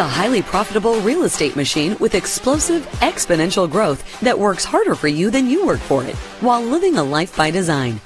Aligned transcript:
a 0.00 0.08
highly 0.08 0.40
profitable 0.40 0.98
real 1.02 1.24
estate 1.24 1.56
machine 1.56 1.94
with 2.00 2.14
explosive, 2.14 2.86
exponential 3.02 3.70
growth 3.70 4.02
that 4.20 4.38
works 4.38 4.64
harder 4.64 4.94
for 4.94 5.08
you 5.08 5.30
than 5.30 5.46
you 5.46 5.66
work 5.66 5.78
for 5.78 6.02
it 6.04 6.16
while 6.40 6.62
living 6.62 6.96
a 6.96 7.04
life 7.04 7.36
by 7.36 7.50
design. 7.50 8.00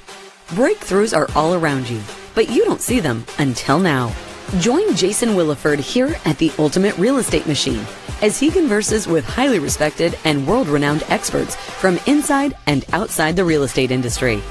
Breakthroughs 0.49 1.15
are 1.15 1.29
all 1.37 1.53
around 1.53 1.89
you, 1.89 2.01
but 2.35 2.49
you 2.49 2.65
don't 2.65 2.81
see 2.81 2.99
them 2.99 3.25
until 3.39 3.79
now. 3.79 4.13
Join 4.59 4.93
Jason 4.93 5.29
Williford 5.29 5.79
here 5.79 6.17
at 6.25 6.37
the 6.37 6.51
Ultimate 6.59 6.97
Real 6.97 7.17
Estate 7.17 7.47
Machine 7.47 7.85
as 8.21 8.37
he 8.37 8.51
converses 8.51 9.07
with 9.07 9.23
highly 9.23 9.59
respected 9.59 10.17
and 10.25 10.45
world 10.45 10.67
renowned 10.67 11.03
experts 11.07 11.55
from 11.55 11.97
inside 12.07 12.57
and 12.67 12.85
outside 12.91 13.37
the 13.37 13.45
real 13.45 13.63
estate 13.63 13.91
industry. 13.91 14.43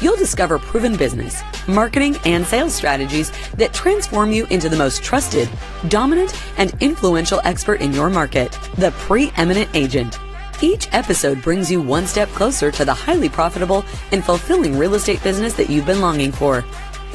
You'll 0.00 0.16
discover 0.16 0.58
proven 0.58 0.96
business, 0.96 1.42
marketing, 1.68 2.16
and 2.24 2.46
sales 2.46 2.74
strategies 2.74 3.30
that 3.54 3.74
transform 3.74 4.32
you 4.32 4.46
into 4.46 4.68
the 4.68 4.76
most 4.76 5.02
trusted, 5.02 5.48
dominant, 5.88 6.34
and 6.56 6.74
influential 6.80 7.40
expert 7.44 7.80
in 7.80 7.92
your 7.92 8.08
market, 8.08 8.52
the 8.76 8.92
preeminent 8.92 9.68
agent. 9.74 10.18
Each 10.62 10.88
episode 10.92 11.42
brings 11.42 11.70
you 11.70 11.80
one 11.80 12.06
step 12.06 12.28
closer 12.30 12.70
to 12.70 12.84
the 12.84 12.94
highly 12.94 13.28
profitable 13.28 13.84
and 14.12 14.24
fulfilling 14.24 14.76
real 14.76 14.94
estate 14.94 15.22
business 15.22 15.54
that 15.54 15.70
you've 15.70 15.86
been 15.86 16.00
longing 16.00 16.32
for. 16.32 16.62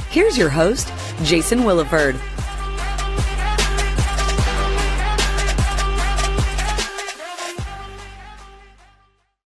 Here's 0.10 0.38
your 0.38 0.50
host, 0.50 0.92
Jason 1.24 1.60
Williford. 1.60 2.20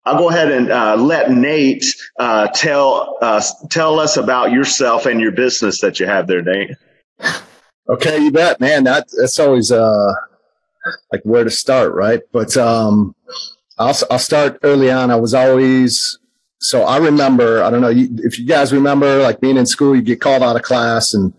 I'll 0.08 0.18
go 0.18 0.30
ahead 0.30 0.50
and 0.50 0.70
uh, 0.70 0.96
let 0.96 1.30
Nate 1.30 1.84
uh, 2.18 2.48
tell 2.48 3.18
uh, 3.20 3.42
tell 3.70 4.00
us 4.00 4.16
about 4.16 4.52
yourself 4.52 5.04
and 5.04 5.20
your 5.20 5.32
business 5.32 5.82
that 5.82 6.00
you 6.00 6.06
have 6.06 6.26
there, 6.26 6.40
Nate. 6.40 6.70
Okay, 7.90 8.18
you 8.18 8.30
bet, 8.30 8.58
man. 8.58 8.84
That 8.84 9.08
that's 9.18 9.38
always 9.38 9.70
uh 9.70 10.12
like 11.12 11.20
where 11.24 11.44
to 11.44 11.50
start, 11.50 11.92
right? 11.92 12.20
But 12.32 12.56
um, 12.56 13.14
I'll 13.78 13.96
I'll 14.10 14.18
start 14.18 14.58
early 14.62 14.90
on. 14.90 15.10
I 15.10 15.16
was 15.16 15.34
always 15.34 16.18
so 16.58 16.84
I 16.84 16.96
remember. 16.96 17.62
I 17.62 17.70
don't 17.70 17.82
know 17.82 17.92
if 17.92 18.38
you 18.38 18.46
guys 18.46 18.72
remember, 18.72 19.18
like 19.18 19.40
being 19.40 19.58
in 19.58 19.66
school, 19.66 19.94
you 19.94 20.02
get 20.02 20.22
called 20.22 20.42
out 20.42 20.56
of 20.56 20.62
class 20.62 21.12
and 21.12 21.34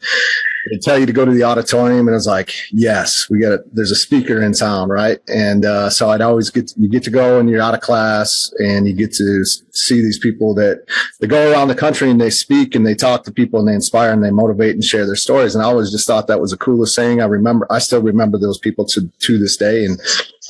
tell 0.78 1.00
you 1.00 1.06
to 1.06 1.14
go 1.14 1.25
to 1.25 1.31
the 1.31 1.44
auditorium 1.44 2.08
and 2.08 2.16
it's 2.16 2.28
like, 2.28 2.52
yes, 2.72 3.28
we 3.30 3.39
got, 3.39 3.53
it. 3.53 3.75
there's 3.75 3.92
a 3.92 3.95
speaker 3.95 4.42
in 4.42 4.53
town. 4.53 4.89
Right. 4.89 5.20
And, 5.28 5.66
uh, 5.66 5.89
so 5.89 6.09
I'd 6.09 6.22
always 6.22 6.50
get, 6.50 6.73
you 6.78 6.89
get 6.89 7.03
to 7.03 7.09
go 7.09 7.39
and 7.39 7.50
you're 7.50 7.62
out 7.62 7.73
of 7.73 7.81
class 7.81 8.52
and 8.59 8.88
you 8.88 8.94
get 8.94 9.14
to 9.14 9.44
see 9.72 10.02
these 10.02 10.20
people 10.20 10.53
that 10.56 10.86
they 11.20 11.28
go 11.28 11.52
around 11.52 11.70
the 11.70 11.75
country 11.75 12.09
and 12.09 12.20
they 12.20 12.30
speak 12.30 12.75
and 12.75 12.86
they 12.86 12.95
talk 12.95 13.23
to 13.23 13.31
people 13.31 13.59
and 13.59 13.67
they 13.67 13.73
inspire 13.73 14.12
and 14.12 14.23
they 14.23 14.31
motivate 14.31 14.75
and 14.75 14.84
share 14.84 15.06
their 15.06 15.16
stories. 15.16 15.56
And 15.56 15.64
I 15.64 15.67
always 15.67 15.92
just 15.92 16.06
thought 16.06 16.28
that 16.28 16.42
was 16.42 16.52
the 16.52 16.58
coolest 16.58 16.95
thing. 16.95 17.22
I 17.22 17.25
remember, 17.25 17.66
I 17.72 17.80
still 17.80 18.02
remember 18.02 18.38
those 18.38 18.58
people 18.58 18.86
to, 18.86 19.08
to 19.08 19.38
this 19.40 19.58
day. 19.58 19.86
And 19.86 20.00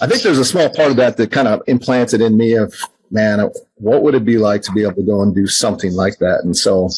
I 0.02 0.08
think 0.08 0.23
there's 0.23 0.40
a 0.40 0.45
small 0.45 0.70
part 0.70 0.92
of 0.92 0.97
that 0.97 1.17
that 1.17 1.31
kind 1.31 1.47
of 1.47 1.62
implanted 1.67 2.22
in 2.22 2.38
me 2.38 2.53
of, 2.53 2.73
man, 3.12 3.50
what 3.75 4.03
would 4.03 4.16
it 4.16 4.25
be 4.25 4.38
like 4.38 4.62
to 4.64 4.72
be 4.72 4.84
able 4.84 4.95
to 4.95 5.03
go 5.03 5.22
and 5.22 5.34
do 5.34 5.47
something 5.47 5.94
like 5.94 6.20
that? 6.20 6.42
And 6.44 6.56
so, 6.56 6.90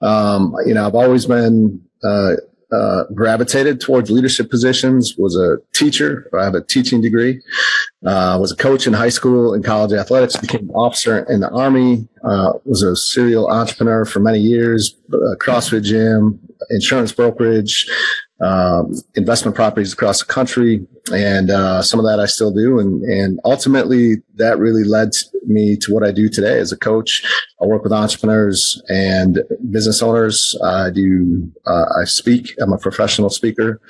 um, 0.00 0.54
you 0.66 0.74
know, 0.74 0.86
I've 0.86 0.94
always 0.94 1.26
been 1.26 1.82
uh, 2.04 2.34
uh, 2.70 3.04
gravitated 3.14 3.80
towards 3.80 4.10
leadership 4.10 4.50
positions. 4.50 5.14
Was 5.16 5.36
a 5.36 5.56
teacher. 5.72 6.28
I 6.38 6.44
have 6.44 6.54
a 6.54 6.62
teaching 6.62 7.00
degree. 7.00 7.40
Uh, 8.04 8.36
was 8.40 8.52
a 8.52 8.56
coach 8.56 8.86
in 8.86 8.92
high 8.92 9.08
school 9.08 9.54
and 9.54 9.64
college 9.64 9.92
athletics. 9.92 10.36
Became 10.36 10.68
an 10.68 10.74
officer 10.74 11.24
in 11.30 11.40
the 11.40 11.50
army. 11.50 12.06
Uh, 12.22 12.52
was 12.64 12.82
a 12.82 12.94
serial 12.94 13.48
entrepreneur 13.50 14.04
for 14.04 14.20
many 14.20 14.38
years. 14.38 14.94
CrossFit 15.40 15.82
gym, 15.82 16.38
insurance 16.70 17.12
brokerage, 17.12 17.88
um, 18.40 18.94
investment 19.14 19.56
properties 19.56 19.92
across 19.92 20.20
the 20.20 20.32
country, 20.32 20.86
and 21.12 21.50
uh, 21.50 21.82
some 21.82 21.98
of 21.98 22.06
that 22.06 22.20
I 22.20 22.26
still 22.26 22.52
do. 22.52 22.78
And 22.78 23.02
and 23.02 23.40
ultimately, 23.44 24.16
that 24.36 24.58
really 24.58 24.84
led 24.84 25.10
me 25.46 25.76
to 25.78 25.92
what 25.92 26.04
I 26.04 26.12
do 26.12 26.28
today 26.28 26.58
as 26.58 26.70
a 26.70 26.76
coach. 26.76 27.22
I 27.60 27.66
work 27.66 27.82
with 27.82 27.92
entrepreneurs 27.92 28.80
and 28.88 29.40
business 29.70 30.02
owners. 30.02 30.56
I 30.62 30.90
do. 30.90 31.50
Uh, 31.66 31.86
I 32.00 32.04
speak. 32.04 32.54
I'm 32.60 32.72
a 32.72 32.78
professional 32.78 33.30
speaker, 33.30 33.80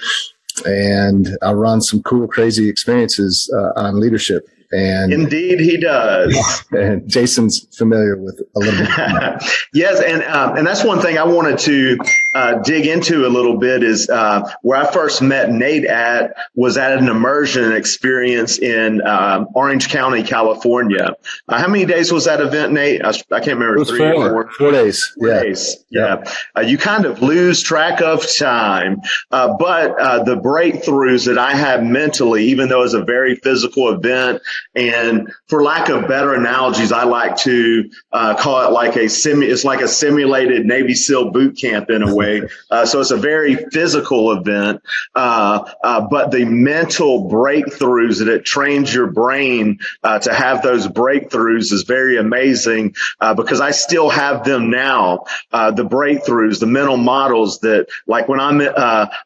and 0.64 1.36
I 1.42 1.52
run 1.52 1.80
some 1.80 2.02
cool, 2.02 2.26
crazy 2.26 2.68
experiences 2.68 3.52
uh, 3.54 3.78
on 3.78 4.00
leadership. 4.00 4.48
And 4.70 5.12
indeed, 5.12 5.60
he 5.60 5.78
does. 5.78 6.36
And 6.70 7.08
Jason's 7.08 7.66
familiar 7.76 8.16
with 8.16 8.40
a 8.54 8.58
little 8.58 8.78
bit. 8.78 9.42
yes, 9.72 10.02
and 10.02 10.22
um, 10.24 10.56
and 10.58 10.66
that's 10.66 10.84
one 10.84 11.00
thing 11.00 11.16
I 11.16 11.24
wanted 11.24 11.58
to 11.60 11.98
uh, 12.34 12.54
dig 12.58 12.86
into 12.86 13.26
a 13.26 13.30
little 13.30 13.56
bit 13.56 13.82
is 13.82 14.08
uh, 14.10 14.42
where 14.62 14.78
I 14.78 14.92
first 14.92 15.22
met 15.22 15.50
Nate 15.50 15.86
at 15.86 16.36
was 16.54 16.76
at 16.76 16.98
an 16.98 17.08
immersion 17.08 17.72
experience 17.72 18.58
in 18.58 19.04
um, 19.06 19.48
Orange 19.54 19.88
County, 19.88 20.22
California. 20.22 21.16
Uh, 21.48 21.58
how 21.58 21.68
many 21.68 21.86
days 21.86 22.12
was 22.12 22.26
that 22.26 22.40
event, 22.40 22.72
Nate? 22.72 23.02
I, 23.02 23.10
I 23.10 23.40
can't 23.40 23.58
remember. 23.58 23.82
three 23.84 23.98
four. 23.98 24.30
Four, 24.30 24.50
four 24.52 24.70
days. 24.70 25.06
Four 25.18 25.28
yeah. 25.28 25.42
days. 25.42 25.76
Yeah. 25.88 26.22
yeah. 26.22 26.32
Uh, 26.56 26.60
you 26.60 26.76
kind 26.76 27.06
of 27.06 27.22
lose 27.22 27.62
track 27.62 28.02
of 28.02 28.26
time, 28.36 29.00
uh, 29.30 29.56
but 29.58 29.98
uh, 29.98 30.22
the 30.22 30.36
breakthroughs 30.36 31.26
that 31.26 31.38
I 31.38 31.54
had 31.54 31.84
mentally, 31.84 32.44
even 32.44 32.68
though 32.68 32.82
it's 32.82 32.94
a 32.94 33.04
very 33.04 33.36
physical 33.36 33.88
event, 33.88 34.42
and 34.74 35.32
for 35.48 35.62
lack 35.62 35.88
of 35.88 36.08
better 36.08 36.34
analogies, 36.34 36.92
I 36.92 37.04
like 37.04 37.36
to 37.38 37.90
call 38.12 38.66
it 38.66 38.72
like 38.72 38.96
a 38.96 39.06
simu- 39.06 39.48
It's 39.48 39.64
like 39.64 39.80
a 39.80 39.88
simulated 39.88 40.66
Navy 40.66 40.94
SEAL 40.94 41.30
boot 41.30 41.58
camp 41.58 41.90
in 41.90 42.02
a 42.02 42.14
way. 42.14 42.42
Uh, 42.70 42.84
so 42.84 43.00
it's 43.00 43.10
a 43.10 43.16
very 43.16 43.56
physical 43.72 44.32
event, 44.32 44.82
uh, 45.14 45.72
uh, 45.82 46.00
but 46.10 46.30
the 46.30 46.44
mental 46.44 47.30
breakthroughs 47.30 48.18
that 48.18 48.28
it 48.28 48.44
trains 48.44 48.92
your 48.92 49.06
brain 49.06 49.78
uh, 50.02 50.18
to 50.18 50.34
have 50.34 50.62
those 50.62 50.86
breakthroughs 50.86 51.72
is 51.72 51.84
very 51.84 52.18
amazing 52.18 52.94
uh, 53.20 53.32
because 53.32 53.60
I 53.60 53.70
still 53.70 54.10
have 54.10 54.44
them 54.44 54.70
now. 54.70 55.24
Uh, 55.50 55.70
the 55.70 55.84
breakthroughs, 55.84 56.60
the 56.60 56.66
mental 56.66 56.98
models 56.98 57.60
that, 57.60 57.86
like 58.06 58.28
when 58.28 58.40
I'm 58.40 58.60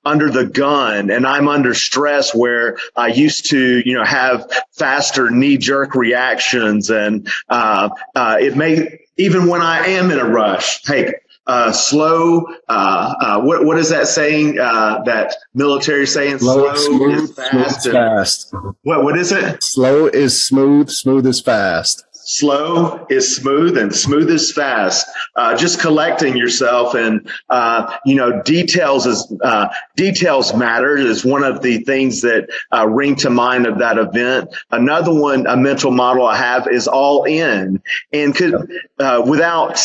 under 0.05 0.31
the 0.31 0.47
gun 0.47 1.11
and 1.11 1.27
I'm 1.27 1.49
under 1.49 1.75
stress, 1.75 2.35
where 2.35 2.79
I 2.95 3.09
used 3.09 3.51
to, 3.51 3.83
you 3.85 3.95
know, 3.95 4.05
have 4.05 4.51
faster 4.71 5.22
knee 5.31 5.57
jerk 5.57 5.95
reactions, 5.95 6.91
and 6.91 7.29
it 7.51 8.57
may 8.57 8.99
even 9.17 9.47
when 9.47 9.61
I 9.61 9.87
am 9.89 10.11
in 10.11 10.19
a 10.19 10.25
rush. 10.25 10.85
Hey, 10.87 11.15
uh, 11.47 11.73
slow. 11.73 12.47
Uh, 12.69 13.15
uh, 13.21 13.41
what 13.41 13.65
what 13.65 13.79
is 13.79 13.91
that 13.91 14.07
saying? 14.07 14.59
Uh, 14.59 15.03
that 15.05 15.35
military 15.55 16.07
saying? 16.07 16.39
Slow, 16.39 16.75
slow 16.75 16.97
smooth, 16.97 17.25
is 17.25 17.35
fast. 17.35 17.83
Smooth 17.83 17.95
fast. 17.95 18.55
What 18.83 19.05
what 19.05 19.19
is 19.19 19.33
it? 19.33 19.63
Slow 19.63 20.07
is 20.07 20.45
smooth. 20.45 20.91
Smooth 20.91 21.27
is 21.27 21.41
fast. 21.41 22.05
Slow 22.25 23.07
is 23.11 23.37
smooth 23.37 23.77
and 23.77 23.95
smooth 23.95 24.31
is 24.31 24.53
fast. 24.53 25.07
Uh, 25.35 25.57
just 25.57 25.81
collecting 25.81 26.37
yourself 26.37 26.95
and 26.95 27.29
uh, 27.51 27.97
you 28.05 28.15
know 28.15 28.43
details 28.43 29.07
is 29.07 29.33
details 29.97 30.55
matter 30.55 30.97
is 30.97 31.25
one 31.25 31.43
of 31.43 31.63
the 31.63 31.79
things 31.79 32.21
that 32.23 32.49
ring 32.89 33.17
to 33.17 33.31
mind 33.31 33.67
of 33.67 33.79
that 33.79 33.99
event. 33.99 34.55
Another 34.71 35.13
one, 35.13 35.47
a 35.47 35.57
mental 35.57 35.91
model 35.91 36.27
I 36.27 36.37
have 36.37 36.69
is 36.69 36.87
all 36.87 37.25
in 37.25 37.83
and 38.13 38.35
could 38.35 38.71
without 39.27 39.79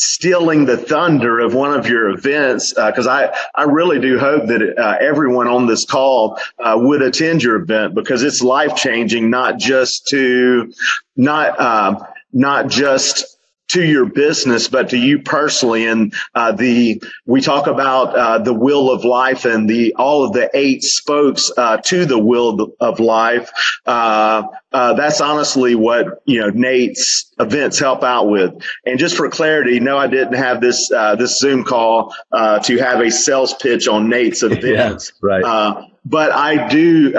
stealing 0.00 0.64
the 0.64 0.78
thunder 0.78 1.40
of 1.40 1.52
one 1.52 1.78
of 1.78 1.86
your 1.86 2.08
events 2.08 2.72
because 2.72 3.06
uh, 3.06 3.10
I, 3.10 3.36
I 3.54 3.64
really 3.64 4.00
do 4.00 4.18
hope 4.18 4.46
that 4.46 4.78
uh, 4.78 4.96
everyone 4.98 5.46
on 5.46 5.66
this 5.66 5.84
call 5.84 6.38
uh, 6.58 6.74
would 6.80 7.02
attend 7.02 7.42
your 7.42 7.56
event 7.56 7.94
because 7.94 8.22
it's 8.22 8.40
life 8.40 8.74
changing 8.74 9.28
not 9.28 9.58
just 9.58 10.08
to 10.08 10.72
not 11.16 11.60
um, 11.60 12.02
not 12.32 12.68
just 12.68 13.29
to 13.70 13.84
your 13.84 14.04
business, 14.04 14.68
but 14.68 14.90
to 14.90 14.98
you 14.98 15.20
personally. 15.20 15.86
And 15.86 16.12
uh, 16.34 16.52
the 16.52 17.02
we 17.26 17.40
talk 17.40 17.66
about 17.66 18.16
uh, 18.16 18.38
the 18.38 18.52
will 18.52 18.90
of 18.90 19.04
life 19.04 19.44
and 19.44 19.68
the 19.68 19.94
all 19.94 20.24
of 20.24 20.32
the 20.32 20.50
eight 20.54 20.82
spokes 20.82 21.52
uh, 21.56 21.78
to 21.78 22.04
the 22.04 22.18
will 22.18 22.74
of 22.80 23.00
life. 23.00 23.50
Uh, 23.86 24.42
uh, 24.72 24.94
that's 24.94 25.20
honestly 25.20 25.74
what 25.74 26.22
you 26.24 26.40
know 26.40 26.50
Nate's 26.50 27.32
events 27.38 27.78
help 27.78 28.02
out 28.02 28.28
with. 28.28 28.52
And 28.84 28.98
just 28.98 29.16
for 29.16 29.28
clarity, 29.28 29.78
no, 29.80 29.96
I 29.96 30.08
didn't 30.08 30.34
have 30.34 30.60
this 30.60 30.90
uh, 30.90 31.14
this 31.16 31.38
Zoom 31.38 31.64
call 31.64 32.14
to 32.32 32.78
have 32.78 33.00
a 33.00 33.10
sales 33.10 33.54
pitch 33.54 33.86
on 33.88 34.08
Nate's 34.08 34.42
events. 34.44 35.12
yeah, 35.22 35.28
right. 35.42 35.86
but 36.04 36.32
I 36.32 36.68
do 36.68 37.12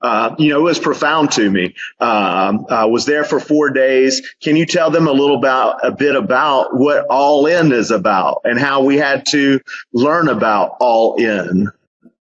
uh, 0.00 0.34
you 0.38 0.50
know, 0.50 0.60
it 0.60 0.62
was 0.62 0.78
profound 0.78 1.32
to 1.32 1.50
me. 1.50 1.74
Um, 2.00 2.66
I 2.70 2.84
was 2.86 3.06
there 3.06 3.24
for 3.24 3.40
four 3.40 3.70
days. 3.70 4.22
Can 4.42 4.56
you 4.56 4.66
tell 4.66 4.90
them 4.90 5.08
a 5.08 5.12
little 5.12 5.36
about 5.36 5.84
a 5.84 5.90
bit 5.90 6.14
about 6.14 6.76
what 6.76 7.06
All 7.10 7.46
In 7.46 7.72
is 7.72 7.90
about 7.90 8.42
and 8.44 8.58
how 8.58 8.84
we 8.84 8.96
had 8.96 9.26
to 9.26 9.60
learn 9.92 10.28
about 10.28 10.76
All 10.80 11.16
In? 11.16 11.68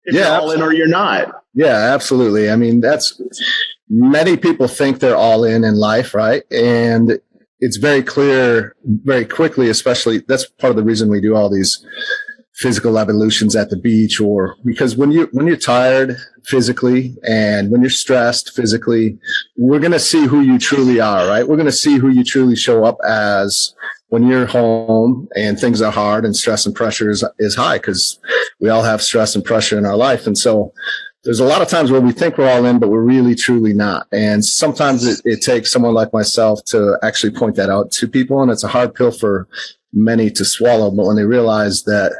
If 0.05 0.15
yeah, 0.15 0.39
all 0.39 0.51
in 0.51 0.61
or 0.61 0.73
you're 0.73 0.87
not. 0.87 1.43
Yeah, 1.55 1.95
absolutely. 1.95 2.51
I 2.51 2.57
mean, 2.57 2.81
that's 2.81 3.21
many 3.89 4.37
people 4.37 4.69
think 4.69 5.01
they're 5.01 5.17
all 5.17 5.45
in 5.45 5.65
in 5.65 5.77
life, 5.77 6.15
right? 6.15 6.43
And 6.53 7.19
it's 7.61 7.79
very 7.79 8.03
clear 8.03 8.77
very 8.85 9.25
quickly, 9.25 9.71
especially 9.71 10.19
that's 10.29 10.47
part 10.47 10.71
of 10.71 10.77
the 10.77 10.83
reason 10.83 11.09
we 11.09 11.21
do 11.21 11.35
all 11.35 11.51
these 11.51 11.85
physical 12.55 12.99
evolutions 12.99 13.57
at 13.57 13.69
the 13.69 13.77
beach 13.77 14.21
or 14.21 14.57
because 14.65 14.97
when 14.97 15.11
you 15.11 15.29
when 15.33 15.47
you're 15.47 15.57
tired 15.57 16.17
physically 16.45 17.17
and 17.27 17.71
when 17.71 17.81
you're 17.81 17.91
stressed 17.91 18.55
physically 18.55 19.19
we're 19.57 19.81
going 19.81 19.91
to 19.91 19.99
see 19.99 20.25
who 20.27 20.41
you 20.41 20.57
truly 20.57 21.01
are 21.01 21.27
right 21.27 21.49
we're 21.49 21.57
going 21.57 21.67
to 21.67 21.73
see 21.73 21.99
who 21.99 22.09
you 22.09 22.23
truly 22.23 22.55
show 22.55 22.85
up 22.85 22.97
as 23.05 23.75
when 24.09 24.29
you're 24.29 24.47
home 24.47 25.29
and 25.35 25.59
things 25.59 25.83
are 25.83 25.91
hard 25.91 26.25
and 26.25 26.37
stress 26.37 26.65
and 26.65 26.77
pressure 26.77 27.11
is, 27.11 27.25
is 27.41 27.57
high 27.57 27.77
because 27.77 28.21
we 28.61 28.69
all 28.69 28.85
have 28.85 29.03
stress 29.03 29.35
and 29.35 29.45
pressure 29.45 29.77
in 29.77 29.85
our 29.85 29.97
life 29.97 30.25
and 30.25 30.39
so 30.39 30.73
there's 31.25 31.41
a 31.41 31.45
lot 31.45 31.63
of 31.63 31.69
times 31.69 31.91
where 31.91 32.03
we 32.03 32.13
think 32.13 32.37
we're 32.37 32.51
all 32.51 32.67
in, 32.67 32.79
but 32.79 32.91
we're 32.91 33.01
really 33.01 33.35
truly 33.35 33.73
not. 33.73 34.07
And 34.13 34.45
sometimes 34.45 35.07
it, 35.07 35.23
it, 35.25 35.41
takes 35.41 35.73
someone 35.73 35.95
like 35.95 36.13
myself 36.13 36.63
to 36.67 36.99
actually 37.03 37.33
point 37.33 37.57
that 37.57 37.71
out 37.71 37.91
to 37.93 38.07
people. 38.07 38.43
And 38.43 38.51
it's 38.51 38.63
a 38.63 38.69
hard 38.69 38.95
pill 38.95 39.11
for 39.11 39.49
many 39.95 40.31
to 40.33 40.45
swallow. 40.45 40.91
But 40.91 41.07
when 41.07 41.17
they 41.17 41.25
realize 41.25 41.85
that 41.85 42.13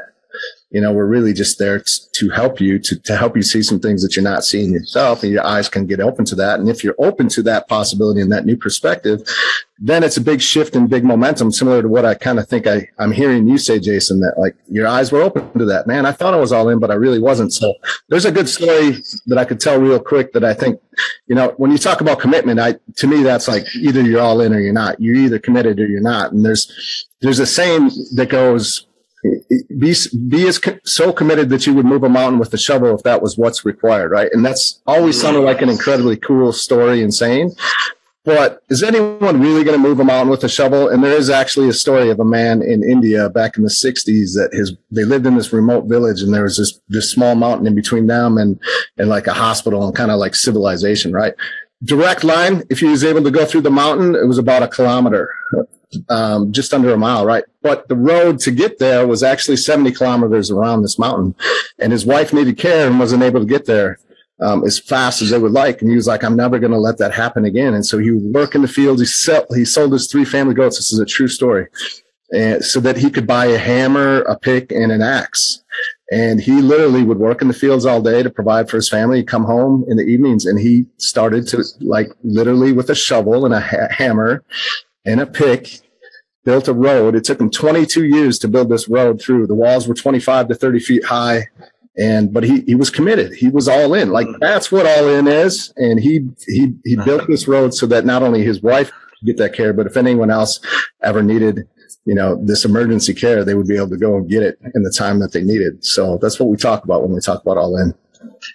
you 0.75 0.81
know, 0.81 0.91
we're 0.91 1.05
really 1.05 1.31
just 1.31 1.57
there 1.57 1.79
to 1.79 2.29
help 2.31 2.59
you, 2.59 2.77
to, 2.77 2.99
to 2.99 3.15
help 3.15 3.37
you 3.37 3.41
see 3.41 3.63
some 3.63 3.79
things 3.79 4.03
that 4.03 4.13
you're 4.13 4.23
not 4.23 4.43
seeing 4.43 4.73
yourself 4.73 5.23
and 5.23 5.31
your 5.31 5.45
eyes 5.45 5.69
can 5.69 5.87
get 5.87 6.01
open 6.01 6.25
to 6.25 6.35
that. 6.35 6.59
And 6.59 6.67
if 6.67 6.83
you're 6.83 6.97
open 6.99 7.29
to 7.29 7.41
that 7.43 7.69
possibility 7.69 8.19
and 8.19 8.29
that 8.33 8.45
new 8.45 8.57
perspective, 8.57 9.21
then 9.79 10.03
it's 10.03 10.17
a 10.17 10.21
big 10.21 10.41
shift 10.41 10.75
and 10.75 10.89
big 10.89 11.05
momentum, 11.05 11.53
similar 11.53 11.81
to 11.81 11.87
what 11.87 12.03
I 12.03 12.13
kind 12.13 12.39
of 12.39 12.49
think 12.49 12.67
I, 12.67 12.89
I'm 12.99 13.13
hearing 13.13 13.47
you 13.47 13.57
say, 13.57 13.79
Jason, 13.79 14.19
that 14.19 14.33
like 14.37 14.57
your 14.67 14.85
eyes 14.85 15.13
were 15.13 15.21
open 15.21 15.49
to 15.57 15.63
that. 15.63 15.87
Man, 15.87 16.05
I 16.05 16.11
thought 16.11 16.33
I 16.33 16.41
was 16.41 16.51
all 16.51 16.67
in, 16.67 16.79
but 16.79 16.91
I 16.91 16.95
really 16.95 17.19
wasn't. 17.19 17.53
So 17.53 17.75
there's 18.09 18.25
a 18.25 18.31
good 18.33 18.49
story 18.49 18.97
that 19.27 19.37
I 19.37 19.45
could 19.45 19.61
tell 19.61 19.79
real 19.79 20.01
quick 20.01 20.33
that 20.33 20.43
I 20.43 20.53
think, 20.53 20.81
you 21.27 21.35
know, 21.35 21.53
when 21.55 21.71
you 21.71 21.77
talk 21.77 22.01
about 22.01 22.19
commitment, 22.19 22.59
I, 22.59 22.75
to 22.97 23.07
me, 23.07 23.23
that's 23.23 23.47
like 23.47 23.63
either 23.77 24.01
you're 24.01 24.19
all 24.19 24.41
in 24.41 24.53
or 24.53 24.59
you're 24.59 24.73
not. 24.73 24.99
You're 24.99 25.15
either 25.15 25.39
committed 25.39 25.79
or 25.79 25.87
you're 25.87 26.01
not. 26.01 26.33
And 26.33 26.43
there's, 26.43 27.07
there's 27.21 27.39
a 27.39 27.45
saying 27.45 27.91
that 28.15 28.27
goes, 28.27 28.87
be 29.77 29.95
be 30.27 30.47
as 30.47 30.59
co- 30.59 30.79
so 30.83 31.11
committed 31.11 31.49
that 31.49 31.65
you 31.65 31.73
would 31.73 31.85
move 31.85 32.03
a 32.03 32.09
mountain 32.09 32.39
with 32.39 32.53
a 32.53 32.57
shovel 32.57 32.95
if 32.95 33.03
that 33.03 33.21
was 33.21 33.37
what's 33.37 33.65
required, 33.65 34.11
right? 34.11 34.29
And 34.31 34.45
that's 34.45 34.81
always 34.85 35.19
sounded 35.19 35.41
like 35.41 35.61
an 35.61 35.69
incredibly 35.69 36.17
cool 36.17 36.51
story 36.53 37.01
and 37.01 37.13
saying. 37.13 37.51
But 38.23 38.63
is 38.69 38.81
anyone 38.81 39.39
really 39.39 39.63
going 39.63 39.79
to 39.79 39.87
move 39.87 39.99
a 39.99 40.03
mountain 40.03 40.29
with 40.29 40.43
a 40.43 40.49
shovel? 40.49 40.89
And 40.89 41.03
there 41.03 41.15
is 41.15 41.29
actually 41.29 41.69
a 41.69 41.73
story 41.73 42.09
of 42.09 42.19
a 42.19 42.25
man 42.25 42.63
in 42.63 42.83
India 42.83 43.29
back 43.29 43.55
in 43.55 43.63
the 43.63 43.69
'60s 43.69 44.33
that 44.33 44.49
his 44.51 44.73
they 44.91 45.05
lived 45.05 45.27
in 45.27 45.35
this 45.35 45.53
remote 45.53 45.85
village, 45.85 46.21
and 46.21 46.33
there 46.33 46.43
was 46.43 46.57
this 46.57 46.79
this 46.89 47.11
small 47.11 47.35
mountain 47.35 47.67
in 47.67 47.75
between 47.75 48.07
them 48.07 48.37
and 48.37 48.59
and 48.97 49.09
like 49.09 49.27
a 49.27 49.33
hospital 49.33 49.85
and 49.85 49.95
kind 49.95 50.09
of 50.09 50.17
like 50.17 50.33
civilization, 50.33 51.13
right? 51.13 51.35
Direct 51.83 52.23
line. 52.23 52.63
If 52.69 52.79
he 52.79 52.87
was 52.87 53.03
able 53.03 53.23
to 53.23 53.31
go 53.31 53.45
through 53.45 53.61
the 53.61 53.69
mountain, 53.69 54.15
it 54.15 54.25
was 54.25 54.39
about 54.39 54.63
a 54.63 54.67
kilometer 54.67 55.29
um, 56.09 56.51
just 56.51 56.73
under 56.73 56.93
a 56.93 56.97
mile, 56.97 57.25
right? 57.25 57.43
But 57.61 57.87
the 57.87 57.95
road 57.95 58.39
to 58.41 58.51
get 58.51 58.79
there 58.79 59.07
was 59.07 59.23
actually 59.23 59.57
70 59.57 59.91
kilometers 59.93 60.51
around 60.51 60.81
this 60.81 60.99
mountain. 60.99 61.35
And 61.79 61.91
his 61.91 62.05
wife 62.05 62.33
needed 62.33 62.57
care 62.57 62.87
and 62.87 62.99
wasn't 62.99 63.23
able 63.23 63.39
to 63.39 63.45
get 63.45 63.65
there 63.65 63.99
um, 64.41 64.63
as 64.63 64.79
fast 64.79 65.21
as 65.21 65.29
they 65.29 65.37
would 65.37 65.51
like. 65.51 65.81
And 65.81 65.89
he 65.89 65.95
was 65.95 66.07
like, 66.07 66.23
I'm 66.23 66.35
never 66.35 66.59
going 66.59 66.71
to 66.71 66.77
let 66.77 66.97
that 66.97 67.13
happen 67.13 67.45
again. 67.45 67.73
And 67.73 67.85
so 67.85 67.97
he 67.97 68.11
would 68.11 68.33
work 68.33 68.55
in 68.55 68.61
the 68.61 68.67
fields. 68.67 69.01
He, 69.01 69.07
sell, 69.07 69.45
he 69.53 69.65
sold 69.65 69.93
his 69.93 70.11
three 70.11 70.25
family 70.25 70.53
goats. 70.53 70.77
This 70.77 70.91
is 70.91 70.99
a 70.99 71.05
true 71.05 71.27
story. 71.27 71.67
And 72.33 72.63
so 72.63 72.79
that 72.79 72.97
he 72.97 73.09
could 73.09 73.27
buy 73.27 73.45
a 73.45 73.57
hammer, 73.57 74.21
a 74.21 74.37
pick, 74.37 74.71
and 74.71 74.91
an 74.91 75.01
axe. 75.01 75.63
And 76.11 76.39
he 76.39 76.61
literally 76.61 77.03
would 77.03 77.17
work 77.17 77.41
in 77.41 77.47
the 77.47 77.53
fields 77.53 77.85
all 77.85 78.01
day 78.01 78.23
to 78.23 78.29
provide 78.29 78.69
for 78.69 78.77
his 78.77 78.89
family. 78.89 79.17
He'd 79.17 79.27
come 79.27 79.43
home 79.43 79.85
in 79.87 79.97
the 79.97 80.03
evenings 80.03 80.45
and 80.45 80.59
he 80.59 80.85
started 80.97 81.47
to 81.49 81.63
like 81.81 82.09
literally 82.23 82.71
with 82.71 82.89
a 82.89 82.95
shovel 82.95 83.45
and 83.45 83.53
a 83.53 83.59
ha- 83.59 83.87
hammer 83.89 84.43
and 85.05 85.19
a 85.19 85.25
pick 85.25 85.79
built 86.45 86.67
a 86.67 86.73
road. 86.73 87.15
It 87.15 87.23
took 87.23 87.41
him 87.41 87.49
22 87.49 88.05
years 88.05 88.39
to 88.39 88.47
build 88.47 88.69
this 88.69 88.87
road 88.87 89.21
through. 89.21 89.47
The 89.47 89.55
walls 89.55 89.87
were 89.87 89.95
25 89.95 90.47
to 90.47 90.55
30 90.55 90.79
feet 90.79 91.03
high. 91.03 91.47
And, 91.97 92.33
but 92.33 92.43
he, 92.43 92.61
he 92.61 92.75
was 92.75 92.89
committed. 92.89 93.33
He 93.33 93.49
was 93.49 93.67
all 93.67 93.93
in. 93.93 94.11
Like 94.11 94.27
mm. 94.27 94.39
that's 94.39 94.71
what 94.71 94.85
all 94.85 95.09
in 95.09 95.27
is. 95.27 95.73
And 95.75 95.99
he, 95.99 96.27
he, 96.45 96.73
he 96.83 96.97
uh-huh. 96.97 97.05
built 97.05 97.27
this 97.27 97.47
road 97.47 97.73
so 97.73 97.85
that 97.87 98.05
not 98.05 98.21
only 98.21 98.43
his 98.43 98.61
wife 98.61 98.91
could 98.91 99.25
get 99.25 99.37
that 99.37 99.53
care, 99.53 99.73
but 99.73 99.87
if 99.87 99.97
anyone 99.97 100.29
else 100.29 100.59
ever 101.01 101.23
needed, 101.23 101.67
you 102.05 102.13
know, 102.13 102.39
this 102.45 102.65
emergency 102.65 103.13
care, 103.13 103.43
they 103.43 103.55
would 103.55 103.67
be 103.67 103.77
able 103.77 103.89
to 103.89 103.97
go 103.97 104.15
and 104.17 104.29
get 104.29 104.43
it 104.43 104.59
in 104.75 104.83
the 104.83 104.91
time 104.91 105.19
that 105.19 105.31
they 105.31 105.41
needed. 105.41 105.83
So 105.83 106.17
that's 106.21 106.39
what 106.39 106.49
we 106.49 106.57
talk 106.57 106.83
about 106.83 107.01
when 107.01 107.13
we 107.13 107.19
talk 107.21 107.41
about 107.41 107.57
all 107.57 107.75
in. 107.77 107.93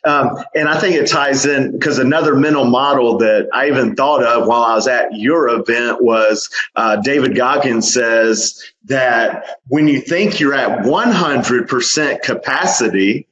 Um, 0.04 0.36
and 0.54 0.68
I 0.68 0.78
think 0.78 0.96
it 0.96 1.08
ties 1.08 1.46
in 1.46 1.72
because 1.72 1.98
another 1.98 2.34
mental 2.34 2.64
model 2.64 3.18
that 3.18 3.48
I 3.52 3.68
even 3.68 3.96
thought 3.96 4.22
of 4.22 4.46
while 4.46 4.62
I 4.62 4.74
was 4.74 4.88
at 4.88 5.14
your 5.14 5.48
event 5.48 6.02
was 6.02 6.50
uh, 6.76 6.96
David 6.96 7.36
Goggins 7.36 7.92
says 7.92 8.62
that 8.84 9.60
when 9.68 9.88
you 9.88 10.00
think 10.00 10.40
you're 10.40 10.54
at 10.54 10.80
100% 10.80 12.22
capacity, 12.22 13.26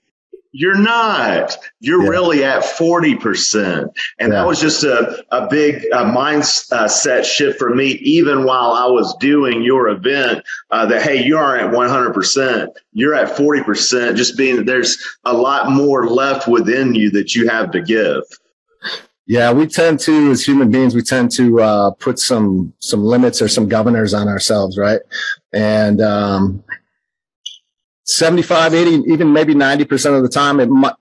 you're 0.52 0.78
not. 0.78 1.56
You're 1.80 2.02
yeah. 2.02 2.08
really 2.08 2.44
at 2.44 2.62
40%. 2.62 3.82
And 3.82 3.92
yeah. 4.20 4.28
that 4.28 4.46
was 4.46 4.60
just 4.60 4.82
a, 4.84 5.24
a 5.30 5.46
big 5.48 5.86
uh, 5.92 6.04
mindset 6.04 7.24
shift 7.24 7.58
for 7.58 7.74
me, 7.74 7.92
even 8.02 8.44
while 8.44 8.72
I 8.72 8.86
was 8.86 9.16
doing 9.18 9.62
your 9.62 9.88
event, 9.88 10.44
uh, 10.70 10.86
that, 10.86 11.02
hey, 11.02 11.22
you 11.22 11.36
aren't 11.36 11.62
at 11.62 11.72
100%. 11.72 12.68
You're 12.92 13.14
at 13.14 13.36
40%, 13.36 14.16
just 14.16 14.36
being 14.36 14.56
that 14.56 14.66
there's 14.66 14.98
a 15.24 15.32
lot 15.32 15.70
more 15.70 16.08
left 16.08 16.48
within 16.48 16.94
you 16.94 17.10
that 17.10 17.34
you 17.34 17.48
have 17.48 17.70
to 17.72 17.82
give. 17.82 18.22
Yeah, 19.26 19.52
we 19.52 19.66
tend 19.66 20.00
to, 20.00 20.30
as 20.30 20.42
human 20.42 20.70
beings, 20.70 20.94
we 20.94 21.02
tend 21.02 21.30
to 21.32 21.60
uh, 21.60 21.90
put 21.90 22.18
some 22.18 22.72
some 22.78 23.04
limits 23.04 23.42
or 23.42 23.48
some 23.48 23.68
governors 23.68 24.14
on 24.14 24.26
ourselves, 24.26 24.78
right? 24.78 25.00
And 25.52 26.00
um, 26.00 26.64
75, 28.08 28.72
80, 28.72 28.90
even 29.12 29.34
maybe 29.34 29.54
90% 29.54 30.16
of 30.16 30.22
the 30.22 30.30
time, 30.30 30.60
it 30.60 30.70
might, 30.70 30.94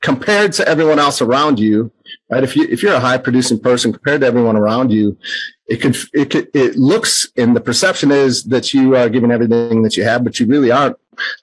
compared 0.00 0.52
to 0.52 0.68
everyone 0.68 1.00
else 1.00 1.20
around 1.20 1.58
you, 1.58 1.90
right? 2.30 2.44
If 2.44 2.54
you, 2.54 2.64
if 2.70 2.80
you're 2.80 2.94
a 2.94 3.00
high 3.00 3.18
producing 3.18 3.58
person 3.58 3.92
compared 3.92 4.20
to 4.20 4.26
everyone 4.28 4.56
around 4.56 4.92
you, 4.92 5.18
it 5.66 5.78
could, 5.78 5.96
it 6.12 6.30
could, 6.30 6.48
it 6.54 6.76
looks 6.76 7.26
and 7.36 7.56
the 7.56 7.60
perception 7.60 8.12
is 8.12 8.44
that 8.44 8.72
you 8.72 8.94
are 8.94 9.08
giving 9.08 9.32
everything 9.32 9.82
that 9.82 9.96
you 9.96 10.04
have, 10.04 10.22
but 10.22 10.38
you 10.38 10.46
really 10.46 10.70
aren't 10.70 10.96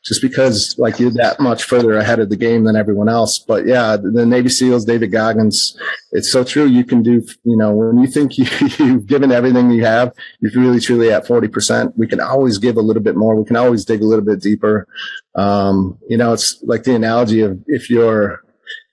just 0.04 0.22
because 0.22 0.76
like 0.78 1.00
you're 1.00 1.12
that 1.12 1.40
much 1.40 1.64
further 1.64 1.94
ahead 1.94 2.20
of 2.20 2.30
the 2.30 2.36
game 2.36 2.64
than 2.64 2.76
everyone 2.76 3.10
else. 3.10 3.40
But 3.40 3.66
yeah, 3.66 3.98
the 3.98 4.26
Navy 4.26 4.50
SEALs, 4.50 4.86
David 4.86 5.12
Goggins, 5.12 5.78
it's 6.12 6.32
so 6.32 6.44
true. 6.44 6.66
You 6.66 6.84
can 6.84 7.04
do, 7.04 7.24
you 7.44 7.58
know, 7.58 7.74
when 7.74 8.00
you 8.00 8.08
think 8.08 8.38
you, 8.38 8.46
you've 8.78 9.08
given 9.08 9.32
everything 9.32 9.72
you 9.72 9.86
have, 9.86 10.14
you're 10.40 10.52
really 10.56 10.80
truly 10.80 11.12
at 11.12 11.26
40%. 11.26 11.94
We 11.98 12.08
can 12.08 12.20
always 12.20 12.58
give 12.58 12.78
a 12.78 12.82
little 12.82 13.04
bit 13.04 13.16
more. 13.16 13.36
We 13.36 13.46
can 13.46 13.56
always 13.56 13.86
dig 13.86 14.02
a 14.02 14.06
little 14.06 14.26
bit 14.26 14.42
deeper. 14.42 14.88
Um, 15.36 15.98
you 16.08 16.18
know, 16.18 16.34
it's 16.34 16.62
like 16.64 16.84
the 16.84 16.96
analogy 16.96 17.42
of 17.42 17.60
if 17.68 17.90
your, 17.90 18.44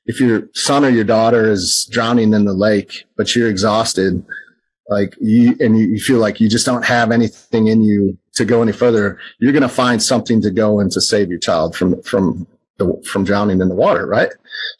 if 0.06 0.20
your 0.20 0.48
son 0.54 0.84
or 0.84 0.88
your 0.88 1.04
daughter 1.04 1.50
is 1.50 1.88
drowning 1.90 2.32
in 2.32 2.44
the 2.44 2.54
lake, 2.54 3.04
but 3.16 3.34
you're 3.36 3.50
exhausted, 3.50 4.24
like 4.88 5.14
you 5.20 5.56
and 5.60 5.78
you 5.78 5.98
feel 5.98 6.18
like 6.18 6.40
you 6.40 6.48
just 6.48 6.66
don't 6.66 6.84
have 6.84 7.10
anything 7.10 7.66
in 7.66 7.82
you 7.82 8.16
to 8.34 8.44
go 8.44 8.62
any 8.62 8.72
further 8.72 9.18
you're 9.38 9.52
going 9.52 9.62
to 9.62 9.68
find 9.68 10.02
something 10.02 10.40
to 10.40 10.50
go 10.50 10.80
and 10.80 10.90
to 10.92 11.00
save 11.00 11.28
your 11.28 11.38
child 11.38 11.76
from 11.76 12.00
from 12.02 12.46
the, 12.78 13.02
from 13.10 13.24
drowning 13.24 13.60
in 13.60 13.68
the 13.68 13.74
water 13.74 14.06
right 14.06 14.32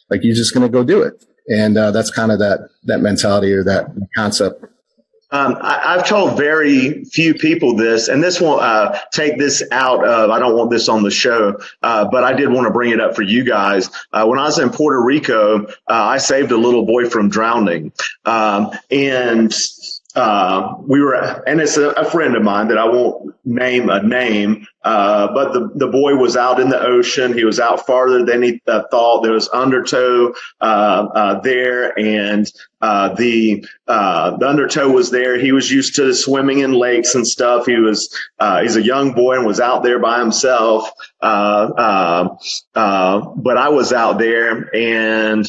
like 0.09 0.21
you're 0.23 0.35
just 0.35 0.53
going 0.53 0.65
to 0.65 0.71
go 0.71 0.83
do 0.83 1.01
it 1.01 1.25
and 1.47 1.77
uh, 1.77 1.91
that's 1.91 2.11
kind 2.11 2.31
of 2.31 2.39
that 2.39 2.69
that 2.83 2.99
mentality 2.99 3.53
or 3.53 3.63
that 3.63 3.87
concept 4.15 4.65
um, 5.31 5.57
I, 5.61 5.93
have 5.93 6.07
told 6.07 6.37
very 6.37 7.03
few 7.03 7.35
people 7.35 7.75
this, 7.75 8.07
and 8.07 8.23
this 8.23 8.41
won't 8.41 8.63
uh, 8.63 8.99
take 9.13 9.37
this 9.37 9.63
out 9.71 10.03
of. 10.03 10.31
I 10.31 10.39
don't 10.39 10.57
want 10.57 10.71
this 10.71 10.89
on 10.89 11.03
the 11.03 11.11
show, 11.11 11.59
uh, 11.83 12.05
but 12.09 12.23
I 12.23 12.33
did 12.33 12.51
want 12.51 12.65
to 12.65 12.73
bring 12.73 12.91
it 12.91 12.99
up 12.99 13.15
for 13.15 13.21
you 13.21 13.43
guys. 13.43 13.91
Uh, 14.11 14.25
when 14.25 14.39
I 14.39 14.45
was 14.45 14.57
in 14.57 14.71
Puerto 14.71 14.99
Rico, 14.99 15.67
uh, 15.67 15.71
I 15.87 16.17
saved 16.17 16.51
a 16.51 16.57
little 16.57 16.83
boy 16.83 17.09
from 17.09 17.29
drowning, 17.29 17.91
um, 18.25 18.71
and 18.89 19.53
uh, 20.15 20.75
we 20.87 20.99
were, 21.01 21.13
and 21.45 21.61
it's 21.61 21.77
a, 21.77 21.89
a, 21.89 22.03
friend 22.03 22.35
of 22.35 22.41
mine 22.41 22.69
that 22.69 22.79
I 22.79 22.85
won't 22.85 23.35
name 23.45 23.89
a 23.89 24.01
name, 24.01 24.65
uh, 24.83 25.31
but 25.35 25.53
the, 25.53 25.69
the 25.75 25.87
boy 25.87 26.15
was 26.15 26.35
out 26.35 26.59
in 26.59 26.69
the 26.69 26.81
ocean. 26.81 27.31
He 27.37 27.45
was 27.45 27.59
out 27.59 27.85
farther 27.85 28.25
than 28.25 28.41
he 28.41 28.59
uh, 28.67 28.83
thought. 28.89 29.21
There 29.21 29.33
was 29.33 29.49
undertow 29.49 30.33
uh, 30.61 30.63
uh, 30.63 31.41
there, 31.41 31.97
and 31.97 32.51
uh, 32.81 33.13
the 33.13 33.63
the 33.85 34.47
undertow 34.47 34.89
was 34.89 35.11
there. 35.11 35.37
He 35.37 35.51
was 35.51 35.69
used 35.69 35.95
to 35.97 36.11
swimming 36.15 36.59
in 36.59 36.73
lakes 36.73 37.13
and 37.13 37.27
stuff. 37.27 37.67
He 37.67 37.75
was 37.75 38.11
he's 38.61 38.77
a 38.77 38.81
young 38.81 39.13
boy 39.13 39.37
and 39.37 39.45
was 39.45 39.59
out 39.59 39.83
there 39.83 39.99
by 39.99 40.19
himself. 40.19 40.89
but 41.21 41.37
I 42.73 43.69
was 43.69 43.93
out 43.93 44.17
there 44.17 44.75
and 44.75 45.45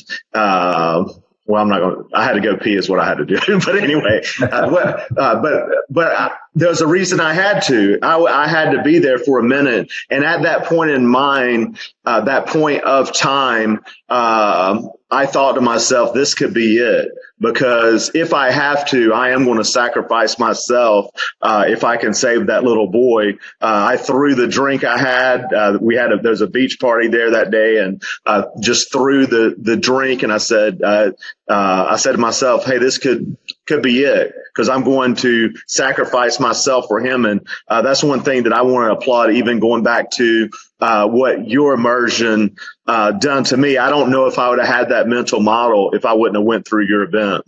well, 1.51 1.61
I'm 1.61 1.69
not 1.69 1.81
going. 1.81 2.09
to 2.09 2.17
I 2.17 2.25
had 2.25 2.35
to 2.35 2.41
go 2.41 2.57
pee, 2.57 2.75
is 2.75 2.89
what 2.89 3.01
I 3.01 3.07
had 3.07 3.19
to 3.19 3.25
do. 3.25 3.39
but 3.65 3.77
anyway, 3.77 4.23
uh, 4.41 4.71
but 4.71 5.19
uh, 5.19 5.43
but 5.43 5.69
but 5.91 6.07
I, 6.17 6.31
there's 6.55 6.81
a 6.81 6.87
reason 6.87 7.21
I 7.21 7.35
had 7.35 7.61
to. 7.65 7.99
I, 8.03 8.19
I, 8.19 8.49
had 8.49 8.73
to 8.73 8.83
be 8.83 8.99
there 8.99 9.19
for 9.19 9.39
a 9.39 9.43
minute. 9.43 9.91
And 10.11 10.25
at 10.25 10.43
that 10.43 10.65
point 10.65 10.91
in 10.91 11.07
mind, 11.07 11.79
uh, 12.05 12.23
that 12.23 12.47
point 12.47 12.85
of 12.85 13.13
time, 13.13 13.81
uh, 14.09 14.83
I 15.11 15.27
thought 15.27 15.55
to 15.55 15.61
myself, 15.61 16.15
this 16.15 16.35
could 16.35 16.55
be 16.55 16.79
it 16.79 17.11
because 17.41 18.11
if 18.15 18.35
I 18.35 18.51
have 18.51 18.87
to, 18.91 19.13
I 19.13 19.31
am 19.31 19.45
going 19.45 19.59
to 19.59 19.65
sacrifice 19.65 20.39
myself 20.39 21.11
uh, 21.41 21.65
if 21.67 21.85
I 21.85 21.97
can 21.97 22.13
save 22.15 22.47
that 22.47 22.63
little 22.63 22.87
boy. 22.87 23.33
Uh, 23.61 23.89
I 23.93 23.97
threw 23.97 24.35
the 24.35 24.47
drink 24.47 24.85
I 24.85 24.99
had. 24.99 25.53
Uh, 25.53 25.79
we 25.81 25.97
had 25.97 26.13
a, 26.13 26.19
there's 26.19 26.43
a 26.43 26.47
beach 26.47 26.79
party 26.79 27.09
there 27.09 27.33
that 27.33 27.51
day, 27.51 27.79
and 27.79 28.03
uh, 28.27 28.45
just 28.61 28.93
threw 28.93 29.27
the 29.27 29.57
the 29.59 29.77
drink. 29.77 30.23
And 30.23 30.33
I 30.33 30.39
said, 30.39 30.83
uh, 30.83 31.13
uh, 31.49 31.87
I 31.91 31.97
said 31.97 32.13
to 32.13 32.19
myself, 32.19 32.65
hey, 32.65 32.79
this 32.79 32.99
could 32.99 33.37
could 33.67 33.83
be 33.83 34.03
it 34.03 34.33
because 34.55 34.69
I'm 34.69 34.85
going 34.85 35.15
to 35.17 35.55
sacrifice 35.67 36.39
myself 36.39 36.87
for 36.89 37.01
him. 37.01 37.25
And 37.25 37.47
that's 37.69 38.03
one 38.03 38.23
thing 38.23 38.45
that 38.45 38.53
I 38.53 38.63
want 38.63 38.91
to 38.91 38.99
applaud. 38.99 39.33
Even 39.33 39.61
going 39.61 39.83
back 39.83 40.11
to 40.13 40.51
what 40.81 41.49
your 41.49 41.75
immersion 41.75 42.57
done 42.87 43.45
to 43.45 43.57
me, 43.57 43.79
I 43.79 43.91
don't 43.91 44.11
know 44.11 44.27
if 44.27 44.39
I 44.39 44.49
would 44.51 44.59
have 44.59 44.69
had 44.69 44.89
that 44.91 45.09
mental 45.09 45.41
model 45.41 45.93
if 45.93 46.05
I 46.05 46.13
wouldn't 46.13 46.37
have 46.37 46.47
went 46.47 46.67
through 46.67 46.87
your 46.87 47.03
event. 47.03 47.45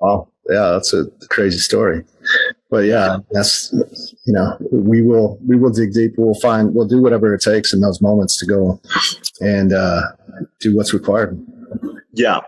Oh, 0.00 0.28
yeah, 0.50 0.72
that's 0.72 0.92
a 0.92 1.06
crazy 1.30 1.58
story. 1.58 2.04
But 2.70 2.84
yeah, 2.84 3.18
that's 3.30 3.72
you 3.72 4.32
know, 4.32 4.56
we 4.72 5.00
will 5.00 5.38
we 5.46 5.56
will 5.56 5.70
dig 5.70 5.92
deep. 5.92 6.14
We'll 6.18 6.34
find 6.34 6.74
we'll 6.74 6.88
do 6.88 7.00
whatever 7.00 7.32
it 7.34 7.40
takes 7.40 7.72
in 7.72 7.80
those 7.80 8.02
moments 8.02 8.36
to 8.38 8.46
go 8.46 8.80
and 9.40 9.72
uh, 9.72 10.02
do 10.60 10.76
what's 10.76 10.92
required. 10.92 11.40
Yeah. 12.12 12.40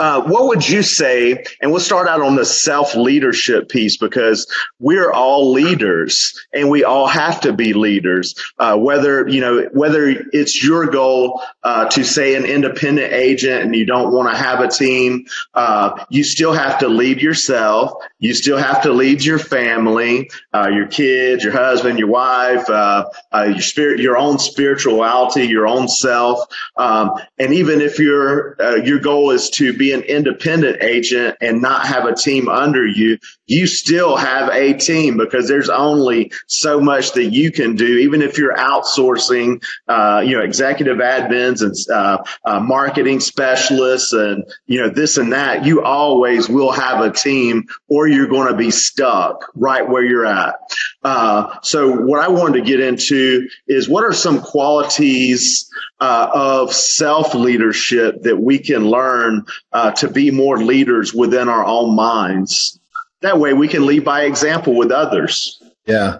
Uh, 0.00 0.22
what 0.22 0.46
would 0.46 0.66
you 0.66 0.82
say? 0.82 1.44
And 1.60 1.70
we'll 1.70 1.78
start 1.78 2.08
out 2.08 2.22
on 2.22 2.34
the 2.34 2.44
self 2.46 2.94
leadership 2.94 3.68
piece 3.68 3.98
because 3.98 4.50
we're 4.78 5.12
all 5.12 5.52
leaders 5.52 6.40
and 6.54 6.70
we 6.70 6.84
all 6.84 7.06
have 7.06 7.42
to 7.42 7.52
be 7.52 7.74
leaders. 7.74 8.34
Uh, 8.58 8.78
whether, 8.78 9.28
you 9.28 9.42
know, 9.42 9.68
whether 9.74 10.08
it's 10.32 10.64
your 10.64 10.86
goal 10.86 11.42
uh, 11.62 11.86
to 11.90 12.02
say 12.02 12.34
an 12.34 12.46
independent 12.46 13.12
agent 13.12 13.62
and 13.62 13.76
you 13.76 13.84
don't 13.84 14.10
want 14.10 14.30
to 14.30 14.42
have 14.42 14.60
a 14.60 14.68
team, 14.68 15.26
uh, 15.52 16.02
you 16.08 16.24
still 16.24 16.54
have 16.54 16.78
to 16.78 16.88
lead 16.88 17.20
yourself. 17.20 17.92
You 18.20 18.34
still 18.34 18.58
have 18.58 18.82
to 18.82 18.92
lead 18.92 19.24
your 19.24 19.38
family, 19.38 20.30
uh, 20.54 20.68
your 20.72 20.86
kids, 20.86 21.42
your 21.42 21.52
husband, 21.52 21.98
your 21.98 22.08
wife, 22.08 22.68
uh, 22.68 23.06
your 23.34 23.60
spirit, 23.60 24.00
your 24.00 24.16
own 24.16 24.38
spirituality, 24.38 25.46
your 25.46 25.66
own 25.66 25.88
self. 25.88 26.40
Um, 26.76 27.12
and 27.38 27.52
even 27.52 27.80
if 27.80 27.98
your 27.98 28.56
your 28.84 29.00
goal 29.00 29.30
is 29.30 29.50
to 29.50 29.72
be 29.76 29.92
an 29.92 30.02
independent 30.02 30.82
agent 30.82 31.36
and 31.40 31.60
not 31.60 31.86
have 31.86 32.04
a 32.04 32.14
team 32.14 32.48
under 32.48 32.86
you, 32.86 33.18
you 33.46 33.66
still 33.66 34.16
have 34.16 34.48
a 34.50 34.74
team 34.74 35.16
because 35.16 35.48
there's 35.48 35.68
only 35.68 36.30
so 36.46 36.80
much 36.80 37.12
that 37.12 37.26
you 37.26 37.50
can 37.50 37.74
do. 37.74 37.98
Even 37.98 38.22
if 38.22 38.38
you're 38.38 38.54
outsourcing, 38.54 39.62
uh, 39.88 40.22
you 40.24 40.36
know, 40.36 40.42
executive 40.42 40.98
admins 40.98 41.62
and 41.62 41.74
uh, 41.92 42.22
uh, 42.44 42.60
marketing 42.60 43.18
specialists 43.18 44.12
and, 44.12 44.44
you 44.66 44.80
know, 44.80 44.88
this 44.88 45.16
and 45.16 45.32
that, 45.32 45.64
you 45.64 45.82
always 45.82 46.48
will 46.48 46.70
have 46.70 47.00
a 47.00 47.10
team 47.10 47.66
or 47.88 48.06
you're 48.10 48.28
going 48.28 48.48
to 48.48 48.56
be 48.56 48.70
stuck 48.70 49.50
right 49.54 49.88
where 49.88 50.04
you're 50.04 50.26
at. 50.26 50.56
Uh, 51.02 51.56
so 51.62 51.92
what 51.92 52.22
I 52.22 52.28
wanted 52.28 52.60
to 52.60 52.64
get 52.64 52.80
into 52.80 53.48
is 53.68 53.88
what 53.88 54.04
are 54.04 54.12
some 54.12 54.40
qualities 54.40 55.68
uh, 56.00 56.30
of 56.32 56.72
self 56.72 57.34
leadership 57.34 58.22
that 58.22 58.36
we 58.36 58.58
can 58.58 58.84
learn 58.84 59.44
uh, 59.72 59.92
to 59.92 60.10
be 60.10 60.30
more 60.30 60.58
leaders 60.58 61.14
within 61.14 61.48
our 61.48 61.64
own 61.64 61.94
minds. 61.94 62.78
That 63.22 63.38
way 63.38 63.52
we 63.52 63.68
can 63.68 63.86
lead 63.86 64.04
by 64.04 64.22
example 64.22 64.76
with 64.76 64.90
others. 64.90 65.62
Yeah. 65.86 66.18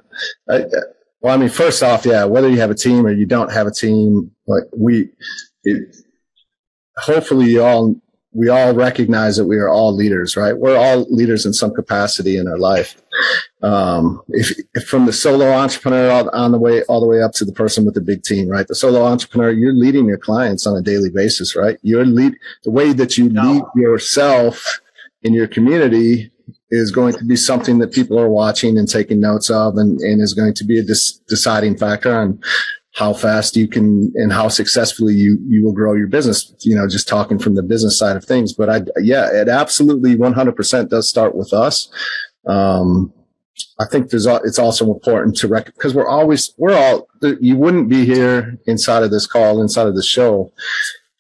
I, 0.49 0.65
well, 1.21 1.35
I 1.35 1.37
mean, 1.37 1.49
first 1.49 1.83
off, 1.83 2.07
yeah, 2.07 2.25
whether 2.25 2.49
you 2.49 2.59
have 2.61 2.71
a 2.71 2.75
team 2.75 3.07
or 3.07 3.11
you 3.11 3.27
don't 3.27 3.53
have 3.53 3.67
a 3.67 3.71
team, 3.71 4.31
like 4.47 4.65
we, 4.77 5.11
it, 5.65 5.97
hopefully 6.97 7.51
you 7.51 7.63
all 7.63 7.95
we 8.33 8.49
all 8.49 8.75
recognize 8.75 9.37
that 9.37 9.47
we 9.47 9.57
are 9.57 9.69
all 9.69 9.95
leaders, 9.95 10.37
right? 10.37 10.57
We're 10.57 10.77
all 10.77 11.07
leaders 11.11 11.45
in 11.45 11.53
some 11.53 11.75
capacity 11.75 12.37
in 12.37 12.47
our 12.47 12.59
life. 12.59 13.01
Um, 13.63 14.23
if, 14.29 14.57
if, 14.75 14.85
from 14.85 15.07
the 15.07 15.13
solo 15.13 15.51
entrepreneur 15.51 16.11
all, 16.11 16.31
on 16.31 16.53
the 16.53 16.59
way, 16.59 16.83
all 16.85 17.01
the 17.01 17.09
way 17.09 17.23
up 17.23 17.33
to 17.35 17.45
the 17.45 17.53
person 17.53 17.85
with 17.85 17.95
the 17.95 18.01
big 18.01 18.23
team, 18.23 18.49
right? 18.49 18.67
The 18.69 18.77
solo 18.77 19.05
entrepreneur, 19.05 19.51
you're 19.51 19.73
leading 19.73 20.07
your 20.07 20.19
clients 20.19 20.67
on 20.67 20.77
a 20.77 20.83
daily 20.83 21.11
basis, 21.11 21.57
right? 21.57 21.79
You're 21.83 22.07
lead, 22.07 22.35
the 22.63 22.71
way 22.71 22.93
that 22.93 23.19
you 23.19 23.29
no. 23.29 23.43
lead 23.43 23.63
yourself 23.75 24.65
in 25.23 25.35
your 25.35 25.49
community 25.49 26.31
is 26.71 26.93
going 26.93 27.15
to 27.15 27.25
be 27.25 27.37
something 27.37 27.79
that 27.79 27.93
people 27.93 28.19
are 28.19 28.29
watching 28.29 28.79
and 28.79 28.89
taking 28.89 29.21
notes 29.21 29.51
of 29.51 29.77
and, 29.77 30.01
and 30.01 30.23
is 30.23 30.35
going 30.35 30.55
to 30.55 30.65
be 30.65 30.79
a 30.79 30.85
dis- 30.85 31.21
deciding 31.29 31.77
factor 31.77 32.15
on 32.15 32.41
how 32.95 33.13
fast 33.13 33.57
you 33.57 33.69
can 33.69 34.13
and 34.17 34.33
how 34.33 34.49
successfully 34.49 35.15
you 35.15 35.39
you 35.47 35.65
will 35.65 35.73
grow 35.73 35.95
your 35.95 36.09
business 36.09 36.53
you 36.61 36.75
know 36.75 36.89
just 36.89 37.07
talking 37.07 37.39
from 37.39 37.55
the 37.55 37.63
business 37.63 37.99
side 37.99 38.17
of 38.17 38.25
things. 38.25 38.53
But 38.53 38.69
i 38.69 38.81
yeah 39.01 39.29
it 39.33 39.49
absolutely 39.49 40.17
100% 40.17 40.89
does 40.89 41.09
start 41.09 41.35
with 41.35 41.53
us. 41.53 41.91
Um, 42.47 43.13
i 43.79 43.85
think 43.85 44.09
there's 44.09 44.27
it's 44.27 44.59
also 44.59 44.91
important 44.93 45.37
to 45.37 45.47
rec 45.47 45.67
because 45.67 45.95
we're 45.95 46.09
always 46.09 46.55
we're 46.57 46.75
all 46.75 47.09
you 47.41 47.57
wouldn't 47.57 47.91
be 47.91 48.07
here 48.07 48.59
inside 48.67 49.03
of 49.03 49.11
this 49.11 49.27
call 49.27 49.61
inside 49.61 49.87
of 49.87 49.95
the 49.95 50.03
show 50.03 50.51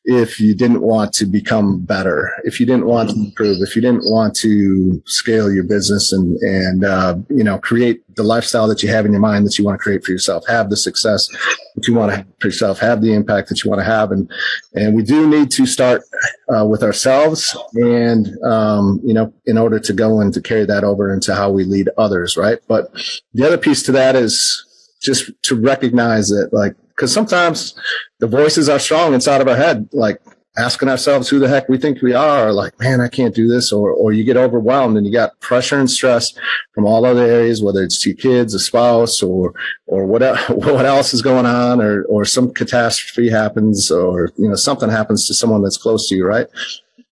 if 0.04 0.40
you 0.40 0.54
didn't 0.54 0.80
want 0.80 1.12
to 1.12 1.26
become 1.26 1.80
better, 1.80 2.33
if 2.45 2.59
you 2.59 2.64
didn't 2.64 2.87
want 2.87 3.11
to 3.11 3.16
improve, 3.16 3.59
if 3.61 3.76
you 3.76 3.83
didn't 3.83 4.04
want 4.04 4.35
to 4.35 5.02
scale 5.04 5.52
your 5.52 5.62
business 5.62 6.11
and, 6.11 6.37
and, 6.38 6.85
uh, 6.85 7.16
you 7.28 7.45
know, 7.45 7.59
create 7.59 8.02
the 8.16 8.23
lifestyle 8.23 8.66
that 8.66 8.83
you 8.83 8.88
have 8.88 9.04
in 9.04 9.12
your 9.12 9.21
mind 9.21 9.47
that 9.47 9.59
you 9.59 9.64
want 9.64 9.78
to 9.78 9.83
create 9.83 10.02
for 10.02 10.11
yourself, 10.11 10.42
have 10.49 10.71
the 10.71 10.76
success 10.76 11.28
that 11.75 11.87
you 11.87 11.95
want 11.95 12.11
to 12.11 12.16
have 12.16 12.26
for 12.40 12.49
yourself, 12.49 12.78
have 12.78 13.02
the 13.02 13.12
impact 13.12 13.50
that 13.50 13.62
you 13.62 13.69
want 13.69 13.78
to 13.78 13.85
have. 13.85 14.11
And, 14.11 14.30
and 14.75 14.97
we 14.97 15.02
do 15.02 15.28
need 15.28 15.50
to 15.52 15.66
start, 15.66 16.02
uh, 16.49 16.64
with 16.64 16.83
ourselves 16.83 17.54
and, 17.75 18.26
um, 18.42 19.00
you 19.04 19.12
know, 19.12 19.33
in 19.45 19.59
order 19.59 19.78
to 19.78 19.92
go 19.92 20.21
and 20.21 20.33
to 20.33 20.40
carry 20.40 20.64
that 20.64 20.83
over 20.83 21.12
into 21.12 21.35
how 21.35 21.50
we 21.50 21.64
lead 21.64 21.90
others. 21.99 22.38
Right. 22.38 22.59
But 22.66 22.90
the 23.35 23.47
other 23.47 23.59
piece 23.59 23.83
to 23.83 23.92
that 23.92 24.16
is 24.16 24.64
just 25.02 25.30
to 25.42 25.57
recognize 25.57 26.28
that 26.28 26.50
like, 26.52 26.75
because 27.00 27.14
sometimes 27.14 27.75
the 28.19 28.26
voices 28.26 28.69
are 28.69 28.78
strong 28.78 29.14
inside 29.14 29.40
of 29.40 29.49
our 29.49 29.57
head, 29.57 29.88
like 29.95 30.21
asking 30.59 30.90
ourselves 30.90 31.30
who 31.30 31.38
the 31.38 31.49
heck 31.49 31.66
we 31.66 31.78
think 31.78 32.02
we 32.02 32.12
are, 32.12 32.49
or 32.49 32.52
like, 32.52 32.78
man, 32.78 33.00
I 33.00 33.09
can't 33.09 33.35
do 33.35 33.49
this, 33.49 33.73
or 33.73 33.90
or 33.90 34.12
you 34.12 34.23
get 34.23 34.37
overwhelmed 34.37 34.99
and 34.99 35.07
you 35.07 35.12
got 35.12 35.40
pressure 35.40 35.78
and 35.78 35.90
stress 35.90 36.35
from 36.75 36.85
all 36.85 37.07
other 37.07 37.25
areas, 37.25 37.62
whether 37.62 37.83
it's 37.83 38.02
to 38.02 38.12
kids, 38.12 38.52
a 38.52 38.59
spouse, 38.59 39.23
or 39.23 39.54
or 39.87 40.04
what 40.04 40.21
what 40.50 40.85
else 40.85 41.14
is 41.14 41.23
going 41.23 41.47
on, 41.47 41.80
or 41.80 42.04
or 42.04 42.26
some 42.26 42.52
catastrophe 42.52 43.30
happens, 43.30 43.90
or 43.90 44.30
you 44.37 44.47
know 44.47 44.54
something 44.54 44.90
happens 44.90 45.26
to 45.26 45.33
someone 45.33 45.62
that's 45.62 45.78
close 45.78 46.07
to 46.11 46.14
you, 46.14 46.26
right? 46.26 46.49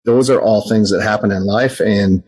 Those 0.06 0.30
are 0.30 0.42
all 0.42 0.70
things 0.70 0.92
that 0.92 1.04
happen 1.04 1.30
in 1.30 1.46
life, 1.46 1.82
and 1.82 2.24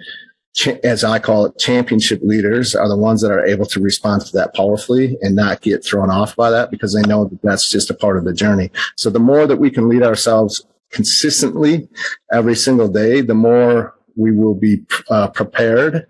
as 0.84 1.04
I 1.04 1.20
call 1.20 1.46
it, 1.46 1.60
championship 1.60 2.22
leaders 2.24 2.76
are 2.76 2.88
the 2.88 2.98
ones 2.98 3.22
that 3.22 3.32
are 3.32 3.46
able 3.46 3.66
to 3.68 3.80
respond 3.80 4.26
to 4.26 4.32
that 4.34 4.56
powerfully 4.56 5.18
and 5.22 5.36
not 5.36 5.62
get 5.62 5.84
thrown 5.84 6.10
off 6.10 6.36
by 6.36 6.50
that 6.50 6.72
because 6.72 6.94
they 6.94 7.02
know 7.02 7.26
that 7.26 7.42
that's 7.42 7.70
just 7.70 7.90
a 7.90 7.94
part 7.94 8.18
of 8.18 8.24
the 8.24 8.34
journey. 8.34 8.72
So 8.96 9.10
the 9.10 9.20
more 9.20 9.48
that 9.48 9.58
we 9.58 9.70
can 9.70 9.90
lead 9.90 10.04
ourselves 10.04 10.66
consistently 10.92 11.90
every 12.32 12.56
single 12.56 12.88
day, 12.88 13.22
the 13.22 13.34
more 13.34 13.96
we 14.16 14.32
will 14.32 14.56
be 14.56 14.84
uh, 15.10 15.28
prepared 15.30 16.08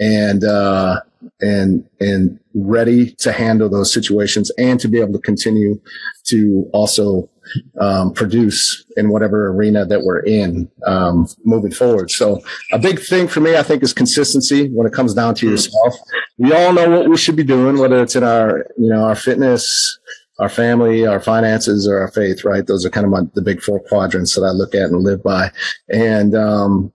and 0.00 0.42
uh, 0.42 1.00
and 1.40 1.84
and 2.00 2.40
ready 2.54 3.12
to 3.12 3.32
handle 3.32 3.68
those 3.68 3.92
situations 3.92 4.50
and 4.58 4.80
to 4.80 4.88
be 4.88 4.98
able 4.98 5.12
to 5.12 5.20
continue 5.20 5.80
to 6.24 6.68
also 6.72 7.28
um, 7.80 8.12
produce 8.12 8.84
in 8.96 9.10
whatever 9.10 9.48
arena 9.48 9.84
that 9.84 10.02
we're 10.02 10.20
in 10.20 10.70
um, 10.86 11.26
moving 11.44 11.70
forward. 11.70 12.10
So 12.10 12.40
a 12.72 12.78
big 12.78 13.00
thing 13.00 13.28
for 13.28 13.40
me, 13.40 13.56
I 13.56 13.62
think, 13.62 13.82
is 13.82 13.92
consistency 13.92 14.68
when 14.68 14.86
it 14.86 14.92
comes 14.92 15.14
down 15.14 15.34
to 15.36 15.46
mm-hmm. 15.46 15.52
yourself. 15.52 15.94
We 16.38 16.52
all 16.52 16.72
know 16.72 16.88
what 16.88 17.08
we 17.08 17.16
should 17.16 17.36
be 17.36 17.44
doing, 17.44 17.78
whether 17.78 18.02
it's 18.02 18.16
in 18.16 18.24
our 18.24 18.66
you 18.76 18.88
know 18.88 19.04
our 19.04 19.16
fitness. 19.16 19.98
Our 20.38 20.48
family, 20.48 21.06
our 21.06 21.20
finances, 21.20 21.86
or 21.86 21.98
our 21.98 22.10
faith, 22.12 22.46
right? 22.46 22.66
Those 22.66 22.86
are 22.86 22.88
kind 22.88 23.04
of 23.04 23.10
my, 23.10 23.20
the 23.34 23.42
big 23.42 23.60
four 23.60 23.78
quadrants 23.78 24.34
that 24.34 24.40
I 24.40 24.52
look 24.52 24.74
at 24.74 24.88
and 24.88 25.04
live 25.04 25.22
by. 25.22 25.50
And 25.90 26.34
um, 26.34 26.94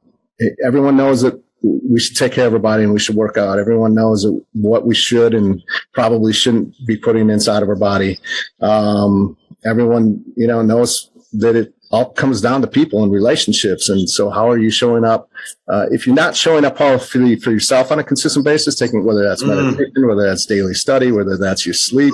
everyone 0.66 0.98
knows 0.98 1.22
that 1.22 1.40
we 1.66 2.00
should 2.00 2.16
take 2.16 2.34
care 2.34 2.48
of 2.48 2.54
our 2.54 2.60
body 2.60 2.84
and 2.84 2.94
we 2.94 3.00
should 3.00 3.16
work 3.16 3.38
out. 3.38 3.60
Everyone 3.60 3.94
knows 3.94 4.26
what 4.54 4.86
we 4.86 4.96
should 4.96 5.34
and 5.34 5.62
probably 5.94 6.34
shouldn't 6.34 6.74
be 6.86 6.98
putting 6.98 7.30
inside 7.30 7.64
of 7.64 7.70
our 7.70 7.76
body. 7.76 8.20
Um, 8.62 9.38
everyone, 9.66 10.24
you 10.36 10.48
know, 10.48 10.62
knows 10.62 11.10
that 11.34 11.56
it 11.56 11.74
all 11.92 12.12
comes 12.12 12.42
down 12.42 12.62
to 12.62 12.68
people 12.68 13.04
and 13.04 13.12
relationships. 13.12 13.90
And 13.90 14.10
so 14.10 14.30
how 14.30 14.50
are 14.50 14.58
you 14.58 14.70
showing 14.70 15.04
up? 15.06 15.30
Uh, 15.68 15.86
if 15.92 16.06
you're 16.06 16.16
not 16.16 16.36
showing 16.36 16.66
up 16.66 16.78
powerfully 16.78 17.36
for 17.36 17.52
yourself 17.52 17.92
on 17.92 18.00
a 18.00 18.04
consistent 18.04 18.46
basis, 18.46 18.76
taking 18.76 19.06
whether 19.06 19.24
that's 19.24 19.44
mm. 19.44 19.48
meditation, 19.48 20.08
whether 20.08 20.26
that's 20.26 20.46
daily 20.46 20.74
study, 20.74 21.12
whether 21.12 21.38
that's 21.38 21.66
your 21.66 21.74
sleep, 21.74 22.14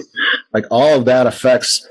like 0.53 0.65
all 0.70 1.00
of 1.00 1.05
that 1.05 1.27
affects 1.27 1.88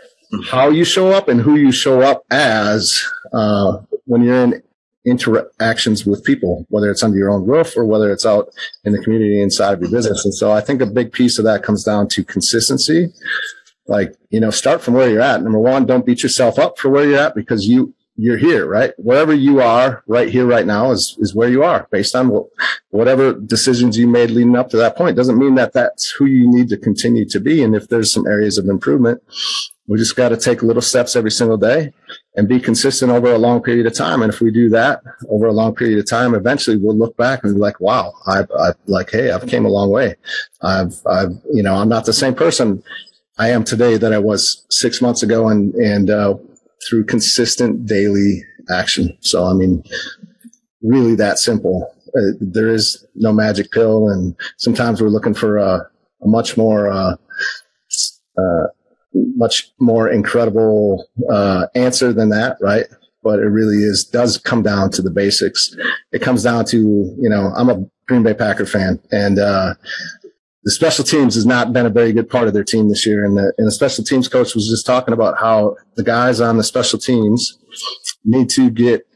how 0.51 0.69
you 0.69 0.85
show 0.85 1.11
up 1.11 1.29
and 1.29 1.41
who 1.41 1.57
you 1.57 1.73
show 1.73 2.03
up 2.03 2.25
as 2.31 3.03
uh, 3.33 3.79
when 4.05 4.23
you're 4.23 4.45
in 4.45 4.63
interactions 5.05 6.05
with 6.05 6.25
people, 6.25 6.67
whether 6.69 6.91
it's 6.91 7.03
under 7.03 7.17
your 7.17 7.31
own 7.31 7.47
roof 7.47 7.77
or 7.77 7.85
whether 7.85 8.13
it's 8.13 8.27
out 8.27 8.51
in 8.85 8.93
the 8.93 9.03
community 9.03 9.41
inside 9.41 9.75
of 9.75 9.81
your 9.81 9.91
business. 9.91 10.25
And 10.25 10.35
so 10.35 10.53
I 10.53 10.61
think 10.61 10.81
a 10.81 10.87
big 10.87 11.13
piece 11.13 11.39
of 11.39 11.45
that 11.45 11.63
comes 11.63 11.85
down 11.85 12.09
to 12.09 12.25
consistency. 12.25 13.13
Like, 13.87 14.15
you 14.29 14.41
know, 14.41 14.51
start 14.51 14.83
from 14.83 14.95
where 14.95 15.11
you're 15.11 15.23
at. 15.23 15.43
Number 15.43 15.59
one, 15.59 15.87
don't 15.87 16.07
beat 16.07 16.23
yourself 16.23 16.59
up 16.59 16.79
for 16.79 16.91
where 16.91 17.07
you're 17.07 17.19
at 17.19 17.35
because 17.35 17.67
you, 17.67 17.95
you're 18.15 18.37
here, 18.37 18.69
right? 18.69 18.93
Wherever 18.99 19.33
you 19.33 19.61
are 19.61 20.05
right 20.07 20.29
here, 20.29 20.47
right 20.47 20.67
now 20.67 20.91
is, 20.91 21.17
is 21.19 21.35
where 21.35 21.49
you 21.49 21.65
are 21.65 21.89
based 21.91 22.15
on 22.15 22.29
what, 22.29 22.47
whatever 22.91 23.33
decisions 23.33 23.97
you 23.97 24.07
made 24.07 24.31
leading 24.31 24.55
up 24.55 24.69
to 24.71 24.77
that 24.77 24.97
point. 24.97 25.17
Doesn't 25.17 25.39
mean 25.39 25.55
that 25.55 25.73
that's 25.73 26.11
who 26.11 26.27
you 26.27 26.49
need 26.49 26.69
to 26.69 26.77
continue 26.77 27.25
to 27.31 27.41
be. 27.41 27.63
And 27.63 27.75
if 27.75 27.89
there's 27.89 28.13
some 28.13 28.27
areas 28.27 28.59
of 28.59 28.67
improvement, 28.67 29.23
we 29.91 29.99
just 29.99 30.15
got 30.15 30.29
to 30.29 30.37
take 30.37 30.63
little 30.63 30.81
steps 30.81 31.17
every 31.17 31.33
single 31.33 31.57
day 31.57 31.93
and 32.37 32.49
be 32.49 32.61
consistent 32.61 33.11
over 33.11 33.33
a 33.33 33.39
long 33.39 33.61
period 33.61 33.87
of 33.87 33.93
time. 33.93 34.23
And 34.23 34.33
if 34.33 34.41
we 34.41 34.53
do 34.53 34.69
that 34.69 35.03
over 35.29 35.49
a 35.49 35.53
long 35.53 35.75
period 35.75 35.99
of 35.99 36.09
time, 36.09 36.33
eventually 36.33 36.77
we'll 36.77 36.97
look 36.97 37.17
back 37.17 37.43
and 37.43 37.57
be 37.57 37.61
like, 37.61 37.81
wow, 37.81 38.13
I, 38.25 38.45
I 38.57 38.71
like, 38.87 39.11
hey, 39.11 39.33
I've 39.33 39.49
came 39.49 39.67
a 39.67 39.69
long 39.69 39.91
way. 39.91 40.15
I've, 40.63 40.95
I've, 41.07 41.33
you 41.53 41.65
know, 41.65 41.75
I'm 41.75 41.89
not 41.89 42.05
the 42.05 42.13
same 42.13 42.37
person 42.37 42.85
I 43.37 43.51
am 43.51 43.65
today 43.65 43.97
that 43.97 44.13
I 44.13 44.19
was 44.19 44.65
six 44.71 45.03
months 45.03 45.25
ago 45.25 45.49
and, 45.49 45.75
and, 45.75 46.09
uh, 46.09 46.35
through 46.89 47.07
consistent 47.07 47.85
daily 47.85 48.45
action. 48.71 49.19
So, 49.23 49.45
I 49.45 49.55
mean, 49.55 49.83
really 50.83 51.17
that 51.17 51.41
simple. 51.41 51.93
Uh, 52.17 52.39
there 52.41 52.69
is 52.69 53.05
no 53.17 53.33
magic 53.33 53.73
pill. 53.73 54.09
And 54.09 54.37
sometimes 54.57 55.03
we're 55.03 55.09
looking 55.09 55.35
for 55.35 55.59
a, 55.59 55.91
a 56.23 56.29
much 56.29 56.57
more, 56.57 56.89
uh, 56.89 57.17
uh, 58.39 58.67
much 59.15 59.71
more 59.79 60.09
incredible 60.09 61.07
uh, 61.31 61.67
answer 61.75 62.13
than 62.13 62.29
that, 62.31 62.57
right? 62.61 62.87
But 63.23 63.41
it 63.41 63.49
really 63.49 63.77
is 63.77 64.05
does 64.05 64.39
come 64.39 64.63
down 64.63 64.91
to 64.93 65.03
the 65.03 65.11
basics. 65.11 65.75
It 66.13 66.23
comes 66.23 66.43
down 66.43 66.65
to 66.67 66.79
you 66.79 67.29
know 67.29 67.53
I'm 67.57 67.69
a 67.69 67.85
Green 68.07 68.23
Bay 68.23 68.35
Packer 68.35 68.67
fan, 68.67 69.01
and 69.11 69.39
uh, 69.39 69.75
the 70.65 70.71
special 70.71 71.05
teams 71.05 71.35
has 71.35 71.47
not 71.47 71.73
been 71.73 71.87
a 71.87 71.91
very 71.91 72.13
good 72.13 72.29
part 72.29 72.47
of 72.47 72.55
their 72.55 72.65
team 72.65 72.89
this 72.89 73.07
year. 73.07 73.25
And 73.25 73.37
the, 73.37 73.53
and 73.57 73.67
the 73.67 73.73
special 73.73 74.05
teams 74.05 74.29
coach 74.29 74.55
was 74.55 74.69
just 74.69 74.85
talking 74.85 75.15
about 75.15 75.39
how 75.39 75.77
the 75.97 76.03
guys 76.03 76.41
on 76.41 76.57
the 76.57 76.65
special 76.65 76.99
teams 76.99 77.59
need 78.25 78.51
to 78.51 78.71
get 78.71 79.07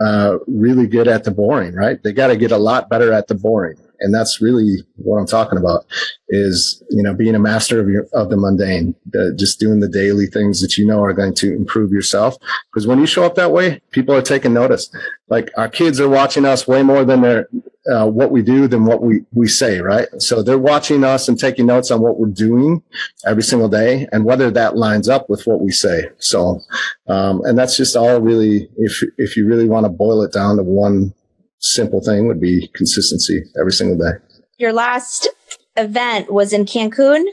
uh, 0.00 0.38
really 0.46 0.86
good 0.86 1.08
at 1.08 1.24
the 1.24 1.30
boring, 1.30 1.74
right? 1.74 2.02
They 2.02 2.12
got 2.12 2.28
to 2.28 2.36
get 2.36 2.52
a 2.52 2.58
lot 2.58 2.88
better 2.88 3.12
at 3.12 3.28
the 3.28 3.34
boring. 3.34 3.76
And 4.00 4.14
that's 4.14 4.40
really 4.40 4.78
what 4.96 5.18
I'm 5.18 5.26
talking 5.26 5.58
about 5.58 5.84
is, 6.28 6.82
you 6.90 7.02
know, 7.02 7.14
being 7.14 7.34
a 7.34 7.38
master 7.38 7.80
of 7.80 7.88
your, 7.88 8.06
of 8.12 8.30
the 8.30 8.36
mundane, 8.36 8.94
the, 9.06 9.34
just 9.38 9.58
doing 9.58 9.80
the 9.80 9.88
daily 9.88 10.26
things 10.26 10.60
that 10.60 10.76
you 10.76 10.86
know 10.86 11.02
are 11.02 11.12
going 11.12 11.34
to 11.34 11.54
improve 11.54 11.90
yourself. 11.92 12.36
Because 12.72 12.86
when 12.86 13.00
you 13.00 13.06
show 13.06 13.24
up 13.24 13.34
that 13.36 13.52
way, 13.52 13.80
people 13.90 14.14
are 14.14 14.22
taking 14.22 14.52
notice. 14.52 14.90
Like 15.28 15.50
our 15.56 15.68
kids 15.68 16.00
are 16.00 16.08
watching 16.08 16.44
us 16.44 16.68
way 16.68 16.82
more 16.82 17.04
than 17.04 17.22
they're, 17.22 17.48
uh, 17.90 18.06
what 18.06 18.30
we 18.30 18.42
do 18.42 18.68
than 18.68 18.84
what 18.84 19.02
we, 19.02 19.22
we 19.32 19.48
say, 19.48 19.80
right? 19.80 20.08
So 20.18 20.42
they're 20.42 20.58
watching 20.58 21.04
us 21.04 21.26
and 21.26 21.38
taking 21.38 21.66
notes 21.66 21.90
on 21.90 22.02
what 22.02 22.18
we're 22.18 22.28
doing 22.28 22.82
every 23.26 23.42
single 23.42 23.68
day 23.68 24.06
and 24.12 24.26
whether 24.26 24.50
that 24.50 24.76
lines 24.76 25.08
up 25.08 25.30
with 25.30 25.46
what 25.46 25.60
we 25.60 25.72
say. 25.72 26.10
So, 26.18 26.60
um, 27.06 27.40
and 27.44 27.56
that's 27.56 27.78
just 27.78 27.96
all 27.96 28.20
really, 28.20 28.68
if, 28.76 29.02
if 29.16 29.36
you 29.38 29.46
really 29.46 29.66
want 29.66 29.86
to 29.86 29.90
boil 29.90 30.22
it 30.22 30.32
down 30.34 30.56
to 30.58 30.62
one 30.62 31.14
simple 31.58 32.00
thing 32.00 32.26
would 32.26 32.40
be 32.40 32.68
consistency 32.74 33.42
every 33.58 33.72
single 33.72 33.96
day. 33.96 34.18
Your 34.58 34.72
last 34.72 35.28
event 35.76 36.32
was 36.32 36.52
in 36.52 36.64
Cancun 36.64 37.24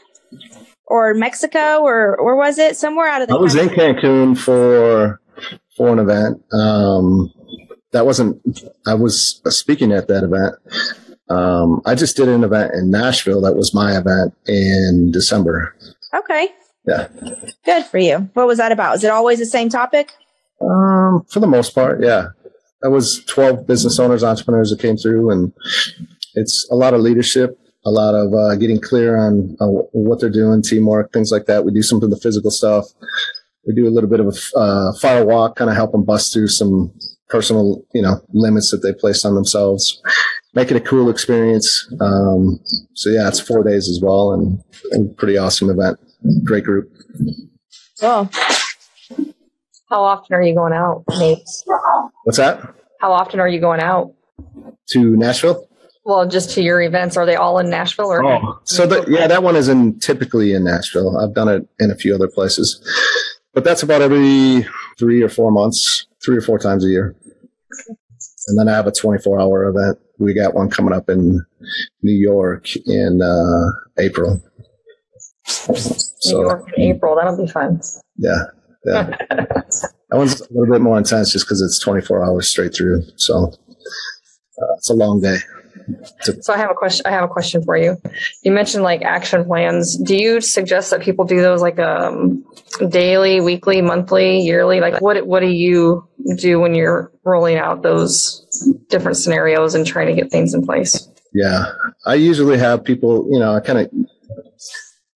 or 0.86 1.13
Mexico 1.13 1.82
or 1.82 2.17
where 2.24 2.36
was 2.36 2.58
it? 2.58 2.77
Somewhere 2.77 3.08
out 3.08 3.22
of 3.22 3.27
the 3.27 3.36
I 3.36 3.38
was 3.39 3.55
country. 3.55 3.86
in 3.86 3.96
Cancun 3.96 4.38
for 4.38 5.20
for 5.77 5.89
an 5.89 6.00
event. 6.00 6.44
Um, 6.53 7.32
that 7.91 8.05
wasn't 8.05 8.41
I 8.86 8.94
was 8.94 9.41
speaking 9.50 9.91
at 9.91 10.08
that 10.08 10.24
event. 10.24 10.55
Um, 11.27 11.82
I 11.86 11.96
just 11.96 12.15
did 12.15 12.27
an 12.29 12.44
event 12.44 12.74
in 12.75 12.91
Nashville. 12.91 13.41
That 13.41 13.55
was 13.55 13.74
my 13.74 13.98
event 13.98 14.34
in 14.48 15.12
December. 15.12 15.75
Okay. 16.13 16.50
Yeah. 16.88 17.08
Good 17.65 17.86
for 17.86 17.98
you. 17.98 18.29
What 18.34 18.46
was 18.46 18.60
that 18.60 18.72
about? 18.72 18.98
Is 18.98 19.03
it 19.03 19.10
always 19.10 19.39
the 19.39 19.46
same 19.46 19.70
topic? 19.70 20.12
Um, 20.62 21.25
for 21.29 21.39
the 21.39 21.48
most 21.48 21.74
part, 21.74 22.01
yeah 22.03 22.27
that 22.86 22.92
was 22.92 23.25
12 23.25 23.65
business 23.65 23.98
owners, 23.98 24.24
entrepreneurs 24.24 24.70
that 24.70 24.80
came 24.80 24.96
through, 24.96 25.32
and 25.32 25.51
it's 26.36 26.70
a 26.70 26.75
lot 26.75 26.94
of 26.94 27.01
leadership, 27.01 27.58
a 27.84 27.89
lot 27.89 28.13
of 28.13 28.32
uh, 28.32 28.56
getting 28.58 28.80
clear 28.80 29.18
on 29.18 29.58
what 29.92 30.20
they're 30.20 30.30
doing, 30.30 30.62
teamwork, 30.62 31.12
things 31.12 31.32
like 31.32 31.48
that. 31.48 31.65
We 31.65 31.74
do 31.74 31.82
some 31.82 32.04
of 32.04 32.12
the 32.12 32.20
physical 32.20 32.51
stuff. 32.51 32.86
We 33.65 33.74
do 33.74 33.88
a 33.88 33.89
little 33.89 34.08
bit 34.08 34.20
of 34.20 34.27
a 34.27 34.60
uh, 34.60 34.94
fire 35.01 35.25
walk, 35.25 35.56
kind 35.56 35.72
of 35.72 35.75
help 35.75 35.94
them 35.94 36.04
bust 36.04 36.32
through 36.32 36.50
some 36.50 36.94
personal, 37.27 37.84
you 37.95 38.04
know, 38.04 38.21
limits 38.34 38.69
that 38.69 38.84
they 38.84 38.93
placed 38.93 39.26
on 39.26 39.34
themselves. 39.34 40.00
Make 40.54 40.69
it 40.69 40.78
a 40.78 40.80
cool 40.80 41.10
experience. 41.10 41.91
Um, 42.00 42.60
so 42.93 43.10
yeah, 43.10 43.28
it's 43.28 43.39
four 43.39 43.63
days 43.63 43.89
as 43.89 44.00
well, 44.00 44.32
and, 44.32 44.63
and 44.91 45.17
pretty 45.17 45.39
awesome 45.39 45.71
event. 45.71 45.98
Great 46.43 46.65
group. 46.65 46.93
Oh, 48.04 48.30
how 49.95 50.03
often 50.03 50.36
are 50.36 50.41
you 50.41 50.53
going 50.53 50.73
out, 50.73 51.05
Nate? 51.17 51.47
What's 52.25 52.38
that? 52.38 52.60
How 52.99 53.13
often 53.13 53.39
are 53.39 53.47
you 53.47 53.62
going 53.62 53.79
out? 53.79 54.13
To 54.89 55.15
Nashville? 55.15 55.69
Well, 56.03 56.27
just 56.27 56.49
to 56.51 56.62
your 56.62 56.81
events. 56.81 57.15
Are 57.15 57.25
they 57.25 57.36
all 57.36 57.60
in 57.60 57.69
Nashville 57.69 58.12
or? 58.12 58.23
Oh, 58.25 58.60
so 58.65 58.86
the, 58.86 59.05
yeah, 59.08 59.25
that 59.27 59.41
one 59.41 59.55
is 59.55 59.69
in 59.69 59.97
typically 59.99 60.51
in 60.51 60.65
Nashville. 60.65 61.17
I've 61.17 61.34
done 61.34 61.47
it 61.47 61.65
in 61.79 61.91
a 61.91 61.95
few 61.95 62.13
other 62.13 62.27
places, 62.27 62.86
but 63.53 63.63
that's 63.63 63.84
about 63.84 64.01
every 64.01 64.67
three 64.99 65.23
or 65.23 65.29
four 65.29 65.49
months, 65.49 66.08
three 66.23 66.36
or 66.36 66.41
four 66.41 66.60
times 66.60 66.84
a 66.84 66.89
year. 66.89 67.15
And 68.47 68.60
then 68.60 68.67
I 68.67 68.75
have 68.75 68.88
a 68.88 68.91
24 68.91 69.39
hour 69.39 69.63
event. 69.69 69.97
We 70.19 70.34
got 70.34 70.53
one 70.53 70.69
coming 70.69 70.93
up 70.93 71.10
in 71.10 71.41
New 72.03 72.13
York 72.13 72.67
in 72.86 73.21
uh, 73.21 73.71
April. 73.97 74.43
New 75.69 75.75
so, 75.77 76.41
York 76.41 76.69
in 76.75 76.84
April. 76.84 77.15
That'll 77.15 77.38
be 77.38 77.49
fun. 77.49 77.79
Yeah. 78.17 78.43
Yeah. 78.86 79.04
that 79.30 79.95
one's 80.12 80.41
a 80.41 80.54
little 80.54 80.74
bit 80.74 80.82
more 80.82 80.98
intense 80.98 81.32
just 81.32 81.45
because 81.45 81.62
it's 81.62 81.80
24 81.80 82.26
hours 82.26 82.48
straight 82.48 82.76
through. 82.76 83.04
So 83.17 83.52
uh, 84.62 84.74
it's 84.78 84.89
a 84.89 84.93
long 84.93 85.21
day. 85.21 85.38
To- 86.24 86.41
so 86.41 86.54
I 86.54 86.58
have 86.58 86.71
a 86.71 86.76
question. 86.76 87.06
I 87.06 87.12
have 87.12 87.24
a 87.24 87.28
question 87.28 87.63
for 87.63 87.78
you. 87.78 87.98
You 88.43 88.52
mentioned 88.52 88.84
like 88.84 89.04
action 89.04 89.45
plans. 89.45 89.98
Do 89.98 90.15
you 90.15 90.41
suggest 90.41 90.89
that 90.91 91.02
people 91.02 91.26
do 91.26 91.41
those 91.41 91.62
like 91.62 91.80
um, 91.80 92.43
daily, 92.89 93.41
weekly, 93.41 93.82
monthly, 93.82 94.39
yearly? 94.39 94.80
Like 94.80 95.02
what 95.02 95.28
what 95.28 95.41
do 95.41 95.48
you 95.48 96.08
do 96.38 96.60
when 96.60 96.74
you're 96.74 97.12
rolling 97.24 97.58
out 97.58 97.84
those 97.84 98.45
different 98.89 99.17
scenarios 99.17 99.76
and 99.76 99.86
trying 99.86 100.08
to 100.08 100.19
get 100.19 100.32
things 100.32 100.54
in 100.54 100.65
place? 100.65 101.08
Yeah, 101.34 101.65
I 102.06 102.15
usually 102.15 102.58
have 102.58 102.84
people. 102.84 103.28
You 103.30 103.39
know, 103.39 103.54
I 103.54 103.60
kind 103.60 103.80
of 103.80 103.91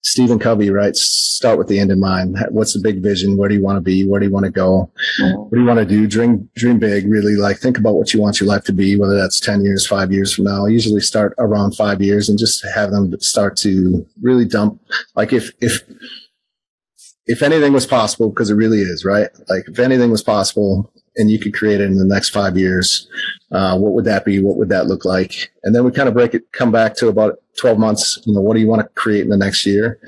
Stephen 0.09 0.39
Covey, 0.39 0.71
right? 0.71 0.95
Start 0.95 1.59
with 1.59 1.67
the 1.67 1.79
end 1.79 1.91
in 1.91 1.99
mind. 1.99 2.35
What's 2.49 2.73
the 2.73 2.79
big 2.79 3.03
vision? 3.03 3.37
Where 3.37 3.47
do 3.47 3.53
you 3.53 3.61
want 3.61 3.77
to 3.77 3.81
be? 3.81 4.07
Where 4.07 4.19
do 4.19 4.25
you 4.25 4.31
want 4.31 4.45
to 4.47 4.51
go? 4.51 4.91
Mm-hmm. 5.21 5.37
What 5.37 5.51
do 5.51 5.59
you 5.59 5.65
want 5.67 5.79
to 5.79 5.85
do? 5.85 6.07
Dream, 6.07 6.49
dream 6.55 6.79
big, 6.79 7.07
really 7.07 7.35
like 7.35 7.59
think 7.59 7.77
about 7.77 7.93
what 7.93 8.11
you 8.11 8.19
want 8.19 8.39
your 8.39 8.49
life 8.49 8.63
to 8.63 8.73
be, 8.73 8.99
whether 8.99 9.15
that's 9.15 9.39
10 9.39 9.63
years, 9.63 9.85
five 9.85 10.11
years 10.11 10.33
from 10.33 10.45
now. 10.45 10.65
I 10.65 10.69
usually 10.69 10.99
start 11.01 11.35
around 11.37 11.75
five 11.75 12.01
years 12.01 12.27
and 12.27 12.39
just 12.39 12.65
have 12.73 12.89
them 12.89 13.19
start 13.19 13.55
to 13.57 14.03
really 14.19 14.45
dump. 14.45 14.81
Like 15.15 15.31
if, 15.31 15.51
if, 15.61 15.83
if 17.27 17.43
anything 17.43 17.71
was 17.71 17.85
possible, 17.85 18.31
because 18.31 18.49
it 18.49 18.55
really 18.55 18.81
is, 18.81 19.05
right? 19.05 19.29
Like 19.47 19.65
if 19.67 19.77
anything 19.77 20.09
was 20.09 20.23
possible 20.23 20.91
and 21.15 21.29
you 21.29 21.39
could 21.39 21.53
create 21.53 21.81
it 21.81 21.85
in 21.85 21.97
the 21.97 22.05
next 22.05 22.29
five 22.29 22.57
years, 22.57 23.07
uh, 23.51 23.77
what 23.77 23.93
would 23.93 24.05
that 24.05 24.25
be? 24.25 24.41
What 24.41 24.57
would 24.57 24.69
that 24.69 24.87
look 24.87 25.05
like? 25.05 25.51
And 25.63 25.75
then 25.75 25.83
we 25.83 25.91
kind 25.91 26.07
of 26.07 26.13
break 26.13 26.33
it, 26.33 26.51
come 26.51 26.71
back 26.71 26.95
to 26.97 27.07
about 27.07 27.39
12 27.57 27.79
months. 27.79 28.21
You 28.25 28.33
know, 28.33 28.41
what 28.41 28.53
do 28.53 28.59
you 28.59 28.67
want 28.67 28.81
to 28.81 28.87
create 28.89 29.21
in 29.21 29.29
the 29.29 29.37
next 29.37 29.65
year? 29.65 29.99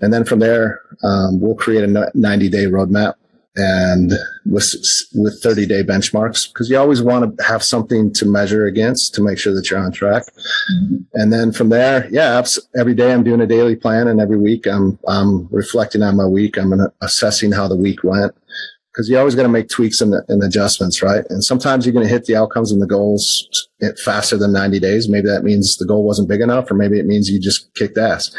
And 0.00 0.12
then 0.12 0.24
from 0.24 0.40
there, 0.40 0.80
um, 1.04 1.40
we'll 1.40 1.54
create 1.54 1.84
a 1.84 2.10
90 2.14 2.48
day 2.48 2.64
roadmap 2.64 3.14
and 3.56 4.12
with, 4.46 4.74
with 5.14 5.42
30 5.42 5.66
day 5.66 5.82
benchmarks 5.82 6.52
because 6.52 6.70
you 6.70 6.78
always 6.78 7.02
want 7.02 7.36
to 7.36 7.44
have 7.44 7.62
something 7.62 8.12
to 8.14 8.24
measure 8.24 8.66
against 8.66 9.14
to 9.14 9.22
make 9.22 9.38
sure 9.38 9.54
that 9.54 9.70
you're 9.70 9.80
on 9.80 9.92
track. 9.92 10.22
Mm-hmm. 10.72 10.96
And 11.14 11.32
then 11.32 11.52
from 11.52 11.68
there, 11.68 12.08
yeah, 12.10 12.42
every 12.76 12.94
day 12.94 13.12
I'm 13.12 13.24
doing 13.24 13.40
a 13.40 13.46
daily 13.46 13.76
plan 13.76 14.06
and 14.06 14.20
every 14.20 14.38
week 14.38 14.66
I'm, 14.66 14.98
I'm 15.08 15.48
reflecting 15.48 16.02
on 16.02 16.16
my 16.16 16.26
week. 16.26 16.58
I'm 16.58 16.72
assessing 17.00 17.52
how 17.52 17.68
the 17.68 17.76
week 17.76 18.04
went 18.04 18.34
because 18.92 19.08
you 19.08 19.18
always 19.18 19.34
got 19.34 19.44
to 19.44 19.48
make 19.48 19.68
tweaks 19.68 20.00
and, 20.00 20.14
adjustments, 20.42 21.02
right? 21.02 21.24
And 21.28 21.44
sometimes 21.44 21.86
you're 21.86 21.92
going 21.92 22.06
to 22.06 22.12
hit 22.12 22.24
the 22.24 22.36
outcomes 22.36 22.72
and 22.72 22.82
the 22.82 22.86
goals 22.86 23.48
faster 24.04 24.36
than 24.36 24.52
90 24.52 24.80
days. 24.80 25.08
Maybe 25.08 25.28
that 25.28 25.44
means 25.44 25.76
the 25.76 25.86
goal 25.86 26.04
wasn't 26.04 26.28
big 26.28 26.40
enough, 26.40 26.70
or 26.70 26.74
maybe 26.74 26.98
it 26.98 27.06
means 27.06 27.30
you 27.30 27.40
just 27.40 27.72
kicked 27.74 27.98
ass. 27.98 28.34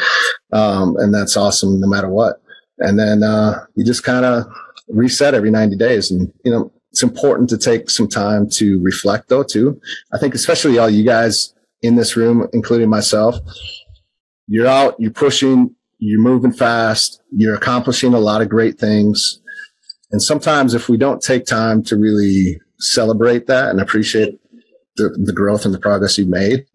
Um, 0.51 0.97
and 0.97 1.13
that's 1.13 1.37
awesome 1.37 1.79
no 1.79 1.87
matter 1.87 2.09
what. 2.09 2.41
And 2.79 2.99
then, 2.99 3.23
uh, 3.23 3.65
you 3.75 3.85
just 3.85 4.03
kind 4.03 4.25
of 4.25 4.45
reset 4.89 5.33
every 5.33 5.51
90 5.51 5.77
days. 5.77 6.11
And, 6.11 6.33
you 6.43 6.51
know, 6.51 6.71
it's 6.91 7.03
important 7.03 7.49
to 7.51 7.57
take 7.57 7.89
some 7.89 8.09
time 8.09 8.49
to 8.51 8.81
reflect 8.81 9.29
though, 9.29 9.43
too. 9.43 9.79
I 10.13 10.17
think 10.17 10.35
especially 10.35 10.77
all 10.77 10.89
you 10.89 11.05
guys 11.05 11.53
in 11.81 11.95
this 11.95 12.17
room, 12.17 12.47
including 12.51 12.89
myself, 12.89 13.35
you're 14.47 14.67
out, 14.67 14.99
you're 14.99 15.11
pushing, 15.11 15.73
you're 15.99 16.21
moving 16.21 16.51
fast, 16.51 17.21
you're 17.31 17.55
accomplishing 17.55 18.13
a 18.13 18.19
lot 18.19 18.41
of 18.41 18.49
great 18.49 18.77
things 18.77 19.40
and 20.12 20.21
sometimes 20.21 20.74
if 20.74 20.89
we 20.89 20.97
don't 20.97 21.21
take 21.21 21.45
time 21.45 21.84
to 21.84 21.95
really 21.95 22.60
celebrate 22.80 23.47
that 23.47 23.69
and 23.69 23.80
appreciate 23.80 24.39
the, 24.97 25.10
the 25.24 25.34
growth 25.34 25.65
and 25.65 25.74
the 25.74 25.80
progress 25.80 26.17
you've 26.17 26.28
made, 26.28 26.65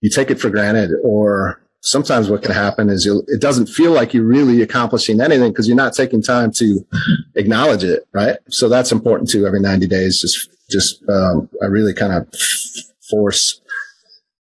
you 0.00 0.10
take 0.10 0.30
it 0.30 0.40
for 0.40 0.50
granted 0.50 0.90
or 1.02 1.60
sometimes 1.80 2.30
what 2.30 2.42
can 2.42 2.52
happen 2.52 2.88
is 2.88 3.06
it 3.06 3.40
doesn't 3.40 3.66
feel 3.66 3.92
like 3.92 4.14
you're 4.14 4.24
really 4.24 4.62
accomplishing 4.62 5.20
anything 5.20 5.50
because 5.50 5.68
you're 5.68 5.76
not 5.76 5.92
taking 5.92 6.22
time 6.22 6.50
to 6.50 6.84
acknowledge 7.34 7.84
it, 7.84 8.06
right? 8.12 8.38
So 8.48 8.68
that's 8.68 8.90
important 8.90 9.30
too. 9.30 9.46
Every 9.46 9.60
90 9.60 9.86
days, 9.86 10.20
just 10.20 10.50
just 10.70 11.02
um, 11.10 11.48
I 11.62 11.66
really 11.66 11.92
kind 11.92 12.12
of 12.12 12.26
force 13.10 13.60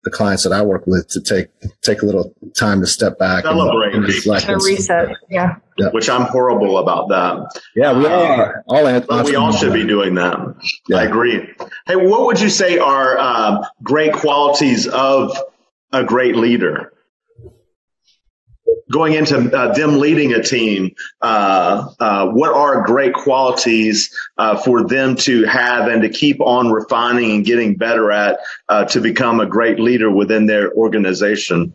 the 0.04 0.10
clients 0.10 0.42
that 0.42 0.52
I 0.52 0.62
work 0.62 0.86
with 0.86 1.08
to 1.10 1.20
take 1.20 1.48
take 1.82 2.02
a 2.02 2.06
little 2.06 2.34
time 2.56 2.80
to 2.80 2.86
step 2.86 3.18
back 3.18 3.44
Celebrate. 3.44 3.94
and, 3.94 4.04
reflect. 4.04 4.48
A 4.48 4.56
reset. 4.58 5.16
Yeah. 5.30 5.56
Yeah. 5.78 5.88
which 5.90 6.10
I'm 6.10 6.22
horrible 6.22 6.78
about 6.78 7.08
that. 7.08 7.60
Yeah, 7.74 7.96
we 7.96 8.06
are 8.06 8.62
all. 8.66 8.86
an- 8.86 9.04
But 9.08 9.24
we 9.26 9.36
all 9.36 9.52
should 9.52 9.72
be 9.72 9.86
doing 9.86 10.14
that. 10.16 10.38
Yeah. 10.88 10.98
I 10.98 11.04
agree. 11.04 11.48
Hey, 11.86 11.96
what 11.96 12.26
would 12.26 12.40
you 12.40 12.50
say 12.50 12.78
are 12.78 13.18
um, 13.18 13.64
great 13.82 14.12
qualities 14.12 14.86
of 14.88 15.36
a 15.92 16.04
great 16.04 16.36
leader? 16.36 16.92
Going 18.92 19.14
into 19.14 19.50
uh, 19.56 19.72
them 19.72 19.98
leading 19.98 20.34
a 20.34 20.42
team, 20.42 20.90
uh, 21.22 21.88
uh, 21.98 22.26
what 22.26 22.52
are 22.52 22.84
great 22.84 23.14
qualities 23.14 24.14
uh, 24.36 24.58
for 24.58 24.86
them 24.86 25.16
to 25.16 25.44
have 25.44 25.88
and 25.88 26.02
to 26.02 26.10
keep 26.10 26.40
on 26.42 26.70
refining 26.70 27.30
and 27.30 27.44
getting 27.44 27.74
better 27.74 28.12
at 28.12 28.38
uh, 28.68 28.84
to 28.84 29.00
become 29.00 29.40
a 29.40 29.46
great 29.46 29.80
leader 29.80 30.10
within 30.10 30.46
their 30.46 30.70
organization? 30.74 31.72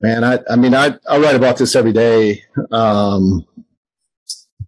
Man, 0.00 0.24
I, 0.24 0.40
I 0.50 0.56
mean, 0.56 0.74
I, 0.74 0.96
I 1.08 1.18
write 1.18 1.36
about 1.36 1.56
this 1.56 1.76
every 1.76 1.92
day. 1.92 2.42
Um, 2.72 3.46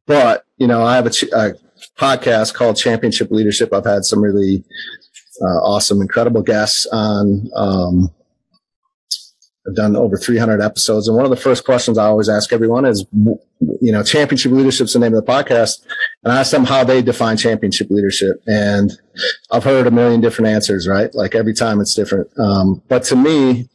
but, 0.07 0.45
you 0.57 0.69
know, 0.69 0.85
I 0.85 0.95
have 0.95 1.07
a, 1.07 1.11
ch- 1.11 1.33
a 1.33 1.55
podcast 1.99 2.55
called 2.55 2.77
Championship 2.77 3.33
Leadership. 3.33 3.73
I've 3.73 3.85
had 3.85 4.05
some 4.05 4.23
really 4.23 4.63
uh, 5.43 5.59
awesome, 5.63 6.01
incredible 6.01 6.43
guests 6.43 6.87
on. 6.93 7.51
Um, 7.57 8.11
I've 9.67 9.75
done 9.77 9.95
over 9.95 10.17
300 10.17 10.61
episodes. 10.63 11.07
And 11.07 11.17
one 11.17 11.27
of 11.27 11.31
the 11.31 11.37
first 11.37 11.65
questions 11.65 11.99
I 11.99 12.07
always 12.07 12.29
ask 12.29 12.53
everyone 12.53 12.87
is, 12.87 13.05
you 13.13 13.93
know, 13.93 14.03
championship 14.03 14.53
leadership 14.53 14.87
is 14.87 14.95
the 14.95 14.99
name 14.99 15.15
of 15.15 15.25
the 15.25 15.31
podcast. 15.31 15.85
And 16.25 16.33
I 16.33 16.41
ask 16.41 16.51
them 16.51 16.65
how 16.65 16.83
they 16.83 17.03
define 17.03 17.37
championship 17.37 17.89
leadership. 17.91 18.43
And 18.47 18.91
I've 19.51 19.65
heard 19.65 19.87
a 19.87 19.91
million 19.91 20.23
different 20.23 20.49
answers, 20.49 20.89
right? 20.89 21.15
Like 21.15 21.35
every 21.35 21.53
time 21.53 21.81
it's 21.81 21.95
different. 21.95 22.29
Um, 22.39 22.83
but 22.89 23.03
to 23.05 23.17
me, 23.17 23.69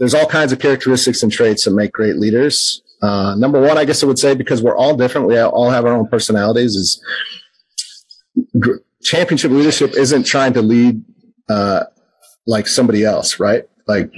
there's 0.00 0.14
all 0.14 0.26
kinds 0.26 0.50
of 0.50 0.58
characteristics 0.58 1.22
and 1.22 1.30
traits 1.30 1.66
that 1.66 1.72
make 1.72 1.92
great 1.92 2.16
leaders. 2.16 2.82
Uh, 3.02 3.34
number 3.36 3.60
one, 3.60 3.78
I 3.78 3.84
guess 3.84 4.02
I 4.02 4.06
would 4.06 4.18
say 4.18 4.34
because 4.34 4.62
we're 4.62 4.76
all 4.76 4.96
different, 4.96 5.28
we 5.28 5.38
all 5.38 5.70
have 5.70 5.84
our 5.84 5.92
own 5.92 6.08
personalities. 6.08 6.74
Is 6.74 7.02
gr- 8.58 8.78
championship 9.02 9.52
leadership 9.52 9.94
isn't 9.96 10.24
trying 10.24 10.52
to 10.54 10.62
lead 10.62 11.02
uh, 11.48 11.84
like 12.46 12.66
somebody 12.66 13.04
else, 13.04 13.38
right? 13.38 13.64
Like 13.86 14.10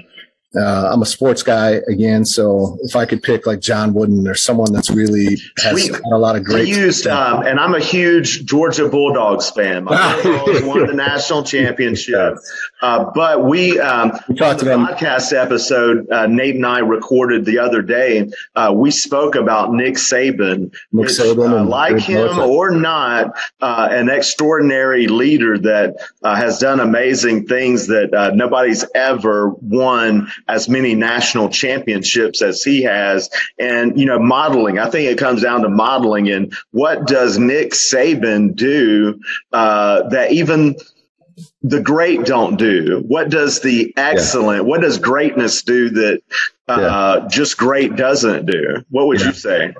uh, 0.56 0.90
I'm 0.92 1.00
a 1.02 1.06
sports 1.06 1.42
guy 1.42 1.80
again, 1.88 2.24
so 2.24 2.78
if 2.82 2.94
I 2.94 3.06
could 3.06 3.22
pick 3.22 3.46
like 3.46 3.60
John 3.60 3.94
Wooden 3.94 4.28
or 4.28 4.34
someone 4.34 4.72
that's 4.72 4.90
really 4.90 5.38
has 5.58 5.74
We- 5.74 5.86
had 5.88 6.00
a 6.12 6.18
lot 6.18 6.36
of 6.36 6.44
great. 6.44 6.68
used, 6.68 7.06
um, 7.06 7.46
and 7.46 7.58
I'm 7.58 7.74
a 7.74 7.80
huge 7.80 8.44
Georgia 8.44 8.88
Bulldogs 8.88 9.48
fan. 9.50 9.84
My 9.84 10.20
Bulldogs 10.22 10.62
won 10.64 10.86
the 10.86 10.92
national 11.08 11.42
championship. 11.44 12.34
Uh, 12.82 13.10
but 13.14 13.44
we, 13.44 13.78
um, 13.78 14.12
We 14.28 14.34
talked 14.34 14.62
about 14.62 14.98
podcast 14.98 15.32
episode 15.32 16.10
uh, 16.10 16.26
Nate 16.26 16.56
and 16.56 16.66
I 16.66 16.80
recorded 16.80 17.44
the 17.44 17.60
other 17.60 17.80
day, 17.80 18.28
uh, 18.56 18.72
we 18.74 18.90
spoke 18.90 19.36
about 19.36 19.72
Nick 19.72 19.94
Saban. 19.94 20.74
Nick 20.92 21.06
which, 21.06 21.10
Saban 21.12 21.60
uh, 21.60 21.64
like 21.64 21.98
him 21.98 22.38
or 22.40 22.72
not, 22.72 23.36
uh, 23.60 23.88
an 23.90 24.08
extraordinary 24.08 25.06
leader 25.06 25.58
that 25.58 25.94
uh, 26.22 26.34
has 26.34 26.58
done 26.58 26.80
amazing 26.80 27.46
things 27.46 27.86
that 27.86 28.12
uh, 28.12 28.30
nobody's 28.30 28.84
ever 28.94 29.50
won 29.50 30.28
as 30.48 30.68
many 30.68 30.96
national 30.96 31.50
championships 31.50 32.42
as 32.42 32.64
he 32.64 32.82
has. 32.82 33.30
And, 33.58 33.98
you 33.98 34.06
know, 34.06 34.18
modeling, 34.18 34.80
I 34.80 34.90
think 34.90 35.08
it 35.08 35.18
comes 35.18 35.42
down 35.42 35.62
to 35.62 35.68
modeling 35.68 36.28
and 36.30 36.52
what 36.72 37.06
does 37.06 37.38
Nick 37.38 37.70
Saban 37.72 38.56
do 38.56 39.20
uh, 39.52 40.08
that 40.08 40.32
even 40.32 40.74
the 41.62 41.80
great 41.80 42.24
don't 42.24 42.56
do? 42.56 43.02
What 43.06 43.30
does 43.30 43.60
the 43.60 43.92
excellent, 43.96 44.64
what 44.64 44.80
does 44.80 44.98
greatness 44.98 45.62
do 45.62 45.90
that 45.90 46.22
uh, 46.68 47.28
just 47.28 47.56
great 47.56 47.96
doesn't 47.96 48.46
do? 48.46 48.84
What 48.90 49.06
would 49.06 49.20
you 49.20 49.32
say? 49.32 49.74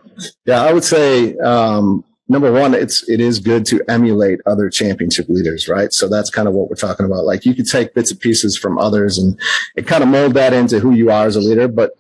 Yeah, 0.46 0.62
I 0.62 0.72
would 0.72 0.84
say 0.84 1.36
um, 1.38 2.04
number 2.28 2.52
one, 2.52 2.74
it's 2.74 3.08
it 3.08 3.20
is 3.20 3.38
good 3.38 3.66
to 3.66 3.82
emulate 3.88 4.40
other 4.46 4.70
championship 4.70 5.28
leaders, 5.28 5.68
right? 5.68 5.92
So 5.92 6.08
that's 6.08 6.30
kind 6.30 6.48
of 6.48 6.54
what 6.54 6.68
we're 6.68 6.76
talking 6.76 7.06
about. 7.06 7.24
Like 7.24 7.44
you 7.44 7.54
could 7.54 7.68
take 7.68 7.94
bits 7.94 8.10
and 8.10 8.20
pieces 8.20 8.56
from 8.56 8.78
others 8.78 9.18
and 9.18 9.38
it 9.76 9.86
kind 9.86 10.02
of 10.02 10.08
mold 10.08 10.34
that 10.34 10.52
into 10.52 10.80
who 10.80 10.92
you 10.92 11.10
are 11.10 11.26
as 11.26 11.36
a 11.36 11.40
leader. 11.40 11.68
But 11.68 11.92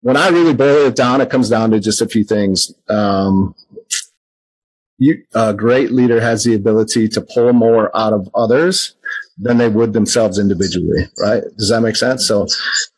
when 0.00 0.16
I 0.16 0.28
really 0.28 0.54
boil 0.54 0.86
it 0.86 0.96
down, 0.96 1.20
it 1.20 1.30
comes 1.30 1.48
down 1.48 1.70
to 1.70 1.80
just 1.80 2.02
a 2.02 2.08
few 2.08 2.24
things. 2.24 2.72
Um, 2.88 3.54
you, 4.98 5.22
a 5.34 5.52
great 5.52 5.90
leader 5.90 6.20
has 6.20 6.44
the 6.44 6.54
ability 6.54 7.08
to 7.08 7.20
pull 7.20 7.52
more 7.52 7.94
out 7.96 8.12
of 8.12 8.28
others 8.34 8.94
than 9.38 9.58
they 9.58 9.68
would 9.68 9.92
themselves 9.92 10.38
individually, 10.38 11.08
right? 11.18 11.42
Does 11.58 11.68
that 11.70 11.80
make 11.80 11.96
sense? 11.96 12.26
So 12.26 12.46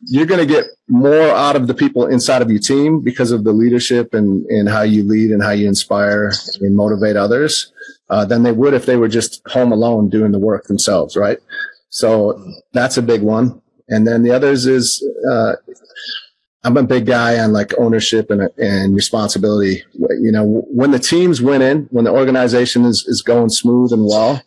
you're 0.05 0.27
going 0.27 0.45
to 0.45 0.53
get 0.53 0.65
more 0.87 1.29
out 1.29 1.55
of 1.55 1.67
the 1.67 1.73
people 1.73 2.05
inside 2.05 2.43
of 2.43 2.51
your 2.51 2.59
team 2.59 3.01
because 3.01 3.31
of 3.31 3.43
the 3.43 3.51
leadership 3.51 4.13
and, 4.13 4.45
and 4.45 4.69
how 4.69 4.83
you 4.83 5.03
lead 5.03 5.31
and 5.31 5.41
how 5.41 5.51
you 5.51 5.67
inspire 5.67 6.31
and 6.61 6.75
motivate 6.75 7.15
others 7.15 7.71
uh, 8.09 8.23
than 8.25 8.43
they 8.43 8.51
would 8.51 8.73
if 8.75 8.85
they 8.85 8.97
were 8.97 9.07
just 9.07 9.41
home 9.47 9.71
alone 9.71 10.09
doing 10.09 10.31
the 10.31 10.39
work 10.39 10.65
themselves, 10.65 11.15
right? 11.17 11.39
So 11.89 12.39
that's 12.73 12.97
a 12.97 13.01
big 13.01 13.21
one. 13.23 13.61
And 13.89 14.05
then 14.05 14.21
the 14.21 14.31
others 14.31 14.67
is, 14.67 15.03
uh, 15.31 15.53
I'm 16.63 16.77
a 16.77 16.83
big 16.83 17.05
guy 17.05 17.39
on 17.39 17.53
like 17.53 17.73
ownership 17.77 18.29
and, 18.29 18.49
and 18.57 18.95
responsibility. 18.95 19.83
You 19.93 20.31
know, 20.31 20.65
when 20.67 20.91
the 20.91 20.99
team's 20.99 21.41
winning, 21.41 21.87
when 21.91 22.05
the 22.05 22.11
organization 22.11 22.83
is, 22.83 23.05
is 23.07 23.21
going 23.21 23.49
smooth 23.49 23.93
and 23.93 24.05
well, 24.05 24.41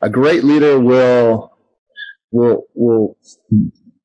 a 0.00 0.10
great 0.10 0.44
leader 0.44 0.78
will, 0.78 1.56
will, 2.30 2.64
will 2.74 3.16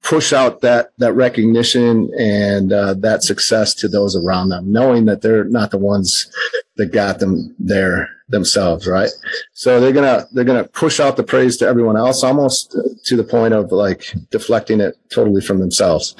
push 0.01 0.31
out 0.31 0.61
that, 0.61 0.93
that 0.97 1.13
recognition 1.13 2.09
and, 2.17 2.71
uh, 2.71 2.93
that 2.95 3.23
success 3.23 3.73
to 3.75 3.87
those 3.87 4.15
around 4.15 4.49
them, 4.49 4.71
knowing 4.71 5.05
that 5.05 5.21
they're 5.21 5.43
not 5.43 5.71
the 5.71 5.77
ones 5.77 6.31
that 6.77 6.87
got 6.87 7.19
them 7.19 7.53
there 7.59 8.09
themselves. 8.29 8.87
Right. 8.87 9.11
So 9.53 9.79
they're 9.79 9.91
going 9.91 10.05
to, 10.05 10.27
they're 10.31 10.45
going 10.45 10.63
to 10.63 10.69
push 10.69 10.99
out 10.99 11.17
the 11.17 11.23
praise 11.23 11.57
to 11.57 11.67
everyone 11.67 11.97
else 11.97 12.23
almost 12.23 12.75
to 13.03 13.15
the 13.17 13.23
point 13.23 13.53
of 13.53 13.71
like 13.71 14.13
deflecting 14.31 14.79
it 14.79 14.95
totally 15.13 15.41
from 15.41 15.59
themselves 15.59 16.15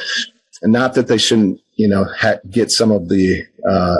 and 0.61 0.71
not 0.73 0.93
that 0.95 1.07
they 1.07 1.17
shouldn't, 1.17 1.59
you 1.75 1.87
know, 1.87 2.05
ha- 2.17 2.39
get 2.49 2.71
some 2.71 2.91
of 2.91 3.09
the 3.09 3.43
uh, 3.69 3.97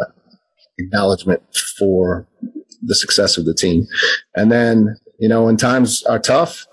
acknowledgement 0.78 1.42
for 1.78 2.28
the 2.82 2.96
success 2.96 3.38
of 3.38 3.46
the 3.46 3.54
team. 3.54 3.86
And 4.36 4.52
then, 4.52 4.98
you 5.20 5.28
know, 5.30 5.44
when 5.46 5.58
times 5.58 6.04
are 6.04 6.20
tough 6.20 6.66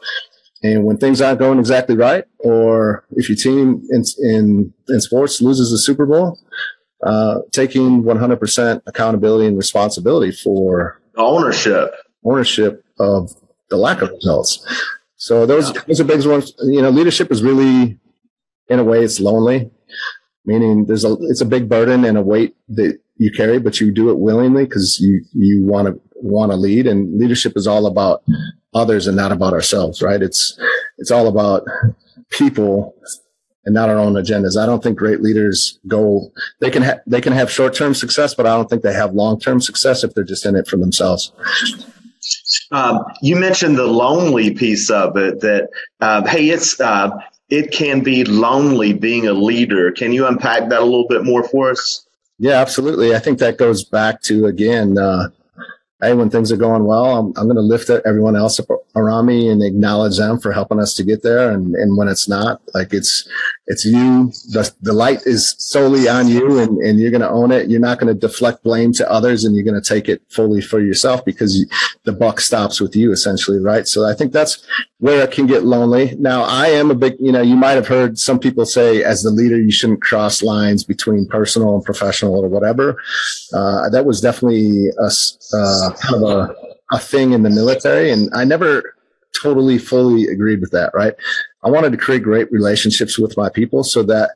and 0.63 0.85
when 0.85 0.97
things 0.99 1.21
aren't 1.21 1.39
going 1.39 1.59
exactly 1.59 1.97
right, 1.97 2.25
or 2.39 3.05
if 3.13 3.29
your 3.29 3.37
team 3.37 3.83
in 3.91 4.03
in, 4.23 4.73
in 4.89 5.01
sports 5.01 5.41
loses 5.41 5.71
the 5.71 5.79
Super 5.79 6.07
Bowl, 6.07 6.39
uh, 7.05 7.41
taking 7.53 8.03
100% 8.05 8.83
accountability 8.87 9.47
and 9.47 9.57
responsibility 9.57 10.33
for 10.33 11.01
Ownership. 11.17 11.91
ownership 12.25 12.85
of 12.99 13.31
the 13.71 13.77
lack 13.77 14.01
of 14.03 14.11
results. 14.11 14.65
So 15.17 15.47
those 15.47 15.73
those 15.73 16.01
are 16.01 16.05
big 16.05 16.25
ones. 16.27 16.53
You 16.63 16.83
know, 16.83 16.91
leadership 16.91 17.31
is 17.33 17.43
really, 17.43 17.99
in 18.69 18.79
a 18.79 18.85
way, 18.85 19.03
it's 19.03 19.19
lonely. 19.19 19.71
Meaning, 20.45 20.87
there's 20.87 21.05
a 21.05 21.17
it's 21.23 21.41
a 21.41 21.47
big 21.47 21.69
burden 21.69 22.05
and 22.05 22.17
a 22.17 22.23
weight 22.23 22.55
that 22.69 22.99
you 23.17 23.33
carry, 23.33 23.59
but 23.59 23.81
you 23.81 23.93
do 23.93 24.11
it 24.11 24.19
willingly 24.19 24.65
because 24.65 25.01
you 25.01 25.25
you 25.33 25.65
want 25.65 25.89
to 25.89 26.01
want 26.15 26.53
to 26.53 26.57
lead. 26.57 26.87
And 26.87 27.19
leadership 27.19 27.55
is 27.57 27.67
all 27.67 27.87
about 27.87 28.23
others 28.75 29.07
and 29.07 29.17
not 29.17 29.33
about 29.33 29.53
ourselves, 29.53 30.03
right? 30.03 30.23
It's 30.23 30.59
it's 30.99 31.11
all 31.11 31.27
about 31.27 31.65
people 32.31 32.95
and 33.67 33.75
not 33.75 33.91
our 33.91 33.99
own 33.99 34.15
agendas. 34.15 34.57
I 34.57 34.65
don't 34.65 34.83
think 34.83 34.97
great 34.97 35.21
leaders 35.21 35.79
go. 35.89 36.31
They 36.61 36.71
can 36.71 36.83
ha- 36.83 37.01
they 37.07 37.21
can 37.21 37.33
have 37.33 37.51
short 37.51 37.75
term 37.75 37.95
success, 37.95 38.35
but 38.35 38.47
I 38.47 38.57
don't 38.57 38.71
think 38.71 38.83
they 38.83 38.95
have 38.95 39.13
long 39.13 39.39
term 39.41 39.61
success 39.61 40.05
if 40.05 40.15
they're 40.15 40.25
just 40.25 40.47
in 40.47 40.57
it 40.57 40.69
for 40.69 40.77
themselves. 40.77 41.33
Um, 42.71 43.05
you 43.23 43.37
mentioned 43.37 43.77
the 43.77 43.87
lonely 43.87 44.53
piece 44.53 44.91
of 44.91 45.17
it. 45.17 45.41
That 45.41 45.69
um, 46.01 46.27
hey, 46.27 46.49
it's 46.49 46.81
uh, 46.81 47.11
it 47.49 47.71
can 47.73 48.03
be 48.03 48.25
lonely 48.25 48.93
being 48.93 49.27
a 49.27 49.33
leader. 49.33 49.93
Can 49.93 50.13
you 50.13 50.27
unpack 50.27 50.69
that 50.69 50.81
a 50.81 50.85
little 50.85 51.07
bit 51.09 51.25
more 51.25 51.45
for 51.45 51.71
us? 51.71 52.07
Yeah, 52.39 52.61
absolutely. 52.61 53.15
I 53.15 53.19
think 53.19 53.39
that 53.39 53.57
goes 53.57 53.85
back 53.85 54.23
to 54.23 54.47
again, 54.47 54.99
uh, 54.99 55.29
hey, 56.03 56.13
when 56.15 56.29
things 56.29 56.53
are 56.53 56.57
going 56.57 56.85
well, 56.85 57.05
I'm, 57.05 57.27
I'm 57.37 57.45
going 57.45 57.57
to 57.57 57.63
lift 57.63 57.89
everyone 57.89 58.37
else 58.37 58.61
me 59.23 59.49
and 59.49 59.63
acknowledge 59.63 60.17
them 60.17 60.39
for 60.39 60.53
helping 60.53 60.81
us 60.81 60.95
to 60.95 61.05
get 61.05 61.23
there. 61.23 61.51
And, 61.51 61.75
and 61.75 61.97
when 61.97 62.09
it's 62.09 62.29
not, 62.29 62.63
like 62.75 62.93
it's, 62.93 63.29
it's 63.67 63.85
you, 63.85 64.33
the, 64.53 64.73
the 64.81 64.93
light 64.93 65.21
is 65.27 65.55
solely 65.59 66.09
on 66.09 66.29
you 66.29 66.59
and, 66.59 66.79
and 66.79 66.99
you're 66.99 67.11
going 67.11 67.21
to 67.21 67.29
own 67.29 67.53
it. 67.53 67.69
You're 67.69 67.81
not 67.81 67.99
going 67.99 68.13
to 68.13 68.19
deflect 68.19 68.63
blame 68.63 68.93
to 68.95 69.11
others 69.11 69.45
and 69.45 69.55
you're 69.55 69.65
going 69.65 69.81
to 69.81 69.87
take 69.87 70.09
it 70.09 70.23
fully 70.29 70.61
for 70.61 70.81
yourself 70.81 71.25
because 71.25 71.59
you, 71.59 71.67
the 72.05 72.13
buck 72.13 72.41
stops 72.41 72.81
with 72.81 72.97
you 72.97 73.13
essentially. 73.13 73.59
Right. 73.59 73.87
So 73.87 74.07
I 74.07 74.15
think 74.15 74.33
that's 74.33 74.65
where 74.99 75.23
it 75.23 75.31
can 75.31 75.47
get 75.47 75.65
lonely. 75.65 76.15
Now 76.19 76.45
I 76.45 76.69
am 76.69 76.91
a 76.91 76.95
big, 76.95 77.17
you 77.21 77.33
know, 77.33 77.43
you 77.43 77.57
might 77.57 77.73
have 77.73 77.89
heard 77.89 78.19
some 78.19 78.39
people 78.39 78.65
say 78.65 79.03
as 79.03 79.23
the 79.23 79.31
leader, 79.31 79.61
you 79.61 79.73
shouldn't 79.73 80.03
cross 80.03 80.43
lines 80.43 80.85
between 80.85 81.27
personal 81.27 81.75
and 81.75 81.85
professional 81.85 82.45
or 82.45 82.49
whatever. 82.49 83.03
Uh, 83.53 83.91
that 83.91 84.07
was 84.07 84.21
definitely 84.21 84.89
a, 84.99 85.11
uh, 85.55 85.91
kind 86.01 86.15
of 86.15 86.23
a, 86.23 86.66
a 86.93 86.99
thing 86.99 87.33
in 87.33 87.43
the 87.43 87.51
military. 87.51 88.11
And 88.11 88.31
I 88.35 88.45
never 88.45 88.95
totally 89.43 89.79
fully 89.79 90.27
agreed 90.27 90.61
with 90.61 90.71
that. 90.71 90.93
Right. 90.95 91.15
I 91.63 91.71
wanted 91.71 91.93
to 91.93 91.99
create 91.99 92.23
great 92.23 92.51
relationships 92.51 93.19
with 93.19 93.37
my 93.37 93.49
people 93.49 93.85
so 93.85 94.03
that 94.05 94.33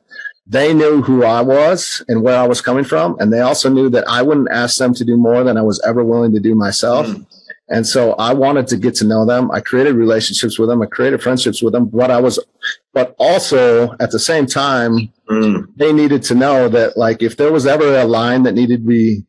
they 0.47 0.73
knew 0.73 1.01
who 1.01 1.23
I 1.23 1.41
was 1.41 2.03
and 2.07 2.23
where 2.23 2.37
I 2.37 2.47
was 2.47 2.61
coming 2.61 2.83
from. 2.83 3.15
And 3.19 3.31
they 3.31 3.39
also 3.39 3.69
knew 3.69 3.89
that 3.91 4.07
I 4.07 4.21
wouldn't 4.21 4.49
ask 4.51 4.77
them 4.77 4.93
to 4.95 5.05
do 5.05 5.15
more 5.15 5.43
than 5.43 5.57
I 5.57 5.61
was 5.61 5.81
ever 5.85 6.03
willing 6.03 6.33
to 6.33 6.39
do 6.39 6.55
myself. 6.55 7.07
Mm. 7.07 7.25
And 7.69 7.87
so 7.87 8.13
I 8.13 8.33
wanted 8.33 8.67
to 8.67 8.77
get 8.77 8.95
to 8.95 9.05
know 9.05 9.25
them. 9.25 9.49
I 9.49 9.61
created 9.61 9.95
relationships 9.95 10.59
with 10.59 10.67
them. 10.67 10.81
I 10.81 10.87
created 10.87 11.23
friendships 11.23 11.63
with 11.63 11.71
them. 11.71 11.85
What 11.91 12.11
I 12.11 12.19
was, 12.19 12.37
but 12.93 13.15
also 13.17 13.93
at 14.01 14.11
the 14.11 14.19
same 14.19 14.45
time, 14.45 15.09
mm. 15.29 15.65
they 15.77 15.93
needed 15.93 16.21
to 16.23 16.35
know 16.35 16.67
that 16.67 16.97
like 16.97 17.23
if 17.23 17.37
there 17.37 17.51
was 17.51 17.65
ever 17.65 17.97
a 17.97 18.03
line 18.03 18.43
that 18.43 18.55
needed 18.55 18.81
to 18.81 18.87
be 18.87 19.23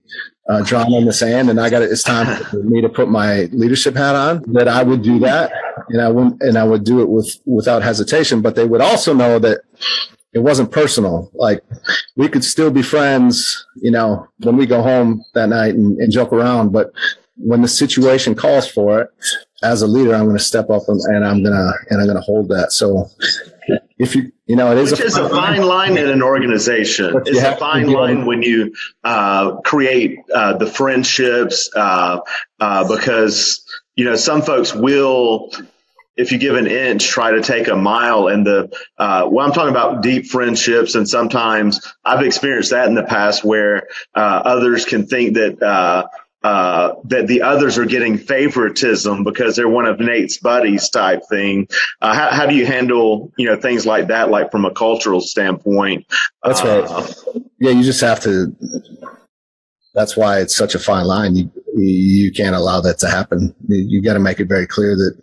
uh, 0.48 0.62
drawn 0.62 0.92
in 0.92 1.04
the 1.04 1.12
sand 1.12 1.50
and 1.50 1.60
I 1.60 1.70
got 1.70 1.82
it, 1.82 1.90
it's 1.90 2.02
time 2.02 2.44
for 2.44 2.56
me 2.64 2.80
to 2.80 2.88
put 2.88 3.08
my 3.08 3.42
leadership 3.52 3.94
hat 3.94 4.14
on, 4.14 4.42
that 4.52 4.68
I 4.68 4.82
would 4.82 5.02
do 5.02 5.18
that. 5.20 5.52
And 5.88 6.00
I 6.00 6.08
wouldn't, 6.08 6.42
and 6.42 6.56
I 6.56 6.64
would 6.64 6.84
do 6.84 7.00
it 7.00 7.08
with, 7.08 7.40
without 7.44 7.82
hesitation. 7.82 8.40
But 8.40 8.54
they 8.54 8.64
would 8.64 8.80
also 8.80 9.14
know 9.14 9.38
that 9.38 9.62
it 10.32 10.38
wasn't 10.38 10.70
personal. 10.70 11.30
Like 11.34 11.62
we 12.16 12.28
could 12.28 12.44
still 12.44 12.70
be 12.70 12.82
friends, 12.82 13.66
you 13.76 13.90
know, 13.90 14.28
when 14.38 14.56
we 14.56 14.66
go 14.66 14.82
home 14.82 15.24
that 15.34 15.48
night 15.48 15.74
and, 15.74 15.98
and 15.98 16.12
joke 16.12 16.32
around. 16.32 16.72
But 16.72 16.92
when 17.36 17.62
the 17.62 17.68
situation 17.68 18.34
calls 18.34 18.68
for 18.68 19.00
it, 19.02 19.10
as 19.62 19.82
a 19.82 19.86
leader, 19.86 20.14
I'm 20.14 20.24
going 20.24 20.36
to 20.36 20.42
step 20.42 20.70
up 20.70 20.82
and, 20.88 21.00
and 21.00 21.24
I'm 21.24 21.42
going 21.42 21.54
to, 21.54 21.72
and 21.90 22.00
I'm 22.00 22.06
going 22.06 22.16
to 22.16 22.22
hold 22.22 22.48
that. 22.48 22.72
So 22.72 23.08
if 24.02 24.16
you, 24.16 24.32
you 24.46 24.56
know, 24.56 24.72
it 24.72 24.78
is, 24.78 24.90
Which 24.90 25.00
a, 25.00 25.04
is 25.04 25.16
a 25.16 25.28
fine 25.28 25.62
line 25.62 25.96
in 25.96 26.08
an 26.08 26.22
organization. 26.22 27.22
It's 27.24 27.38
a 27.38 27.56
fine 27.56 27.86
line 27.86 28.26
when 28.26 28.42
you 28.42 28.74
uh, 29.04 29.60
create 29.60 30.18
uh, 30.34 30.56
the 30.56 30.66
friendships 30.66 31.70
uh, 31.74 32.18
uh, 32.58 32.88
because, 32.88 33.64
you 33.94 34.04
know, 34.04 34.16
some 34.16 34.42
folks 34.42 34.74
will 34.74 35.52
if 36.14 36.30
you 36.30 36.38
give 36.38 36.56
an 36.56 36.66
inch, 36.66 37.06
try 37.08 37.30
to 37.30 37.40
take 37.40 37.68
a 37.68 37.76
mile. 37.76 38.28
And 38.28 38.46
the, 38.46 38.70
uh, 38.98 39.26
well, 39.30 39.46
I'm 39.46 39.52
talking 39.52 39.70
about 39.70 40.02
deep 40.02 40.26
friendships. 40.26 40.94
And 40.94 41.08
sometimes 41.08 41.80
I've 42.04 42.24
experienced 42.24 42.70
that 42.70 42.86
in 42.88 42.94
the 42.94 43.02
past 43.02 43.44
where, 43.44 43.88
uh, 44.14 44.42
others 44.44 44.84
can 44.84 45.06
think 45.06 45.34
that, 45.34 45.62
uh, 45.62 46.06
uh, 46.44 46.94
that 47.04 47.26
the 47.26 47.42
others 47.42 47.78
are 47.78 47.84
getting 47.84 48.18
favoritism 48.18 49.24
because 49.24 49.56
they're 49.56 49.68
one 49.68 49.86
of 49.86 50.00
Nate's 50.00 50.38
buddies 50.38 50.88
type 50.88 51.22
thing. 51.28 51.68
Uh, 52.00 52.14
how, 52.14 52.30
how, 52.30 52.46
do 52.46 52.54
you 52.54 52.66
handle, 52.66 53.32
you 53.36 53.46
know, 53.46 53.56
things 53.56 53.86
like 53.86 54.08
that, 54.08 54.30
like 54.30 54.50
from 54.50 54.64
a 54.64 54.72
cultural 54.72 55.20
standpoint? 55.20 56.06
That's 56.42 56.62
right. 56.62 56.84
Uh, 56.84 57.06
yeah, 57.58 57.70
you 57.70 57.82
just 57.82 58.00
have 58.00 58.20
to. 58.20 58.54
That's 59.94 60.16
why 60.16 60.40
it's 60.40 60.56
such 60.56 60.74
a 60.74 60.78
fine 60.78 61.06
line. 61.06 61.36
You 61.36 61.50
you 61.74 62.32
can't 62.32 62.56
allow 62.56 62.80
that 62.80 62.98
to 62.98 63.08
happen. 63.08 63.54
You, 63.68 63.84
you 63.88 64.02
got 64.02 64.14
to 64.14 64.20
make 64.20 64.40
it 64.40 64.48
very 64.48 64.66
clear 64.66 64.94
that, 64.96 65.14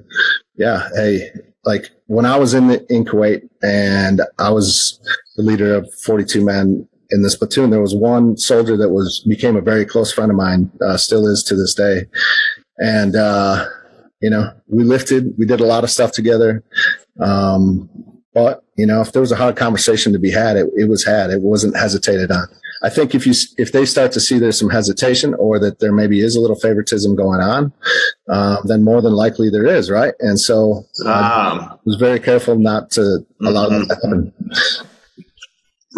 yeah, 0.56 0.90
hey, 0.96 1.30
like 1.64 1.92
when 2.08 2.26
I 2.26 2.38
was 2.38 2.54
in 2.54 2.68
the, 2.68 2.86
in 2.94 3.06
Kuwait 3.06 3.48
and 3.62 4.22
I 4.40 4.50
was 4.50 5.00
the 5.36 5.44
leader 5.44 5.76
of 5.76 5.94
42 6.06 6.44
men 6.44 6.88
in 7.12 7.24
this 7.24 7.36
platoon, 7.36 7.70
there 7.70 7.82
was 7.82 7.96
one 7.96 8.38
soldier 8.38 8.78
that 8.78 8.90
was 8.90 9.26
became 9.28 9.56
a 9.56 9.62
very 9.62 9.86
close 9.86 10.12
friend 10.12 10.32
of 10.32 10.38
mine, 10.38 10.72
uh, 10.82 10.98
still 10.98 11.28
is 11.28 11.44
to 11.44 11.56
this 11.56 11.74
day, 11.74 12.06
and 12.78 13.16
uh, 13.16 13.66
you 14.22 14.30
know 14.30 14.52
we 14.68 14.84
lifted, 14.84 15.34
we 15.38 15.46
did 15.46 15.60
a 15.60 15.66
lot 15.66 15.84
of 15.84 15.90
stuff 15.90 16.12
together. 16.12 16.64
Um, 17.20 17.90
but 18.34 18.64
you 18.78 18.86
know, 18.86 19.02
if 19.02 19.12
there 19.12 19.22
was 19.22 19.32
a 19.32 19.36
hard 19.36 19.58
conversation 19.58 20.14
to 20.14 20.20
be 20.20 20.32
had, 20.32 20.56
it, 20.56 20.68
it 20.76 20.88
was 20.88 21.04
had. 21.04 21.32
It 21.32 21.42
wasn't 21.42 21.76
hesitated 21.76 22.32
on. 22.32 22.48
I 22.82 22.90
think 22.90 23.14
if 23.14 23.28
you 23.28 23.34
if 23.58 23.72
they 23.72 23.86
start 23.86 24.12
to 24.14 24.20
see 24.20 24.40
there's 24.40 24.58
some 24.58 24.70
hesitation 24.70 25.34
or 25.34 25.60
that 25.60 25.80
there 25.80 25.92
maybe 25.92 26.22
is 26.22 26.36
a 26.36 26.40
little 26.40 26.56
favoritism 26.56 27.16
going 27.16 27.42
on, 27.42 27.74
uh, 28.30 28.58
then 28.64 28.84
more 28.84 29.02
than 29.02 29.14
likely 29.14 29.50
there 29.50 29.66
is, 29.66 29.92
right? 29.92 30.14
And 30.20 30.40
so 30.40 30.86
um, 31.06 31.12
I 31.12 31.76
was 31.84 31.98
very 31.98 32.20
careful 32.20 32.58
not 32.58 32.92
to 32.92 33.26
allow 33.42 33.68
mm-hmm. 33.68 33.88
that 33.88 33.96
to 33.96 34.08
happen. 34.08 34.34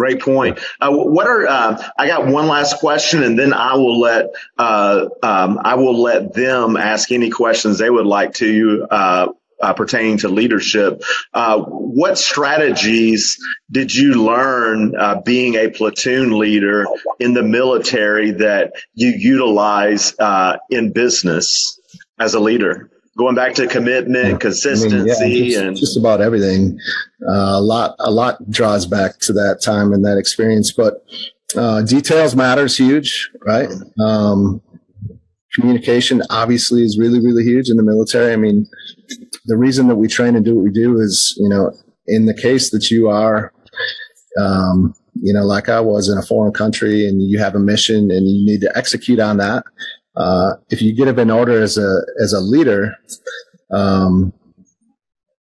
Great 0.02 0.20
point. 0.20 0.58
Uh, 0.80 0.90
what 0.90 1.28
are 1.28 1.46
uh, 1.46 1.90
I 1.96 2.08
got 2.08 2.26
one 2.26 2.48
last 2.48 2.80
question, 2.80 3.22
and 3.22 3.38
then 3.38 3.52
I 3.52 3.74
will 3.74 4.00
let 4.00 4.32
uh, 4.58 5.06
um, 5.22 5.60
I 5.62 5.76
will 5.76 6.02
let 6.02 6.34
them 6.34 6.76
ask 6.76 7.12
any 7.12 7.30
questions 7.30 7.78
they 7.78 7.88
would 7.88 8.04
like 8.04 8.34
to 8.34 8.84
uh, 8.90 9.28
uh, 9.62 9.72
pertaining 9.74 10.18
to 10.18 10.28
leadership. 10.28 11.04
Uh, 11.32 11.60
what 11.60 12.18
strategies 12.18 13.38
did 13.70 13.94
you 13.94 14.24
learn 14.24 14.92
being 15.24 15.54
a 15.54 15.70
platoon 15.70 16.36
leader 16.36 16.84
in 17.20 17.32
the 17.32 17.44
military 17.44 18.32
that 18.32 18.72
you 18.94 19.10
utilize 19.16 20.16
in 20.68 20.92
business 20.92 21.78
as 22.18 22.34
a 22.34 22.40
leader? 22.40 22.90
Going 23.16 23.34
back 23.34 23.54
to 23.54 23.66
commitment, 23.66 24.40
consistency, 24.40 24.96
I 24.96 24.98
mean, 24.98 25.44
yeah, 25.44 25.50
just, 25.50 25.58
and 25.58 25.76
just 25.76 25.96
about 25.96 26.20
everything. 26.20 26.78
Uh, 27.28 27.56
a 27.56 27.60
lot, 27.60 27.94
a 27.98 28.10
lot 28.10 28.50
draws 28.50 28.86
back 28.86 29.18
to 29.20 29.32
that 29.34 29.60
time 29.62 29.92
and 29.92 30.04
that 30.04 30.18
experience, 30.18 30.72
but 30.72 31.04
uh, 31.56 31.82
details 31.82 32.34
matters 32.34 32.76
huge, 32.76 33.30
right? 33.44 33.68
Um, 34.02 34.62
communication 35.54 36.22
obviously 36.30 36.82
is 36.82 36.98
really, 36.98 37.20
really 37.20 37.44
huge 37.44 37.68
in 37.68 37.76
the 37.76 37.82
military. 37.82 38.32
I 38.32 38.36
mean, 38.36 38.66
the 39.46 39.56
reason 39.56 39.88
that 39.88 39.96
we 39.96 40.08
train 40.08 40.34
and 40.34 40.44
do 40.44 40.54
what 40.54 40.64
we 40.64 40.70
do 40.70 40.98
is, 40.98 41.36
you 41.38 41.48
know, 41.48 41.72
in 42.06 42.26
the 42.26 42.34
case 42.34 42.70
that 42.70 42.90
you 42.90 43.08
are, 43.08 43.52
um, 44.40 44.94
you 45.14 45.34
know, 45.34 45.44
like 45.44 45.68
I 45.68 45.80
was 45.80 46.08
in 46.08 46.16
a 46.16 46.22
foreign 46.22 46.54
country 46.54 47.06
and 47.06 47.22
you 47.22 47.38
have 47.38 47.54
a 47.54 47.58
mission 47.58 48.10
and 48.10 48.26
you 48.26 48.46
need 48.46 48.60
to 48.62 48.72
execute 48.76 49.20
on 49.20 49.36
that 49.36 49.64
uh, 50.16 50.52
if 50.70 50.82
you 50.82 50.94
get 50.94 51.08
up 51.08 51.18
in 51.18 51.30
order 51.30 51.60
as 51.60 51.78
a 51.78 52.00
as 52.22 52.32
a 52.32 52.40
leader, 52.40 52.94
um, 53.70 54.32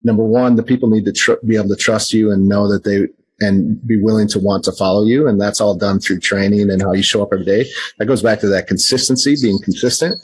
number 0.03 0.25
one, 0.25 0.57
the 0.57 0.63
people 0.63 0.89
need 0.89 1.05
to 1.05 1.13
tr- 1.13 1.45
be 1.47 1.57
able 1.57 1.69
to 1.69 1.77
trust 1.77 2.13
you 2.13 2.33
and 2.33 2.49
know 2.49 2.71
that 2.71 2.85
they 2.85 3.07
and 3.41 3.87
be 3.87 4.01
willing 4.01 4.27
to 4.27 4.39
want 4.41 4.65
to 4.65 4.73
follow 4.73 5.05
you, 5.05 5.29
and 5.29 5.41
that's 5.41 5.61
all 5.61 5.77
done 5.77 6.01
through 6.01 6.19
training 6.19 6.71
and 6.71 6.83
how 6.83 6.93
you 6.93 7.03
show 7.03 7.23
up 7.23 7.29
every 7.33 7.45
day. 7.45 7.67
That 7.99 8.07
goes 8.07 8.23
back 8.23 8.41
to 8.41 8.49
that 8.49 8.67
consistency, 8.67 9.37
being 9.41 9.61
consistent. 9.63 10.21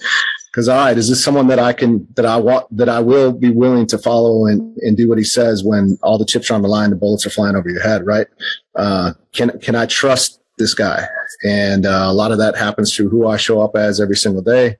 Because 0.50 0.68
all 0.68 0.76
right, 0.76 0.96
is 0.96 1.08
this 1.08 1.22
someone 1.22 1.48
that 1.48 1.58
I 1.58 1.72
can 1.72 2.06
that 2.14 2.26
I 2.26 2.36
want 2.36 2.66
that 2.76 2.88
I 2.88 3.00
will 3.00 3.32
be 3.32 3.50
willing 3.50 3.86
to 3.88 3.98
follow 3.98 4.46
and 4.46 4.76
and 4.78 4.96
do 4.96 5.08
what 5.08 5.18
he 5.18 5.24
says 5.24 5.62
when 5.64 5.98
all 6.02 6.18
the 6.18 6.24
chips 6.24 6.50
are 6.50 6.54
on 6.54 6.62
the 6.62 6.68
line, 6.68 6.90
the 6.90 6.96
bullets 6.96 7.26
are 7.26 7.30
flying 7.30 7.56
over 7.56 7.68
your 7.68 7.82
head, 7.82 8.06
right? 8.06 8.26
Uh, 8.74 9.12
can 9.32 9.58
can 9.60 9.74
I 9.74 9.86
trust 9.86 10.40
this 10.58 10.74
guy? 10.74 11.06
And 11.44 11.86
uh, 11.86 12.04
a 12.06 12.12
lot 12.12 12.32
of 12.32 12.38
that 12.38 12.56
happens 12.56 12.94
through 12.94 13.08
who 13.08 13.26
I 13.26 13.36
show 13.36 13.60
up 13.60 13.76
as 13.76 14.00
every 14.00 14.16
single 14.16 14.42
day. 14.42 14.76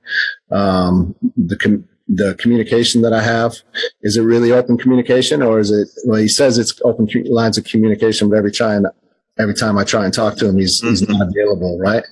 Um, 0.51 1.15
the, 1.35 1.57
com- 1.57 1.87
the 2.07 2.35
communication 2.35 3.01
that 3.01 3.13
I 3.13 3.21
have, 3.21 3.55
is 4.01 4.17
it 4.17 4.21
really 4.21 4.51
open 4.51 4.77
communication 4.77 5.41
or 5.41 5.59
is 5.59 5.71
it, 5.71 5.87
well, 6.05 6.19
he 6.19 6.27
says 6.27 6.57
it's 6.57 6.79
open 6.83 7.07
lines 7.25 7.57
of 7.57 7.65
communication, 7.65 8.29
but 8.29 8.37
every 8.37 8.51
time, 8.51 8.85
every 9.37 9.53
time 9.53 9.77
I 9.77 9.83
try 9.83 10.05
and 10.05 10.13
talk 10.13 10.35
to 10.37 10.47
him, 10.47 10.57
he's, 10.57 10.81
mm-hmm. 10.81 10.89
he's 10.89 11.07
not 11.07 11.27
available, 11.27 11.77
right? 11.79 12.03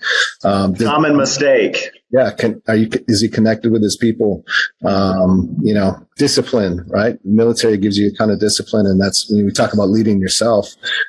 Um, 0.44 0.76
Common 0.76 1.16
mistake 1.16 1.92
yeah, 2.14 2.30
can, 2.30 2.62
are 2.68 2.76
you, 2.76 2.90
is 3.08 3.22
he 3.22 3.28
connected 3.28 3.72
with 3.72 3.82
his 3.82 3.98
people? 3.98 4.46
Um, 4.86 5.58
you 5.64 5.74
know, 5.74 5.96
discipline, 6.16 6.86
right? 6.88 7.18
military 7.26 7.76
gives 7.76 7.98
you 7.98 8.12
a 8.14 8.16
kind 8.16 8.30
of 8.30 8.40
discipline. 8.40 8.86
And 8.86 9.02
that's 9.02 9.28
when 9.32 9.46
we 9.46 9.52
talk 9.52 9.74
about 9.74 9.90
leading 9.90 10.22
yourself. 10.22 10.68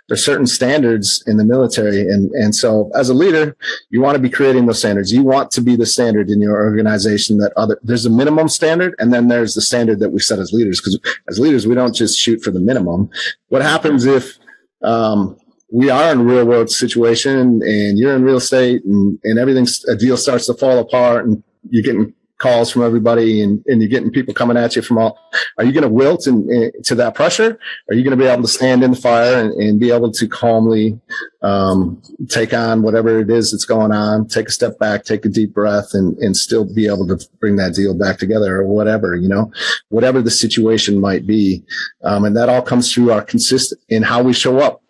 There's 0.08 0.24
certain 0.24 0.46
standards 0.46 1.22
in 1.26 1.36
the 1.36 1.44
military. 1.44 2.00
And, 2.00 2.30
and 2.30 2.54
so 2.54 2.90
as 2.94 3.10
a 3.10 3.14
leader, 3.14 3.54
you 3.90 4.00
want 4.00 4.16
to 4.16 4.22
be 4.22 4.30
creating 4.30 4.64
those 4.64 4.78
standards. 4.78 5.12
You 5.12 5.22
want 5.22 5.50
to 5.50 5.60
be 5.60 5.76
the 5.76 5.84
standard 5.84 6.30
in 6.30 6.40
your 6.40 6.56
organization 6.56 7.36
that 7.36 7.52
other, 7.54 7.78
there's 7.82 8.06
a 8.06 8.10
minimum 8.10 8.48
standard. 8.48 8.94
And 8.98 9.12
then 9.12 9.28
there's 9.28 9.52
the 9.52 9.60
standard 9.60 10.00
that 10.00 10.08
we 10.08 10.20
set 10.20 10.38
as 10.38 10.54
leaders. 10.54 10.80
Cause 10.80 10.98
as 11.28 11.38
leaders, 11.38 11.66
we 11.66 11.74
don't 11.74 11.94
just 11.94 12.18
shoot 12.18 12.42
for 12.42 12.50
the 12.50 12.60
minimum. 12.60 13.10
What 13.48 13.60
happens 13.60 14.06
if, 14.06 14.38
um, 14.82 15.36
we 15.74 15.90
are 15.90 16.12
in 16.12 16.24
real 16.24 16.44
world 16.44 16.70
situation 16.70 17.60
and 17.64 17.98
you're 17.98 18.14
in 18.14 18.22
real 18.22 18.36
estate 18.36 18.84
and, 18.84 19.18
and 19.24 19.40
everything, 19.40 19.66
a 19.88 19.96
deal 19.96 20.16
starts 20.16 20.46
to 20.46 20.54
fall 20.54 20.78
apart 20.78 21.26
and 21.26 21.42
you're 21.68 21.82
getting 21.82 22.14
calls 22.38 22.70
from 22.70 22.82
everybody 22.82 23.42
and, 23.42 23.60
and 23.66 23.82
you're 23.82 23.90
getting 23.90 24.12
people 24.12 24.32
coming 24.32 24.56
at 24.56 24.76
you 24.76 24.82
from 24.82 24.98
all, 24.98 25.18
are 25.58 25.64
you 25.64 25.72
going 25.72 25.82
to 25.82 25.88
wilt 25.88 26.20
to 26.22 26.94
that 26.94 27.16
pressure? 27.16 27.58
Are 27.88 27.94
you 27.94 28.04
going 28.04 28.16
to 28.16 28.22
be 28.22 28.30
able 28.30 28.42
to 28.42 28.48
stand 28.48 28.84
in 28.84 28.92
the 28.92 28.96
fire 28.96 29.40
and, 29.40 29.52
and 29.54 29.80
be 29.80 29.90
able 29.90 30.12
to 30.12 30.28
calmly, 30.28 31.00
um, 31.42 32.00
take 32.28 32.54
on 32.54 32.82
whatever 32.82 33.18
it 33.18 33.28
is 33.28 33.50
that's 33.50 33.64
going 33.64 33.90
on, 33.90 34.28
take 34.28 34.48
a 34.48 34.52
step 34.52 34.78
back, 34.78 35.04
take 35.04 35.24
a 35.24 35.28
deep 35.28 35.52
breath 35.52 35.88
and, 35.92 36.16
and 36.18 36.36
still 36.36 36.72
be 36.72 36.86
able 36.86 37.08
to 37.08 37.18
bring 37.40 37.56
that 37.56 37.74
deal 37.74 37.98
back 37.98 38.18
together 38.18 38.58
or 38.58 38.66
whatever, 38.68 39.16
you 39.16 39.28
know, 39.28 39.50
whatever 39.88 40.22
the 40.22 40.30
situation 40.30 41.00
might 41.00 41.26
be. 41.26 41.64
Um, 42.04 42.24
and 42.24 42.36
that 42.36 42.48
all 42.48 42.62
comes 42.62 42.94
through 42.94 43.10
our 43.10 43.22
consistent 43.22 43.80
in 43.88 44.04
how 44.04 44.22
we 44.22 44.32
show 44.32 44.60
up 44.60 44.83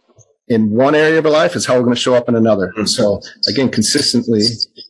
in 0.49 0.71
one 0.71 0.95
area 0.95 1.19
of 1.19 1.27
our 1.27 1.33
life 1.33 1.57
is 1.57 1.67
how 1.67 1.75
we're 1.75 1.85
going 1.85 1.95
to 1.95 2.01
show 2.01 2.15
up 2.15 2.29
in 2.29 2.35
another. 2.35 2.69
Mm-hmm. 2.77 2.87
So 2.87 3.21
again, 3.49 3.71
consistently, 3.71 4.43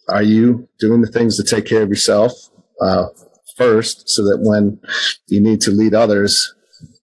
are 0.08 0.22
you 0.22 0.68
doing 0.78 1.00
the 1.00 1.08
things 1.08 1.36
to 1.36 1.44
take 1.44 1.66
care 1.66 1.82
of 1.82 1.88
yourself 1.88 2.32
uh, 2.80 3.06
first, 3.56 4.08
so 4.08 4.22
that 4.22 4.38
when 4.40 4.80
you 5.28 5.40
need 5.40 5.60
to 5.62 5.70
lead 5.70 5.94
others, 5.94 6.54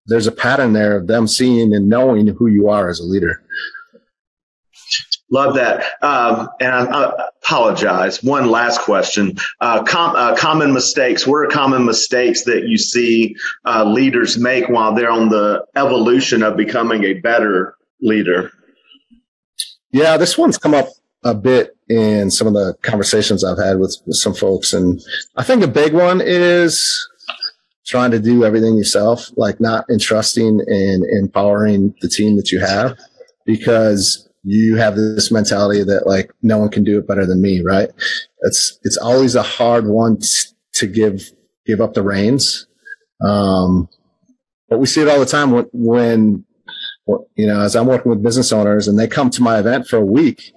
there's 0.06 0.28
a 0.28 0.32
pattern 0.32 0.74
there 0.74 0.98
of 0.98 1.08
them 1.08 1.28
seeing 1.28 1.74
and 1.74 1.88
knowing 1.88 2.28
who 2.28 2.48
you 2.48 2.68
are 2.70 2.90
as 2.90 3.00
a 3.00 3.04
leader. 3.04 3.42
Love 5.34 5.56
that. 5.56 5.86
Um, 6.04 6.50
and 6.60 6.74
I, 6.74 6.84
I, 6.84 7.28
apologize. 7.42 8.22
One 8.22 8.50
last 8.50 8.82
question. 8.82 9.38
Uh, 9.62 9.84
com, 9.84 10.16
uh, 10.16 10.36
common 10.36 10.74
mistakes. 10.74 11.26
What 11.26 11.38
are 11.38 11.48
common 11.48 11.86
mistakes 11.86 12.44
that 12.44 12.68
you 12.68 12.78
see 12.78 13.36
uh, 13.66 13.86
leaders 13.86 14.38
make 14.38 14.68
while 14.68 14.94
they're 14.94 15.10
on 15.10 15.30
the 15.30 15.66
evolution 15.76 16.44
of 16.44 16.58
becoming 16.58 17.06
a 17.06 17.14
better 17.14 17.76
leader? 18.02 18.52
Yeah, 19.92 20.18
this 20.18 20.38
one's 20.38 20.58
come 20.58 20.74
up 20.74 20.88
a 21.24 21.36
bit 21.36 21.76
in 21.90 22.32
some 22.32 22.48
of 22.48 22.54
the 22.54 22.76
conversations 22.82 23.44
I've 23.44 23.58
had 23.58 23.80
with, 23.80 23.98
with 24.06 24.16
some 24.16 24.34
folks. 24.34 24.74
And 24.74 25.00
I 25.36 25.44
think 25.44 25.64
a 25.64 25.68
big 25.68 25.94
one 25.94 26.22
is 26.24 27.08
trying 27.86 28.12
to 28.12 28.20
do 28.20 28.46
everything 28.46 28.76
yourself, 28.76 29.30
like 29.36 29.60
not 29.60 29.86
entrusting 29.90 30.62
and 30.66 31.04
empowering 31.22 31.94
the 32.02 32.08
team 32.08 32.38
that 32.38 32.52
you 32.52 32.60
have 32.60 32.98
because 33.46 34.30
you 34.44 34.78
have 34.78 34.96
this 34.96 35.32
mentality 35.32 35.84
that 35.84 36.08
like 36.08 36.32
no 36.42 36.58
one 36.58 36.70
can 36.70 36.84
do 36.84 36.98
it 36.98 37.08
better 37.08 37.26
than 37.26 37.42
me, 37.42 37.62
right? 37.64 37.90
It's, 38.42 38.80
it's 38.84 38.98
always 38.98 39.36
a 39.36 39.44
hard 39.44 39.88
one 39.88 40.20
to 40.76 40.88
give, 40.88 41.30
give 41.66 41.82
up 41.82 41.94
the 41.94 42.02
reins. 42.02 42.66
Um, 43.24 43.90
but 44.70 44.80
we 44.80 44.88
see 44.88 45.02
it 45.02 45.10
all 45.10 45.20
the 45.20 45.26
time 45.26 45.52
when, 45.52 45.66
when 45.74 46.46
you 47.36 47.48
know, 47.48 47.62
as 47.62 47.76
I'm 47.76 47.88
working 47.88 48.10
with 48.10 48.24
business 48.24 48.52
owners 48.52 48.88
and 48.88 48.98
they 48.98 49.08
come 49.08 49.30
to 49.32 49.42
my 49.42 49.60
event 49.60 49.88
for 49.88 49.98
a 49.98 50.06
week, 50.06 50.54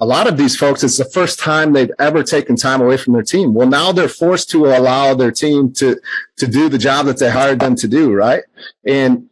a 0.00 0.06
lot 0.06 0.26
of 0.26 0.36
these 0.36 0.56
folks, 0.56 0.82
it's 0.82 0.98
the 0.98 1.04
first 1.04 1.38
time 1.38 1.72
they've 1.72 1.90
ever 2.00 2.24
taken 2.24 2.56
time 2.56 2.80
away 2.80 2.96
from 2.96 3.12
their 3.12 3.22
team. 3.22 3.54
Well, 3.54 3.68
now 3.68 3.92
they're 3.92 4.08
forced 4.08 4.50
to 4.50 4.66
allow 4.66 5.14
their 5.14 5.30
team 5.30 5.72
to, 5.74 6.00
to 6.38 6.46
do 6.48 6.68
the 6.68 6.78
job 6.78 7.06
that 7.06 7.18
they 7.18 7.30
hired 7.30 7.60
them 7.60 7.76
to 7.76 7.86
do. 7.86 8.12
Right. 8.12 8.42
And 8.84 9.28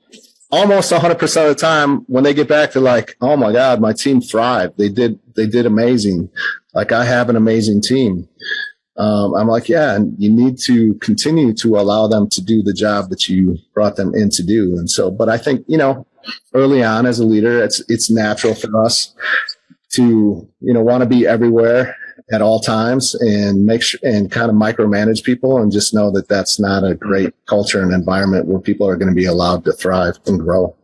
almost 0.52 0.92
100% 0.92 1.22
of 1.22 1.48
the 1.48 1.54
time 1.54 2.04
when 2.06 2.22
they 2.22 2.34
get 2.34 2.46
back, 2.48 2.72
they're 2.72 2.82
like, 2.82 3.16
Oh 3.20 3.36
my 3.36 3.52
God, 3.52 3.80
my 3.80 3.92
team 3.92 4.20
thrived. 4.20 4.78
They 4.78 4.88
did, 4.88 5.18
they 5.34 5.46
did 5.46 5.66
amazing. 5.66 6.30
Like 6.72 6.92
I 6.92 7.04
have 7.04 7.28
an 7.28 7.36
amazing 7.36 7.82
team. 7.82 8.28
Um, 8.96 9.34
I'm 9.34 9.48
like, 9.48 9.68
yeah, 9.68 9.94
and 9.96 10.14
you 10.18 10.30
need 10.30 10.58
to 10.66 10.94
continue 10.94 11.54
to 11.54 11.76
allow 11.78 12.06
them 12.06 12.28
to 12.30 12.42
do 12.42 12.62
the 12.62 12.74
job 12.74 13.08
that 13.08 13.28
you 13.30 13.56
brought 13.72 13.96
them 13.96 14.14
in 14.14 14.28
to 14.30 14.42
do. 14.42 14.76
And 14.76 14.90
so, 14.90 15.10
but 15.10 15.28
I 15.30 15.38
think, 15.38 15.64
you 15.66 15.78
know, 15.78 16.06
early 16.54 16.82
on 16.82 17.06
as 17.06 17.18
a 17.18 17.24
leader, 17.24 17.62
it's, 17.62 17.82
it's 17.88 18.10
natural 18.10 18.54
for 18.54 18.84
us 18.84 19.14
to, 19.92 20.48
you 20.60 20.74
know, 20.74 20.82
want 20.82 21.02
to 21.02 21.08
be 21.08 21.26
everywhere 21.26 21.96
at 22.32 22.42
all 22.42 22.60
times 22.60 23.14
and 23.16 23.66
make 23.66 23.82
sure 23.82 23.98
and 24.02 24.30
kind 24.30 24.50
of 24.50 24.56
micromanage 24.56 25.24
people 25.24 25.58
and 25.58 25.72
just 25.72 25.92
know 25.92 26.10
that 26.12 26.28
that's 26.28 26.60
not 26.60 26.84
a 26.84 26.94
great 26.94 27.34
culture 27.46 27.82
and 27.82 27.92
environment 27.92 28.46
where 28.46 28.60
people 28.60 28.88
are 28.88 28.96
going 28.96 29.08
to 29.08 29.14
be 29.14 29.24
allowed 29.24 29.64
to 29.64 29.72
thrive 29.72 30.18
and 30.26 30.38
grow. 30.38 30.74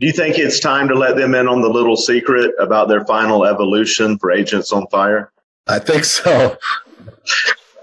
Do 0.00 0.06
you 0.06 0.12
think 0.12 0.38
it's 0.38 0.60
time 0.60 0.88
to 0.88 0.94
let 0.94 1.16
them 1.16 1.34
in 1.34 1.48
on 1.48 1.62
the 1.62 1.68
little 1.68 1.96
secret 1.96 2.52
about 2.58 2.88
their 2.88 3.04
final 3.04 3.46
evolution 3.46 4.18
for 4.18 4.32
Agents 4.32 4.72
on 4.72 4.86
Fire? 4.88 5.32
I 5.68 5.78
think 5.78 6.04
so. 6.04 6.58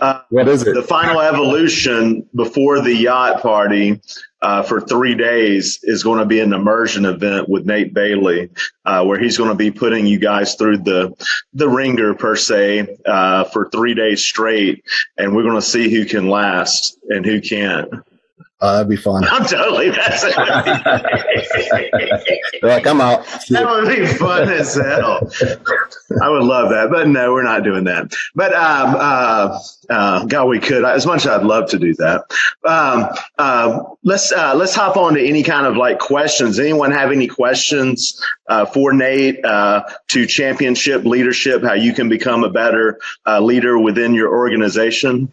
Uh, 0.01 0.21
what 0.29 0.47
is 0.47 0.67
it? 0.67 0.73
The 0.73 0.83
final 0.83 1.21
evolution 1.21 2.27
before 2.35 2.81
the 2.81 2.93
yacht 2.93 3.41
party 3.41 4.01
uh, 4.41 4.63
for 4.63 4.81
three 4.81 5.15
days 5.15 5.79
is 5.83 6.03
going 6.03 6.19
to 6.19 6.25
be 6.25 6.39
an 6.39 6.53
immersion 6.53 7.05
event 7.05 7.49
with 7.49 7.65
Nate 7.65 7.93
Bailey, 7.93 8.49
uh, 8.85 9.03
where 9.03 9.19
he's 9.19 9.37
going 9.37 9.49
to 9.49 9.55
be 9.55 9.71
putting 9.71 10.05
you 10.05 10.19
guys 10.19 10.55
through 10.55 10.79
the 10.79 11.13
the 11.53 11.67
ringer 11.67 12.13
per 12.13 12.35
se 12.35 12.97
uh, 13.05 13.43
for 13.45 13.69
three 13.69 13.93
days 13.93 14.23
straight, 14.23 14.83
and 15.17 15.35
we're 15.35 15.43
going 15.43 15.55
to 15.55 15.61
see 15.61 15.89
who 15.89 16.05
can 16.05 16.29
last 16.29 16.97
and 17.09 17.25
who 17.25 17.41
can't. 17.41 17.89
Uh, 18.61 18.73
that'd 18.73 18.89
be 18.89 18.97
fun. 18.97 19.23
I'm 19.23 19.45
totally 19.45 19.89
That's 19.89 20.21
They're 22.61 22.71
like, 22.71 22.85
I'm 22.85 22.99
out. 22.99 23.25
That 23.49 23.65
would 23.65 23.87
be 23.87 24.05
fun 24.05 24.49
as 24.49 24.75
hell. 24.75 25.29
I 26.21 26.29
would 26.29 26.43
love 26.43 26.69
that, 26.71 26.89
but 26.91 27.07
no, 27.07 27.31
we're 27.31 27.43
not 27.43 27.63
doing 27.63 27.85
that. 27.85 28.13
But 28.35 28.53
um, 28.53 28.95
uh, 28.99 29.59
uh, 29.89 30.25
God, 30.25 30.47
we 30.47 30.59
could. 30.59 30.83
As 30.83 31.05
much 31.05 31.21
as 31.21 31.27
I'd 31.27 31.43
love 31.43 31.69
to 31.69 31.79
do 31.79 31.93
that. 31.95 32.25
Um, 32.65 33.07
uh, 33.37 33.83
let's 34.03 34.33
uh, 34.33 34.53
let's 34.55 34.75
hop 34.75 34.97
on 34.97 35.13
to 35.13 35.25
any 35.25 35.43
kind 35.43 35.65
of 35.65 35.77
like 35.77 35.99
questions. 35.99 36.59
Anyone 36.59 36.91
have 36.91 37.11
any 37.13 37.27
questions 37.27 38.21
uh, 38.49 38.65
for 38.65 38.91
Nate 38.91 39.43
uh, 39.45 39.83
to 40.09 40.25
championship 40.25 41.05
leadership? 41.05 41.63
How 41.63 41.75
you 41.75 41.93
can 41.93 42.09
become 42.09 42.43
a 42.43 42.49
better 42.49 42.99
uh, 43.25 43.39
leader 43.39 43.79
within 43.79 44.13
your 44.13 44.35
organization? 44.35 45.31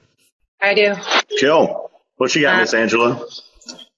I 0.61 0.75
do. 0.75 0.95
Cool. 1.41 1.86
What 2.16 2.35
you 2.35 2.42
got, 2.42 2.57
uh, 2.57 2.61
Miss 2.61 2.74
Angela? 2.74 3.26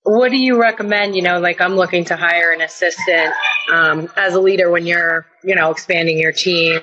What 0.03 0.31
do 0.31 0.37
you 0.37 0.61
recommend? 0.61 1.15
You 1.15 1.23
know, 1.23 1.39
like 1.39 1.61
I'm 1.61 1.77
looking 1.77 2.05
to 2.07 2.17
hire 2.17 2.51
an 2.53 2.61
assistant 2.61 3.33
um, 3.73 4.09
as 4.17 4.35
a 4.35 4.41
leader 4.41 4.71
when 4.71 4.87
you're, 4.87 5.27
you 5.45 5.55
know, 5.55 5.71
expanding 5.71 6.19
your 6.19 6.33
team. 6.33 6.81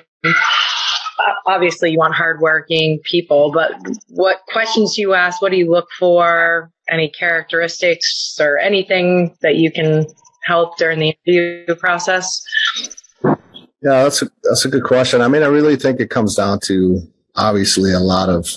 Obviously, 1.46 1.90
you 1.90 1.98
want 1.98 2.14
hardworking 2.14 3.00
people, 3.04 3.50
but 3.52 3.72
what 4.08 4.40
questions 4.48 4.94
do 4.94 5.02
you 5.02 5.14
ask? 5.14 5.42
What 5.42 5.50
do 5.50 5.58
you 5.58 5.70
look 5.70 5.88
for? 5.98 6.70
Any 6.88 7.10
characteristics 7.10 8.36
or 8.40 8.58
anything 8.58 9.36
that 9.42 9.56
you 9.56 9.72
can 9.72 10.06
help 10.44 10.78
during 10.78 11.00
the 11.00 11.16
interview 11.26 11.74
process? 11.74 12.40
Yeah, 13.24 14.04
that's 14.04 14.22
a, 14.22 14.30
that's 14.44 14.64
a 14.64 14.68
good 14.68 14.84
question. 14.84 15.20
I 15.20 15.28
mean, 15.28 15.42
I 15.42 15.46
really 15.46 15.76
think 15.76 16.00
it 16.00 16.10
comes 16.10 16.36
down 16.36 16.60
to 16.66 17.00
obviously 17.36 17.92
a 17.92 18.00
lot 18.00 18.28
of 18.28 18.48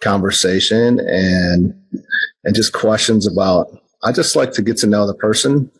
conversation 0.00 1.00
and 1.00 1.74
and 2.44 2.54
just 2.54 2.72
questions 2.72 3.26
about 3.26 3.68
I 4.02 4.12
just 4.12 4.36
like 4.36 4.52
to 4.52 4.62
get 4.62 4.76
to 4.78 4.86
know 4.86 5.06
the 5.06 5.14
person 5.14 5.70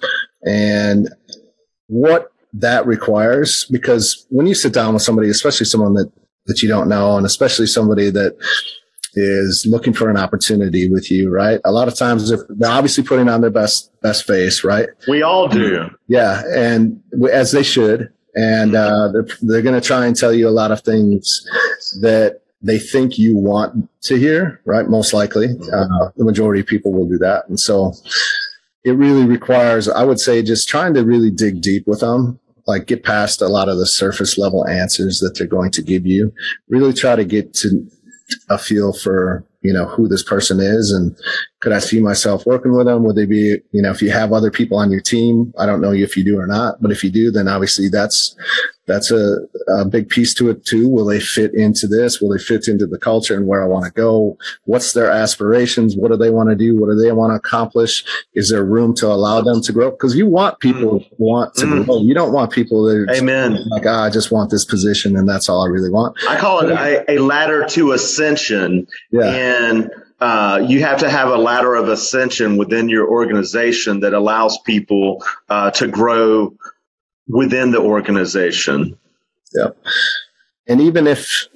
and 0.45 1.09
what 1.89 2.33
that 2.55 2.87
requires 2.87 3.67
because 3.71 4.27
when 4.31 4.47
you 4.47 4.55
sit 4.55 4.73
down 4.73 4.95
with 4.95 5.03
somebody, 5.03 5.29
especially 5.29 5.67
someone 5.67 5.95
that 5.95 6.11
that 6.47 6.63
you 6.63 6.69
don't 6.69 6.89
know 6.89 7.17
and 7.17 7.27
especially 7.27 7.67
somebody 7.67 8.11
that 8.11 8.37
is 9.15 9.67
looking 9.69 9.93
for 9.93 10.11
an 10.11 10.17
opportunity 10.17 10.91
with 10.91 11.11
you, 11.11 11.31
right? 11.31 11.61
A 11.65 11.73
lot 11.73 11.89
of 11.89 11.95
times 11.95 12.29
they're, 12.29 12.71
obviously 12.71 13.05
putting 13.05 13.29
on 13.29 13.41
their 13.41 13.51
best 13.51 13.91
best 14.03 14.27
face, 14.27 14.65
right? 14.65 14.89
We 15.09 15.23
all 15.23 15.49
do. 15.49 15.89
Yeah, 16.09 16.43
and 16.55 17.03
as 17.31 17.53
they 17.53 17.63
should. 17.63 18.11
And 18.37 18.75
uh, 18.75 19.13
they're, 19.13 19.27
they're 19.43 19.63
going 19.63 19.81
to 19.81 19.87
try 19.87 20.07
and 20.07 20.17
tell 20.17 20.33
you 20.33 20.49
a 20.49 20.51
lot 20.51 20.73
of 20.73 20.81
things 20.81 21.47
that 22.01 22.41
they 22.65 22.79
think 22.79 23.19
you 23.19 23.37
want 23.37 23.89
to 24.03 24.17
hear, 24.17 24.61
right? 24.65 24.89
Most 24.89 25.13
likely, 25.13 25.49
uh, 25.73 26.11
the 26.17 26.25
majority 26.25 26.61
of 26.61 26.67
people 26.67 26.93
will 26.93 27.09
do 27.09 27.19
that. 27.19 27.45
And 27.49 27.61
so 27.61 27.93
it 28.85 28.93
really 28.93 29.25
requires, 29.27 29.89
I 29.89 30.05
would 30.05 30.19
say, 30.19 30.43
just 30.43 30.69
trying 30.69 30.95
to 30.95 31.05
really 31.05 31.31
dig 31.31 31.61
deep 31.61 31.87
with 31.87 32.01
them, 32.01 32.41
like 32.67 32.87
get 32.87 33.05
past 33.05 33.43
a 33.43 33.49
lot 33.49 33.69
of 33.69 33.79
the 33.79 33.87
surface 33.87 34.39
level 34.39 34.67
answers 34.67 35.19
that 35.19 35.37
they're 35.37 35.47
going 35.47 35.71
to 35.73 35.83
give 35.83 36.07
you. 36.07 36.33
Really 36.69 36.93
try 36.93 37.17
to 37.17 37.25
get 37.25 37.53
to 37.55 37.87
a 38.49 38.59
feel 38.59 38.93
for, 38.93 39.45
you 39.61 39.73
know, 39.73 39.85
who 39.85 40.09
this 40.09 40.23
person 40.23 40.59
is 40.61 40.91
and 40.91 41.15
could 41.65 41.73
I 41.73 41.79
see 41.79 41.99
myself 41.99 42.45
working 42.45 42.77
with 42.77 42.85
them? 42.85 43.05
Would 43.05 43.17
they 43.17 43.25
be, 43.25 43.57
you 43.73 43.81
know, 43.81 43.91
if 43.91 44.03
you 44.03 44.11
have 44.11 44.35
other 44.35 44.51
people 44.51 44.77
on 44.77 44.91
your 44.91 45.01
team, 45.01 45.55
I 45.59 45.65
don't 45.65 45.81
know 45.81 45.95
if 45.95 46.15
you 46.15 46.23
do 46.23 46.39
or 46.39 46.47
not, 46.47 46.83
but 46.83 46.93
if 46.93 47.03
you 47.03 47.11
do, 47.11 47.31
then 47.31 47.49
obviously 47.49 47.89
that's 47.89 48.37
that's 48.87 49.11
a, 49.11 49.39
a 49.79 49.87
big 49.87 50.11
piece 50.11 50.35
to 50.35 50.51
it 50.51 50.67
too. 50.67 50.91
Will 50.91 51.07
they 51.07 51.21
fit 51.21 51.55
into 51.55 51.87
this? 51.87 52.21
Will 52.21 52.37
they 52.37 52.43
fit 52.43 52.69
into 52.69 52.87
the 52.87 52.99
culture 52.99 53.35
and 53.35 53.47
where 53.47 53.65
I 53.65 53.67
want 53.67 53.87
to 53.87 53.91
go? 53.91 54.37
What's 54.65 54.93
their 54.93 55.11
aspirations? 55.11 55.97
What 55.97 56.11
do 56.11 56.19
they 56.19 56.29
want 56.29 56.51
to 56.51 56.55
do? 56.55 56.79
What 56.79 56.91
do 56.91 57.03
they 57.03 57.11
want 57.13 57.31
to 57.31 57.37
accomplish? 57.37 58.05
Is 58.35 58.51
there 58.51 58.63
room 58.63 58.95
to 58.97 59.07
allow 59.07 59.41
them 59.41 59.63
to 59.63 59.73
grow? 59.73 59.91
Because 59.91 60.15
you 60.15 60.27
want 60.27 60.61
people 60.61 61.01
mm. 61.01 61.11
want 61.17 61.55
to 61.55 61.65
mm. 61.65 61.87
grow. 61.87 62.03
You 62.03 62.13
don't 62.13 62.35
want 62.35 62.53
people 62.53 62.85
that 62.85 63.17
Amen. 63.17 63.57
like, 63.71 63.87
ah, 63.87 64.05
I 64.05 64.11
just 64.11 64.31
want 64.31 64.51
this 64.51 64.67
position 64.67 65.17
and 65.17 65.27
that's 65.27 65.49
all 65.49 65.65
I 65.65 65.69
really 65.69 65.91
want. 65.91 66.19
I 66.29 66.39
call 66.39 66.61
it 66.61 66.71
a, 66.71 67.13
a 67.13 67.19
ladder 67.21 67.65
to 67.71 67.93
ascension. 67.93 68.87
Yeah. 69.11 69.31
And 69.31 69.91
uh, 70.25 70.57
you 70.71 70.79
have 70.89 70.99
to 71.01 71.09
have 71.19 71.29
a 71.29 71.41
ladder 71.49 71.75
of 71.83 71.87
ascension 71.89 72.57
within 72.57 72.89
your 72.89 73.07
organization 73.19 74.01
that 74.01 74.15
allows 74.15 74.55
people 74.73 75.09
uh, 75.49 75.71
to 75.79 75.87
grow 75.87 76.29
within 77.29 77.71
the 77.71 77.81
organization. 77.81 78.79
Yeah. 79.53 79.71
And 80.67 80.81
even 80.81 81.07
if, 81.07 81.49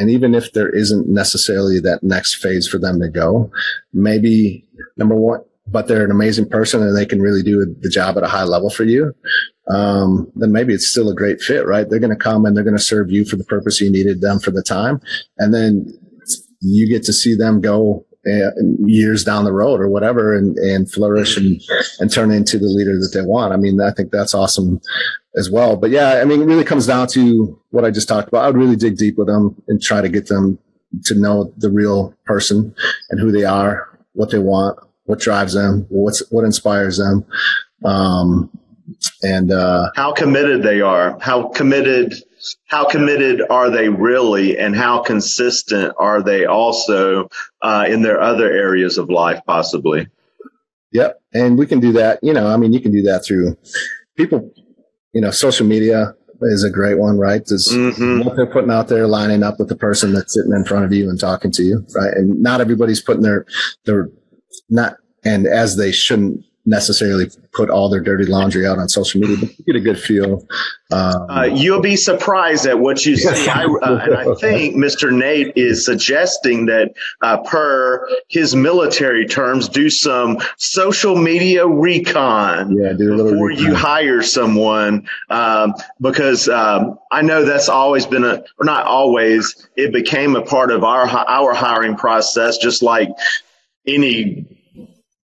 And 0.00 0.10
even 0.10 0.34
if 0.34 0.46
there 0.56 0.70
isn't 0.82 1.06
necessarily 1.22 1.78
that 1.80 2.00
next 2.02 2.32
phase 2.42 2.66
for 2.66 2.78
them 2.80 3.00
to 3.00 3.08
go, 3.22 3.50
maybe 3.92 4.64
number 4.96 5.14
one, 5.14 5.42
but 5.66 5.86
they're 5.86 6.08
an 6.10 6.10
amazing 6.10 6.48
person 6.48 6.82
and 6.82 6.96
they 6.96 7.04
can 7.04 7.20
really 7.20 7.42
do 7.42 7.56
the 7.84 7.90
job 7.90 8.16
at 8.16 8.24
a 8.24 8.32
high 8.36 8.48
level 8.54 8.70
for 8.70 8.84
you, 8.84 9.14
um, 9.68 10.32
then 10.40 10.52
maybe 10.52 10.72
it's 10.72 10.88
still 10.88 11.10
a 11.10 11.14
great 11.14 11.40
fit, 11.40 11.66
right? 11.66 11.86
They're 11.88 12.06
going 12.06 12.16
to 12.18 12.24
come 12.30 12.46
and 12.46 12.56
they're 12.56 12.64
going 12.70 12.82
to 12.82 12.82
serve 12.94 13.10
you 13.10 13.24
for 13.26 13.36
the 13.36 13.44
purpose 13.44 13.80
you 13.82 13.92
needed 13.92 14.20
them 14.20 14.40
for 14.40 14.50
the 14.50 14.62
time. 14.62 15.00
And 15.36 15.52
then 15.52 15.92
you 16.60 16.88
get 16.88 17.04
to 17.04 17.12
see 17.12 17.34
them 17.34 17.60
go 17.60 18.04
uh, 18.26 18.50
years 18.84 19.24
down 19.24 19.44
the 19.44 19.52
road 19.52 19.80
or 19.80 19.88
whatever 19.88 20.36
and, 20.36 20.56
and 20.58 20.90
flourish 20.90 21.36
and, 21.36 21.60
and 22.00 22.12
turn 22.12 22.30
into 22.30 22.58
the 22.58 22.66
leader 22.66 22.98
that 22.98 23.10
they 23.14 23.24
want. 23.24 23.52
I 23.52 23.56
mean, 23.56 23.80
I 23.80 23.92
think 23.92 24.10
that's 24.10 24.34
awesome 24.34 24.80
as 25.36 25.50
well. 25.50 25.76
But 25.76 25.90
yeah, 25.90 26.20
I 26.20 26.24
mean, 26.24 26.42
it 26.42 26.46
really 26.46 26.64
comes 26.64 26.86
down 26.86 27.06
to 27.08 27.58
what 27.70 27.84
I 27.84 27.90
just 27.90 28.08
talked 28.08 28.28
about. 28.28 28.44
I 28.44 28.46
would 28.48 28.58
really 28.58 28.76
dig 28.76 28.98
deep 28.98 29.16
with 29.16 29.26
them 29.26 29.60
and 29.68 29.80
try 29.80 30.02
to 30.02 30.08
get 30.08 30.26
them 30.26 30.58
to 31.04 31.14
know 31.14 31.52
the 31.56 31.70
real 31.70 32.14
person 32.26 32.74
and 33.10 33.20
who 33.20 33.32
they 33.32 33.44
are, 33.44 33.98
what 34.12 34.30
they 34.30 34.38
want, 34.38 34.78
what 35.04 35.20
drives 35.20 35.54
them, 35.54 35.86
what's 35.88 36.22
what 36.30 36.44
inspires 36.44 36.98
them, 36.98 37.24
um, 37.84 38.50
and 39.22 39.50
uh, 39.50 39.90
how 39.94 40.12
committed 40.12 40.62
they 40.62 40.80
are, 40.80 41.18
how 41.20 41.48
committed, 41.48 42.14
how 42.66 42.88
committed 42.88 43.42
are 43.48 43.70
they 43.70 43.88
really, 43.88 44.58
and 44.58 44.74
how 44.74 45.02
consistent 45.02 45.94
are 45.98 46.22
they 46.22 46.44
also 46.46 47.28
uh, 47.62 47.86
in 47.88 48.02
their 48.02 48.20
other 48.20 48.50
areas 48.50 48.98
of 48.98 49.10
life, 49.10 49.40
possibly. 49.46 50.08
Yep, 50.92 51.20
and 51.32 51.58
we 51.58 51.66
can 51.66 51.80
do 51.80 51.92
that. 51.92 52.18
You 52.22 52.32
know, 52.32 52.48
I 52.48 52.56
mean, 52.56 52.72
you 52.72 52.80
can 52.80 52.92
do 52.92 53.02
that 53.02 53.24
through 53.24 53.56
people. 54.16 54.50
You 55.12 55.20
know, 55.20 55.30
social 55.30 55.66
media 55.66 56.14
is 56.42 56.64
a 56.64 56.70
great 56.70 56.98
one, 56.98 57.18
right? 57.18 57.42
Is 57.44 57.72
mm-hmm. 57.72 58.24
what 58.24 58.36
they're 58.36 58.46
putting 58.46 58.70
out 58.70 58.88
there, 58.88 59.06
lining 59.06 59.42
up 59.42 59.58
with 59.58 59.68
the 59.68 59.76
person 59.76 60.12
that's 60.12 60.34
sitting 60.34 60.52
in 60.52 60.64
front 60.64 60.84
of 60.84 60.92
you 60.92 61.08
and 61.08 61.18
talking 61.18 61.50
to 61.52 61.62
you, 61.62 61.86
right? 61.94 62.12
And 62.14 62.40
not 62.40 62.60
everybody's 62.60 63.00
putting 63.00 63.22
their 63.22 63.46
their 63.84 64.08
not 64.68 64.96
and 65.24 65.46
as 65.46 65.76
they 65.76 65.92
shouldn't 65.92 66.44
necessarily 66.66 67.26
put 67.52 67.70
all 67.70 67.88
their 67.88 68.00
dirty 68.00 68.24
laundry 68.24 68.66
out 68.66 68.78
on 68.78 68.88
social 68.88 69.20
media, 69.20 69.36
but 69.40 69.58
you 69.58 69.64
get 69.64 69.76
a 69.76 69.80
good 69.80 69.98
feel. 69.98 70.46
Um, 70.92 71.30
uh, 71.30 71.42
you'll 71.44 71.80
be 71.80 71.96
surprised 71.96 72.66
at 72.66 72.78
what 72.78 73.04
you 73.06 73.16
see. 73.16 73.48
I, 73.48 73.64
uh, 73.64 74.00
and 74.04 74.14
I 74.14 74.34
think 74.40 74.76
Mr. 74.76 75.10
Nate 75.12 75.52
is 75.56 75.84
suggesting 75.84 76.66
that, 76.66 76.92
uh, 77.22 77.38
per 77.38 78.06
his 78.28 78.54
military 78.54 79.26
terms, 79.26 79.68
do 79.68 79.88
some 79.88 80.38
social 80.58 81.16
media 81.16 81.66
recon 81.66 82.76
yeah, 82.76 82.92
before 82.92 83.48
recon. 83.48 83.64
you 83.64 83.74
hire 83.74 84.22
someone, 84.22 85.08
um, 85.30 85.74
because 86.00 86.48
um, 86.48 86.98
I 87.10 87.22
know 87.22 87.44
that's 87.44 87.68
always 87.68 88.04
been 88.04 88.24
a, 88.24 88.44
or 88.58 88.64
not 88.64 88.86
always, 88.86 89.66
it 89.76 89.92
became 89.92 90.36
a 90.36 90.42
part 90.42 90.70
of 90.70 90.84
our 90.84 91.06
our 91.08 91.54
hiring 91.54 91.96
process, 91.96 92.58
just 92.58 92.82
like 92.82 93.08
any 93.86 94.59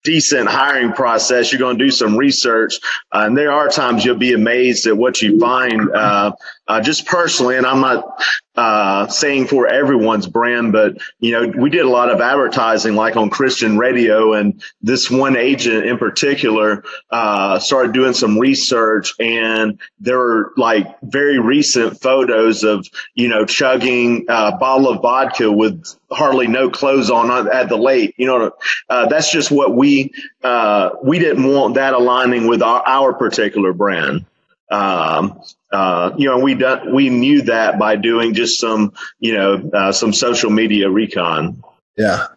decent 0.06 0.48
hiring 0.48 0.94
process, 0.94 1.52
you're 1.52 1.60
going 1.60 1.78
to 1.78 1.84
do 1.84 1.92
some 1.92 2.16
research. 2.16 2.80
Uh, 3.12 3.24
and 3.26 3.38
there 3.38 3.52
are 3.52 3.68
times 3.68 4.06
you'll 4.06 4.16
be 4.16 4.34
amazed 4.34 4.88
at 4.88 4.96
what 4.96 5.22
you 5.22 5.38
find. 5.40 5.90
Uh, 5.92 6.32
uh, 6.68 6.82
just 6.82 7.06
personally, 7.06 7.58
and 7.58 7.66
I'm 7.66 7.82
not 7.82 8.22
uh, 8.56 9.08
saying 9.08 9.48
for 9.48 9.68
everyone's 9.68 10.28
brand, 10.28 10.72
but 10.72 10.98
you 11.20 11.32
know, 11.32 11.48
we 11.56 11.70
did 11.70 11.86
a 11.86 11.90
lot 11.90 12.10
of 12.10 12.22
advertising, 12.22 12.96
like 12.96 13.16
on 13.18 13.30
Christian 13.30 13.78
radio, 13.78 14.34
and 14.34 14.64
this 14.82 15.12
one 15.12 15.38
agent 15.38 15.86
in 15.86 15.98
particular 15.98 16.84
uh, 17.12 17.60
started 17.60 17.94
doing 17.94 18.14
some 18.14 18.40
research, 18.40 19.14
and 19.20 19.80
there 20.00 20.18
were 20.18 20.54
like 20.58 20.88
very 21.02 21.38
recent 21.38 22.02
photos 22.02 22.64
of 22.64 22.88
you 23.14 23.28
know 23.28 23.46
chugging 23.46 24.26
a 24.28 24.58
bottle 24.58 24.90
of 24.90 25.02
vodka 25.02 25.52
with 25.52 25.86
hardly 26.12 26.48
no 26.48 26.70
clothes 26.70 27.12
on 27.12 27.30
at 27.52 27.70
the 27.70 27.78
lake. 27.78 28.16
You 28.18 28.28
know, 28.28 28.52
uh, 28.90 29.06
that's 29.08 29.32
just 29.32 29.52
what 29.52 29.76
we 29.76 30.12
uh, 30.44 30.92
we 31.04 31.20
didn't 31.20 31.44
want 31.44 31.76
that 31.76 31.94
aligning 31.94 32.48
with 32.48 32.64
our, 32.64 32.82
our 32.88 33.14
particular 33.14 33.74
brand. 33.74 34.26
Um, 34.70 35.40
uh, 35.72 36.12
you 36.18 36.28
know, 36.28 36.40
we 36.40 36.56
done, 36.56 36.94
we 36.94 37.10
knew 37.10 37.44
that 37.44 37.78
by 37.78 37.96
doing 37.96 38.34
just 38.34 38.60
some, 38.60 38.94
you 39.20 39.34
know, 39.34 39.70
uh, 39.74 39.92
some 39.92 40.14
social 40.14 40.50
media 40.50 40.90
recon. 40.90 41.62
Yeah. 41.98 42.28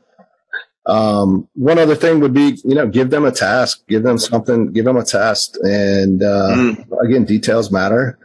Um, 0.87 1.49
one 1.55 1.79
other 1.79 1.95
thing 1.95 2.20
would 2.20 2.33
be, 2.33 2.59
you 2.64 2.74
know, 2.74 2.87
give 2.87 3.11
them 3.11 3.24
a 3.24 3.31
task, 3.31 3.87
give 3.89 4.03
them 4.03 4.18
something, 4.18 4.72
give 4.72 4.85
them 4.85 4.97
a 4.97 5.05
test. 5.05 5.59
And, 5.62 6.22
uh, 6.22 6.55
mm. 6.57 6.87
again, 7.05 7.24
details 7.24 7.70
matter 7.70 8.18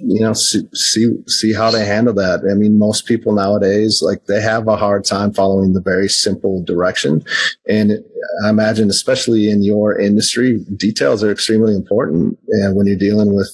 you 0.00 0.20
know 0.20 0.32
see, 0.32 0.62
see 0.72 1.10
see 1.26 1.52
how 1.52 1.70
they 1.70 1.84
handle 1.84 2.14
that. 2.14 2.40
I 2.48 2.54
mean 2.54 2.78
most 2.78 3.06
people 3.06 3.32
nowadays 3.34 4.02
like 4.02 4.26
they 4.26 4.40
have 4.40 4.68
a 4.68 4.76
hard 4.76 5.04
time 5.04 5.32
following 5.32 5.72
the 5.72 5.80
very 5.80 6.08
simple 6.08 6.62
direction. 6.62 7.24
And 7.68 7.92
i 8.44 8.48
imagine 8.48 8.88
especially 8.88 9.50
in 9.50 9.62
your 9.62 9.98
industry 9.98 10.64
details 10.76 11.24
are 11.24 11.32
extremely 11.32 11.74
important. 11.74 12.38
And 12.48 12.76
when 12.76 12.86
you're 12.86 12.96
dealing 12.96 13.34
with 13.34 13.50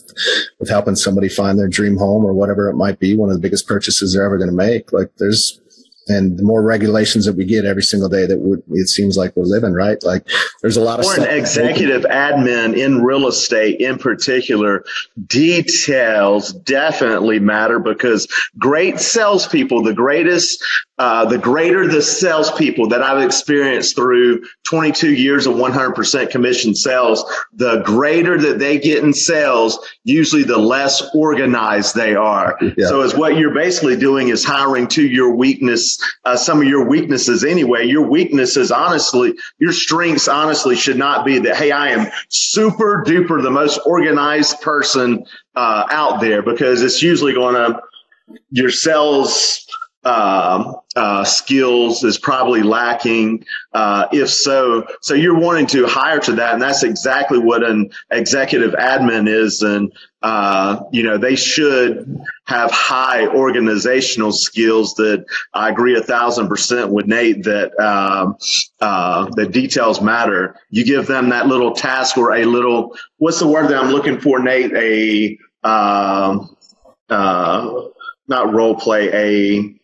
with 0.58 0.68
helping 0.68 0.96
somebody 0.96 1.28
find 1.28 1.58
their 1.58 1.68
dream 1.68 1.96
home 1.96 2.24
or 2.24 2.34
whatever 2.34 2.68
it 2.68 2.76
might 2.76 2.98
be 2.98 3.16
one 3.16 3.30
of 3.30 3.34
the 3.34 3.42
biggest 3.42 3.66
purchases 3.66 4.12
they're 4.12 4.26
ever 4.26 4.36
going 4.36 4.50
to 4.50 4.56
make 4.56 4.92
like 4.92 5.10
there's 5.16 5.58
and 6.08 6.38
the 6.38 6.42
more 6.42 6.62
regulations 6.62 7.26
that 7.26 7.34
we 7.34 7.44
get 7.44 7.64
every 7.64 7.82
single 7.82 8.08
day 8.08 8.26
that 8.26 8.38
we, 8.38 8.56
it 8.80 8.88
seems 8.88 9.16
like 9.16 9.34
we're 9.36 9.44
living 9.44 9.72
right 9.72 10.02
like 10.02 10.26
there's 10.62 10.76
a 10.76 10.80
lot 10.80 10.98
of 10.98 11.06
or 11.06 11.14
an 11.14 11.28
executive 11.28 12.02
admin 12.02 12.76
in 12.76 13.02
real 13.02 13.26
estate 13.26 13.80
in 13.80 13.98
particular 13.98 14.84
details 15.26 16.52
definitely 16.52 17.38
matter 17.38 17.78
because 17.78 18.26
great 18.58 18.98
salespeople 18.98 19.82
the 19.82 19.94
greatest 19.94 20.62
uh, 21.00 21.24
the 21.24 21.38
greater 21.38 21.88
the 21.88 22.02
salespeople 22.02 22.88
that 22.88 23.02
I've 23.02 23.24
experienced 23.24 23.96
through 23.96 24.44
22 24.68 25.14
years 25.14 25.46
of 25.46 25.54
100% 25.54 26.30
commission 26.30 26.74
sales, 26.74 27.24
the 27.54 27.80
greater 27.86 28.36
that 28.36 28.58
they 28.58 28.78
get 28.78 29.02
in 29.02 29.14
sales, 29.14 29.78
usually 30.04 30.42
the 30.42 30.58
less 30.58 31.02
organized 31.14 31.94
they 31.94 32.14
are. 32.14 32.58
Yeah. 32.60 32.88
So, 32.88 33.00
as 33.00 33.14
what 33.14 33.38
you're 33.38 33.54
basically 33.54 33.96
doing 33.96 34.28
is 34.28 34.44
hiring 34.44 34.88
to 34.88 35.02
your 35.02 35.34
weakness, 35.34 35.89
uh, 36.24 36.36
some 36.36 36.60
of 36.60 36.68
your 36.68 36.88
weaknesses 36.88 37.44
anyway. 37.44 37.86
Your 37.86 38.06
weaknesses, 38.08 38.70
honestly, 38.70 39.34
your 39.58 39.72
strengths, 39.72 40.28
honestly, 40.28 40.76
should 40.76 40.98
not 40.98 41.24
be 41.24 41.38
that, 41.40 41.56
hey, 41.56 41.70
I 41.70 41.88
am 41.88 42.10
super 42.28 43.04
duper 43.06 43.42
the 43.42 43.50
most 43.50 43.80
organized 43.86 44.60
person 44.60 45.24
uh, 45.56 45.84
out 45.90 46.20
there 46.20 46.42
because 46.42 46.82
it's 46.82 47.02
usually 47.02 47.34
going 47.34 47.54
to, 47.54 47.80
your 48.50 48.70
sales 48.70 49.66
uh, 50.04 50.72
uh, 51.20 51.24
skills 51.24 52.02
is 52.04 52.18
probably 52.18 52.62
lacking. 52.62 53.44
Uh, 53.72 54.06
if 54.12 54.30
so, 54.30 54.86
so 55.02 55.14
you're 55.14 55.38
wanting 55.38 55.66
to 55.66 55.86
hire 55.86 56.18
to 56.20 56.32
that, 56.32 56.54
and 56.54 56.62
that's 56.62 56.82
exactly 56.82 57.38
what 57.38 57.62
an 57.62 57.90
executive 58.10 58.72
admin 58.72 59.28
is. 59.28 59.62
And 59.62 59.92
uh, 60.22 60.82
you 60.92 61.02
know 61.02 61.18
they 61.18 61.36
should 61.36 62.20
have 62.46 62.70
high 62.70 63.26
organizational 63.26 64.32
skills. 64.32 64.94
That 64.94 65.24
I 65.54 65.70
agree 65.70 65.96
a 65.96 66.02
thousand 66.02 66.48
percent 66.48 66.90
with 66.90 67.06
Nate 67.06 67.44
that 67.44 67.78
um, 67.78 68.36
uh, 68.80 69.30
the 69.36 69.46
details 69.46 70.00
matter. 70.00 70.56
You 70.70 70.84
give 70.84 71.06
them 71.06 71.30
that 71.30 71.46
little 71.46 71.72
task 71.72 72.16
or 72.18 72.34
a 72.34 72.44
little 72.44 72.96
what's 73.18 73.38
the 73.38 73.46
word 73.46 73.68
that 73.68 73.82
I'm 73.82 73.92
looking 73.92 74.20
for, 74.20 74.42
Nate? 74.42 74.72
A 74.74 75.38
um, 75.68 76.56
uh, 77.08 77.88
not 78.28 78.52
role 78.52 78.76
play, 78.76 79.10
a 79.12 79.80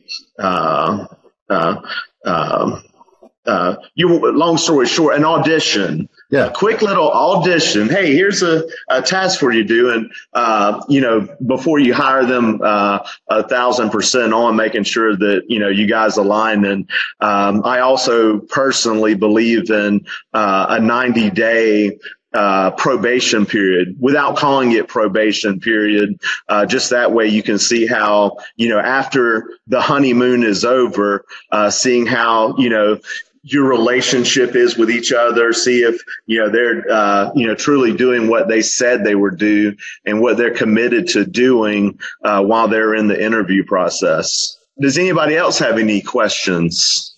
you 3.94 4.32
long 4.32 4.58
story 4.58 4.86
short, 4.86 5.16
an 5.16 5.24
audition. 5.24 6.08
Yeah. 6.28 6.46
A 6.46 6.52
quick 6.52 6.82
little 6.82 7.08
audition. 7.10 7.88
Hey, 7.88 8.12
here's 8.12 8.42
a, 8.42 8.64
a 8.88 9.00
task 9.00 9.38
for 9.38 9.52
you 9.52 9.62
to 9.62 9.68
do. 9.68 9.90
And, 9.90 10.12
uh, 10.32 10.84
you 10.88 11.00
know, 11.00 11.28
before 11.46 11.78
you 11.78 11.94
hire 11.94 12.24
them, 12.24 12.60
uh, 12.62 13.06
a 13.28 13.46
thousand 13.46 13.90
percent 13.90 14.34
on 14.34 14.56
making 14.56 14.82
sure 14.82 15.16
that, 15.16 15.42
you 15.48 15.60
know, 15.60 15.68
you 15.68 15.86
guys 15.86 16.16
align. 16.16 16.64
And, 16.64 16.90
um, 17.20 17.62
I 17.64 17.78
also 17.78 18.40
personally 18.40 19.14
believe 19.14 19.70
in, 19.70 20.04
uh, 20.34 20.66
a 20.70 20.80
90 20.80 21.30
day, 21.30 21.98
uh, 22.36 22.70
probation 22.72 23.46
period 23.46 23.96
without 23.98 24.36
calling 24.36 24.72
it 24.72 24.88
probation 24.88 25.58
period. 25.58 26.20
Uh, 26.50 26.66
just 26.66 26.90
that 26.90 27.10
way 27.10 27.26
you 27.26 27.42
can 27.42 27.58
see 27.58 27.86
how, 27.86 28.36
you 28.56 28.68
know, 28.68 28.78
after 28.78 29.48
the 29.66 29.80
honeymoon 29.80 30.44
is 30.44 30.62
over, 30.62 31.24
uh, 31.50 31.70
seeing 31.70 32.04
how, 32.04 32.54
you 32.58 32.68
know, 32.68 32.98
your 33.42 33.64
relationship 33.64 34.54
is 34.54 34.76
with 34.76 34.90
each 34.90 35.12
other. 35.12 35.54
See 35.54 35.78
if, 35.78 35.98
you 36.26 36.38
know, 36.38 36.50
they're, 36.50 36.84
uh, 36.90 37.30
you 37.34 37.46
know, 37.46 37.54
truly 37.54 37.96
doing 37.96 38.28
what 38.28 38.48
they 38.48 38.60
said 38.60 39.02
they 39.02 39.14
were 39.14 39.30
do 39.30 39.74
and 40.04 40.20
what 40.20 40.36
they're 40.36 40.54
committed 40.54 41.08
to 41.08 41.24
doing, 41.24 41.98
uh, 42.22 42.42
while 42.42 42.68
they're 42.68 42.94
in 42.94 43.08
the 43.08 43.24
interview 43.24 43.64
process. 43.64 44.58
Does 44.78 44.98
anybody 44.98 45.36
else 45.36 45.58
have 45.58 45.78
any 45.78 46.02
questions? 46.02 47.15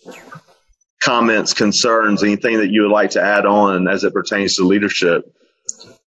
Comments, 1.01 1.55
concerns, 1.55 2.23
anything 2.23 2.59
that 2.59 2.71
you 2.71 2.83
would 2.83 2.91
like 2.91 3.11
to 3.11 3.23
add 3.23 3.47
on 3.47 3.89
as 3.89 4.05
it 4.05 4.13
pertains 4.13 4.57
to 4.57 4.65
leadership? 4.65 5.33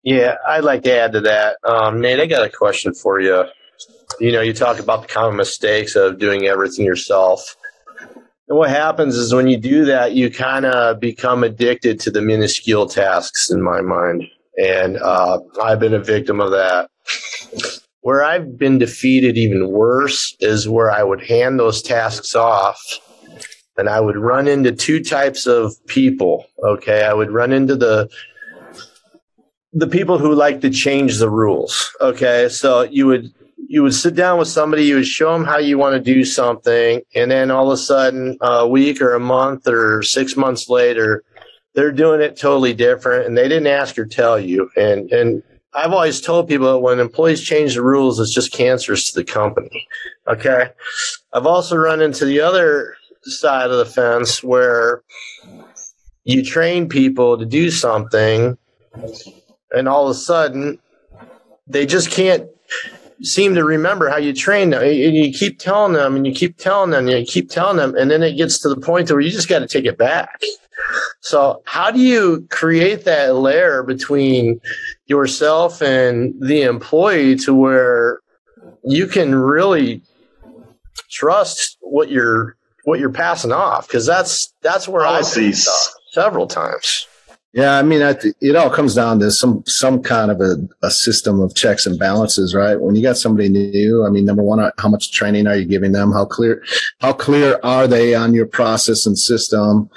Yeah, 0.04 0.36
I'd 0.48 0.64
like 0.64 0.84
to 0.84 0.98
add 0.98 1.12
to 1.14 1.22
that. 1.22 1.58
Um, 1.64 2.02
Nate, 2.02 2.20
I 2.20 2.26
got 2.26 2.46
a 2.46 2.50
question 2.50 2.94
for 2.94 3.20
you. 3.20 3.46
you 4.20 4.32
know, 4.32 4.42
you 4.42 4.54
talk 4.54 4.80
about 4.80 5.04
the 5.04 5.08
common 5.08 5.38
mistakes 5.38 5.96
of 5.96 6.20
doing 6.20 6.46
everything 6.46 6.86
yourself. 6.86 7.56
And 8.48 8.58
what 8.58 8.70
happens 8.70 9.16
is 9.16 9.34
when 9.34 9.48
you 9.48 9.58
do 9.58 9.86
that, 9.86 10.14
you 10.14 10.32
kind 10.32 10.66
of 10.66 11.00
become 11.00 11.44
addicted 11.44 12.00
to 12.02 12.12
the 12.12 12.22
minuscule 12.22 12.88
tasks, 12.88 13.52
in 13.52 13.62
my 13.62 13.82
mind. 13.82 14.24
And 14.58 14.98
uh, 14.98 15.40
I've 15.62 15.80
been 15.80 15.94
a 15.94 16.04
victim 16.04 16.42
of 16.42 16.52
that. 16.52 16.90
Where 18.02 18.24
I've 18.24 18.58
been 18.58 18.80
defeated 18.80 19.38
even 19.38 19.70
worse 19.70 20.36
is 20.40 20.68
where 20.68 20.90
I 20.90 21.04
would 21.04 21.22
hand 21.22 21.60
those 21.60 21.82
tasks 21.82 22.34
off 22.34 22.82
and 23.80 23.90
I 23.90 24.00
would 24.00 24.18
run 24.18 24.48
into 24.48 24.72
two 24.72 25.04
types 25.04 25.48
of 25.48 25.74
people. 25.88 26.46
Okay. 26.64 27.04
I 27.04 27.14
would 27.14 27.32
run 27.32 27.52
into 27.52 27.76
the 27.76 28.10
the 29.72 29.88
people 29.88 30.18
who 30.18 30.34
like 30.34 30.62
to 30.62 30.70
change 30.70 31.18
the 31.18 31.30
rules. 31.30 31.96
Okay. 32.02 32.50
So 32.50 32.82
you 32.82 33.08
would 33.08 33.34
you 33.68 33.84
would 33.84 33.94
sit 33.94 34.16
down 34.16 34.40
with 34.40 34.48
somebody, 34.48 34.84
you 34.86 34.96
would 34.96 35.08
show 35.08 35.32
them 35.32 35.46
how 35.46 35.58
you 35.58 35.78
want 35.78 35.94
to 35.94 36.14
do 36.14 36.26
something, 36.26 37.02
and 37.14 37.30
then 37.30 37.52
all 37.52 37.68
of 37.68 37.74
a 37.74 37.78
sudden, 37.78 38.38
a 38.42 38.68
week 38.68 39.00
or 39.00 39.14
a 39.14 39.20
month 39.20 39.68
or 39.68 40.02
six 40.02 40.36
months 40.36 40.70
later, 40.70 41.24
they're 41.76 41.92
doing 41.92 42.20
it 42.20 42.36
totally 42.36 42.74
different, 42.74 43.28
and 43.28 43.38
they 43.38 43.48
didn't 43.48 43.68
ask 43.68 43.98
or 43.98 44.06
tell 44.06 44.40
you. 44.40 44.70
And 44.76 45.12
and 45.12 45.44
I've 45.74 45.94
always 45.94 46.20
told 46.20 46.48
people 46.48 46.72
that 46.72 46.80
when 46.80 47.00
employees 47.00 47.44
change 47.44 47.76
the 47.76 47.84
rules, 47.84 48.20
it's 48.20 48.34
just 48.34 48.52
cancerous 48.52 49.12
to 49.12 49.20
the 49.20 49.24
company. 49.24 49.88
Okay. 50.28 50.70
I've 51.32 51.46
also 51.46 51.76
run 51.76 52.02
into 52.02 52.26
the 52.26 52.42
other 52.42 52.96
side 53.24 53.70
of 53.70 53.78
the 53.78 53.86
fence 53.86 54.44
where 54.44 55.04
you 56.24 56.44
train 56.44 56.90
people 56.90 57.38
to 57.38 57.46
do 57.46 57.72
something 57.72 58.58
and 59.72 59.88
all 59.88 60.06
of 60.06 60.12
a 60.12 60.20
sudden 60.20 60.80
they 61.68 61.86
just 61.86 62.12
can't 62.12 62.50
seem 63.22 63.56
to 63.56 63.64
remember 63.64 64.10
how 64.10 64.18
you 64.18 64.34
train 64.34 64.72
them. 64.72 64.82
And 64.82 65.16
you 65.16 65.32
keep 65.32 65.60
telling 65.60 65.94
them 65.94 66.16
and 66.16 66.26
you 66.26 66.34
keep 66.34 66.58
telling 66.58 66.92
them 66.92 67.08
and 67.08 67.20
you 67.20 67.26
keep 67.26 67.50
telling 67.50 67.78
them. 67.78 67.96
And 67.96 68.10
then 68.10 68.24
it 68.24 68.38
gets 68.38 68.60
to 68.60 68.70
the 68.70 68.78
point 68.78 69.12
where 69.12 69.20
you 69.20 69.30
just 69.30 69.50
got 69.50 69.60
to 69.60 69.68
take 69.68 69.86
it 69.86 69.98
back. 69.98 70.42
So 71.22 71.62
how 71.66 71.92
do 71.92 72.00
you 72.00 72.48
create 72.50 73.06
that 73.06 73.36
layer 73.36 73.84
between 73.84 74.62
yourself 75.06 75.82
and 75.82 76.34
the 76.40 76.64
employee 76.64 77.36
to 77.38 77.54
where 77.54 78.22
you 78.84 79.08
can 79.08 79.36
really 79.36 80.02
trust 81.10 81.78
what 81.82 82.10
you're 82.10 82.56
what 82.90 83.00
you're 83.00 83.12
passing 83.12 83.52
off? 83.52 83.88
Because 83.88 84.06
that's 84.06 84.52
that's 84.62 84.88
where 84.88 85.06
I 85.06 85.22
see 85.22 85.54
several 86.12 86.48
times. 86.48 87.08
Yeah, 87.54 87.80
I 87.80 87.84
mean, 87.84 88.02
it 88.42 88.56
all 88.56 88.70
comes 88.70 88.96
down 88.96 89.20
to 89.20 89.32
some 89.32 89.64
some 89.66 90.02
kind 90.04 90.30
of 90.30 90.42
a, 90.42 90.58
a 90.84 90.92
system 90.92 91.40
of 91.40 91.56
checks 91.56 91.86
and 91.86 91.98
balances, 91.98 92.54
right? 92.54 92.80
When 92.80 92.96
you 92.96 93.02
got 93.02 93.18
somebody 93.18 93.50
new, 93.50 94.06
I 94.06 94.10
mean, 94.10 94.26
number 94.26 94.44
one, 94.44 94.60
how 94.78 94.90
much 94.90 95.12
training 95.12 95.48
are 95.48 95.56
you 95.56 95.66
giving 95.66 95.92
them? 95.92 96.12
How 96.12 96.26
clear 96.26 96.64
how 97.00 97.14
clear 97.14 97.60
are 97.64 97.88
they 97.88 98.14
on 98.16 98.34
your 98.34 98.48
process 98.48 99.06
and 99.06 99.18
system? 99.18 99.90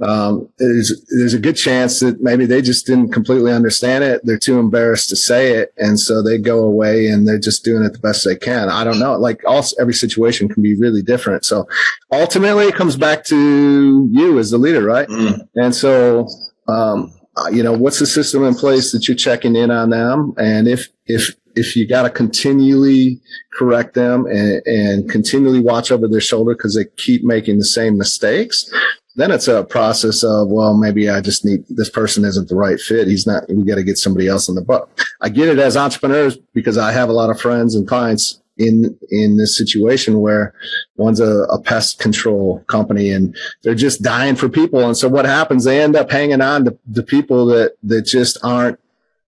Um, 0.00 0.48
there's 0.58 1.04
there's 1.18 1.34
a 1.34 1.40
good 1.40 1.56
chance 1.56 2.00
that 2.00 2.20
maybe 2.20 2.46
they 2.46 2.62
just 2.62 2.86
didn't 2.86 3.12
completely 3.12 3.52
understand 3.52 4.04
it. 4.04 4.20
They're 4.24 4.38
too 4.38 4.58
embarrassed 4.58 5.08
to 5.08 5.16
say 5.16 5.54
it, 5.54 5.72
and 5.76 5.98
so 5.98 6.22
they 6.22 6.38
go 6.38 6.60
away 6.60 7.08
and 7.08 7.26
they're 7.26 7.38
just 7.38 7.64
doing 7.64 7.82
it 7.82 7.92
the 7.92 7.98
best 7.98 8.24
they 8.24 8.36
can. 8.36 8.68
I 8.68 8.84
don't 8.84 9.00
know. 9.00 9.16
Like 9.16 9.42
all 9.46 9.64
every 9.80 9.94
situation 9.94 10.48
can 10.48 10.62
be 10.62 10.76
really 10.76 11.02
different. 11.02 11.44
So 11.44 11.66
ultimately, 12.12 12.66
it 12.66 12.74
comes 12.74 12.96
back 12.96 13.24
to 13.24 14.08
you 14.12 14.38
as 14.38 14.50
the 14.50 14.58
leader, 14.58 14.82
right? 14.82 15.08
Mm. 15.08 15.48
And 15.56 15.74
so 15.74 16.28
um, 16.68 17.12
uh, 17.36 17.48
you 17.48 17.62
know, 17.62 17.72
what's 17.72 17.98
the 17.98 18.06
system 18.06 18.44
in 18.44 18.54
place 18.54 18.92
that 18.92 19.06
you're 19.08 19.16
checking 19.16 19.56
in 19.56 19.70
on 19.70 19.90
them? 19.90 20.34
And 20.38 20.66
if, 20.66 20.88
if, 21.06 21.34
if 21.54 21.76
you 21.76 21.86
got 21.88 22.02
to 22.02 22.10
continually 22.10 23.20
correct 23.56 23.94
them 23.94 24.26
and, 24.26 24.62
and 24.66 25.10
continually 25.10 25.60
watch 25.60 25.90
over 25.90 26.08
their 26.08 26.20
shoulder 26.20 26.54
because 26.54 26.74
they 26.74 26.84
keep 26.96 27.24
making 27.24 27.58
the 27.58 27.64
same 27.64 27.96
mistakes, 27.96 28.70
then 29.18 29.32
it's 29.32 29.48
a 29.48 29.64
process 29.64 30.22
of, 30.22 30.48
well, 30.48 30.76
maybe 30.76 31.10
I 31.10 31.20
just 31.20 31.44
need 31.44 31.64
this 31.68 31.90
person 31.90 32.24
isn't 32.24 32.48
the 32.48 32.54
right 32.54 32.78
fit. 32.78 33.08
He's 33.08 33.26
not, 33.26 33.48
we 33.48 33.64
got 33.64 33.74
to 33.74 33.82
get 33.82 33.98
somebody 33.98 34.28
else 34.28 34.48
in 34.48 34.54
the 34.54 34.62
book. 34.62 34.88
I 35.20 35.28
get 35.28 35.48
it 35.48 35.58
as 35.58 35.76
entrepreneurs 35.76 36.36
because 36.54 36.78
I 36.78 36.92
have 36.92 37.08
a 37.08 37.12
lot 37.12 37.28
of 37.28 37.40
friends 37.40 37.74
and 37.74 37.86
clients 37.86 38.40
in 38.58 38.96
in 39.10 39.36
this 39.36 39.58
situation 39.58 40.20
where 40.20 40.54
one's 40.96 41.20
a, 41.20 41.44
a, 41.44 41.60
pest 41.60 41.98
control 41.98 42.64
company 42.66 43.10
and 43.10 43.36
they're 43.62 43.74
just 43.74 44.02
dying 44.02 44.34
for 44.34 44.48
people 44.48 44.84
and 44.84 44.96
so 44.96 45.08
what 45.08 45.24
happens 45.24 45.62
they 45.62 45.80
end 45.80 45.94
up 45.94 46.10
hanging 46.10 46.40
on 46.40 46.64
to 46.64 46.76
the 46.84 47.04
people 47.04 47.46
that 47.46 47.76
that 47.84 48.02
just 48.02 48.36
aren't 48.42 48.76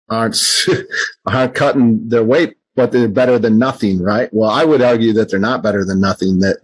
aren't 0.10 0.42
aren't 1.26 1.54
cutting 1.56 2.08
their 2.08 2.24
weight 2.24 2.56
but 2.76 2.94
they're 2.94 3.10
better 3.10 3.38
than 3.38 3.58
nothing 3.58 4.02
right 4.02 4.30
well 4.32 4.50
i 4.50 4.64
would 4.64 4.82
argue 4.82 5.12
that 5.12 5.30
they're 5.30 5.40
not 5.40 5.62
better 5.62 5.84
than 5.84 6.00
nothing 6.00 6.40
that 6.40 6.58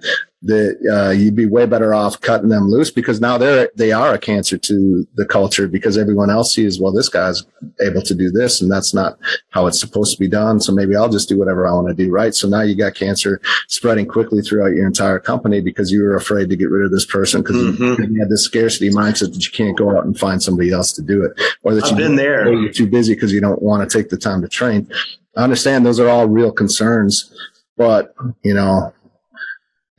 that 0.45 0.77
uh, 0.91 1.11
you'd 1.11 1.35
be 1.35 1.45
way 1.45 1.65
better 1.65 1.93
off 1.93 2.19
cutting 2.19 2.49
them 2.49 2.69
loose 2.69 2.91
because 2.91 3.21
now 3.21 3.37
they're 3.37 3.69
they 3.75 3.91
are 3.91 4.13
a 4.13 4.19
cancer 4.19 4.57
to 4.57 5.07
the 5.15 5.25
culture 5.25 5.67
because 5.67 5.97
everyone 5.97 6.29
else 6.29 6.53
sees 6.53 6.79
well 6.79 6.91
this 6.91 7.09
guy's 7.09 7.43
able 7.81 8.01
to 8.01 8.13
do 8.13 8.29
this 8.29 8.61
and 8.61 8.69
that's 8.69 8.93
not 8.93 9.17
how 9.49 9.67
it's 9.67 9.79
supposed 9.79 10.13
to 10.13 10.19
be 10.19 10.27
done. 10.27 10.59
So 10.59 10.73
maybe 10.73 10.95
I'll 10.95 11.09
just 11.09 11.29
do 11.29 11.39
whatever 11.39 11.65
I 11.65 11.73
want 11.73 11.87
to 11.87 11.93
do 11.93 12.11
right? 12.11 12.35
So 12.35 12.47
now 12.47 12.61
you 12.61 12.75
got 12.75 12.93
cancer 12.93 13.41
spreading 13.67 14.05
quickly 14.05 14.41
throughout 14.41 14.75
your 14.75 14.85
entire 14.85 15.19
company 15.19 15.61
because 15.61 15.91
you 15.91 16.03
were 16.03 16.15
afraid 16.15 16.49
to 16.49 16.57
get 16.57 16.69
rid 16.69 16.85
of 16.85 16.91
this 16.91 17.05
person 17.05 17.41
because 17.41 17.55
mm-hmm. 17.55 18.13
you 18.13 18.19
had 18.19 18.29
this 18.29 18.43
scarcity 18.43 18.89
mindset 18.89 19.33
that 19.33 19.45
you 19.45 19.51
can't 19.51 19.77
go 19.77 19.97
out 19.97 20.05
and 20.05 20.19
find 20.19 20.43
somebody 20.43 20.71
else 20.71 20.91
to 20.93 21.01
do 21.01 21.23
it 21.23 21.31
or 21.63 21.73
that 21.73 21.85
I've 21.85 21.97
been 21.97 22.15
there. 22.15 22.51
you're 22.51 22.73
too 22.73 22.87
busy 22.87 23.13
because 23.13 23.31
you 23.31 23.39
don't 23.39 23.61
want 23.61 23.89
to 23.89 23.97
take 23.97 24.09
the 24.09 24.17
time 24.17 24.41
to 24.41 24.49
train. 24.49 24.89
I 25.37 25.43
understand 25.43 25.85
those 25.85 25.99
are 25.99 26.09
all 26.09 26.27
real 26.27 26.51
concerns 26.51 27.33
but 27.77 28.13
you 28.43 28.53
know 28.53 28.93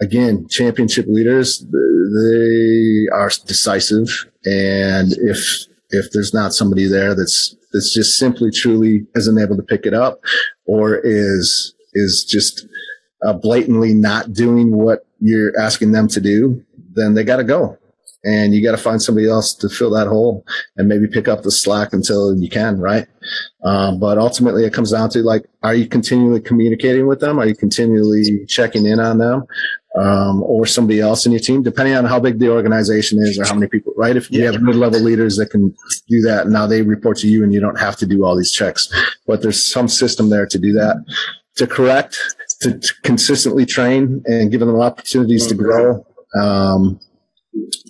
again, 0.04 0.46
championship 0.48 1.06
leaders, 1.08 1.64
they 1.64 3.08
are 3.12 3.30
decisive. 3.46 4.08
And 4.44 5.12
if, 5.12 5.38
if 5.90 6.12
there's 6.12 6.34
not 6.34 6.52
somebody 6.52 6.86
there 6.86 7.14
that's, 7.14 7.56
that's 7.72 7.92
just 7.92 8.18
simply 8.18 8.50
truly 8.50 9.06
isn't 9.14 9.38
able 9.38 9.56
to 9.56 9.62
pick 9.62 9.86
it 9.86 9.94
up 9.94 10.20
or 10.66 11.00
is, 11.02 11.74
is 11.94 12.24
just 12.28 12.66
uh, 13.26 13.32
blatantly 13.32 13.94
not 13.94 14.32
doing 14.32 14.76
what 14.76 15.06
you're 15.20 15.58
asking 15.58 15.92
them 15.92 16.08
to 16.08 16.20
do, 16.20 16.62
then 16.94 17.14
they 17.14 17.24
got 17.24 17.38
to 17.38 17.44
go 17.44 17.78
and 18.24 18.54
you 18.54 18.62
got 18.62 18.72
to 18.72 18.82
find 18.82 19.02
somebody 19.02 19.28
else 19.28 19.54
to 19.54 19.68
fill 19.68 19.90
that 19.90 20.06
hole 20.06 20.44
and 20.76 20.88
maybe 20.88 21.06
pick 21.06 21.28
up 21.28 21.42
the 21.42 21.50
slack 21.50 21.92
until 21.92 22.34
you 22.36 22.48
can, 22.48 22.80
right? 22.80 23.06
Um, 23.62 24.00
but 24.00 24.16
ultimately, 24.16 24.64
it 24.64 24.72
comes 24.72 24.92
down 24.92 25.10
to 25.10 25.22
like, 25.22 25.44
are 25.62 25.74
you 25.74 25.86
continually 25.86 26.40
communicating 26.40 27.06
with 27.06 27.20
them? 27.20 27.38
Are 27.38 27.46
you 27.46 27.54
continually 27.54 28.46
checking 28.46 28.86
in 28.86 28.98
on 28.98 29.18
them? 29.18 29.44
Um, 29.96 30.42
or 30.42 30.66
somebody 30.66 30.98
else 30.98 31.24
in 31.24 31.30
your 31.30 31.40
team, 31.40 31.62
depending 31.62 31.94
on 31.94 32.04
how 32.04 32.18
big 32.18 32.40
the 32.40 32.48
organization 32.48 33.20
is 33.22 33.38
or 33.38 33.44
how 33.44 33.54
many 33.54 33.68
people, 33.68 33.92
right? 33.96 34.16
If 34.16 34.28
you 34.28 34.44
have 34.44 34.60
mid-level 34.60 34.98
leaders 34.98 35.36
that 35.36 35.50
can 35.50 35.72
do 36.08 36.20
that, 36.22 36.48
now 36.48 36.66
they 36.66 36.82
report 36.82 37.16
to 37.18 37.28
you 37.28 37.44
and 37.44 37.54
you 37.54 37.60
don't 37.60 37.78
have 37.78 37.94
to 37.98 38.06
do 38.06 38.24
all 38.24 38.36
these 38.36 38.50
checks, 38.50 38.88
but 39.24 39.40
there's 39.40 39.64
some 39.72 39.86
system 39.86 40.30
there 40.30 40.46
to 40.46 40.58
do 40.58 40.72
that, 40.72 41.04
to 41.58 41.68
correct, 41.68 42.18
to, 42.62 42.76
to 42.76 42.94
consistently 43.04 43.64
train 43.64 44.20
and 44.26 44.50
give 44.50 44.58
them 44.58 44.74
opportunities 44.80 45.46
to 45.46 45.54
grow. 45.54 46.04
Um, 46.40 46.98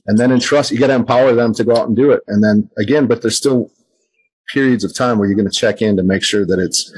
and 0.07 0.19
then 0.19 0.31
entrust, 0.31 0.73
you 0.73 0.79
got 0.79 0.89
to 0.89 0.95
empower 0.95 1.33
them 1.33 1.55
to 1.55 1.65
go 1.65 1.75
out 1.75 1.89
and 1.89 1.97
do 1.97 2.11
it. 2.11 2.21
And 2.27 2.45
then 2.45 2.69
again, 2.79 3.07
but 3.07 3.23
there's 3.23 3.39
still 3.39 3.71
periods 4.53 4.85
of 4.85 4.95
time 4.95 5.19
where 5.19 5.27
you're 5.27 5.39
going 5.39 5.49
to 5.49 5.59
check 5.59 5.81
in 5.81 5.97
to 5.97 6.03
make 6.03 6.23
sure 6.23 6.45
that 6.45 6.59
it's, 6.59 6.93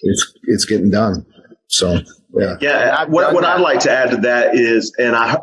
it's, 0.00 0.32
it's 0.44 0.64
getting 0.64 0.90
done. 0.90 1.26
So, 1.66 1.98
yeah. 2.34 2.56
Yeah. 2.60 3.04
What, 3.06 3.34
what 3.34 3.44
I'd 3.44 3.60
like 3.60 3.80
to 3.80 3.90
add 3.90 4.10
to 4.10 4.16
that 4.18 4.54
is, 4.54 4.94
and 4.98 5.16
I, 5.16 5.36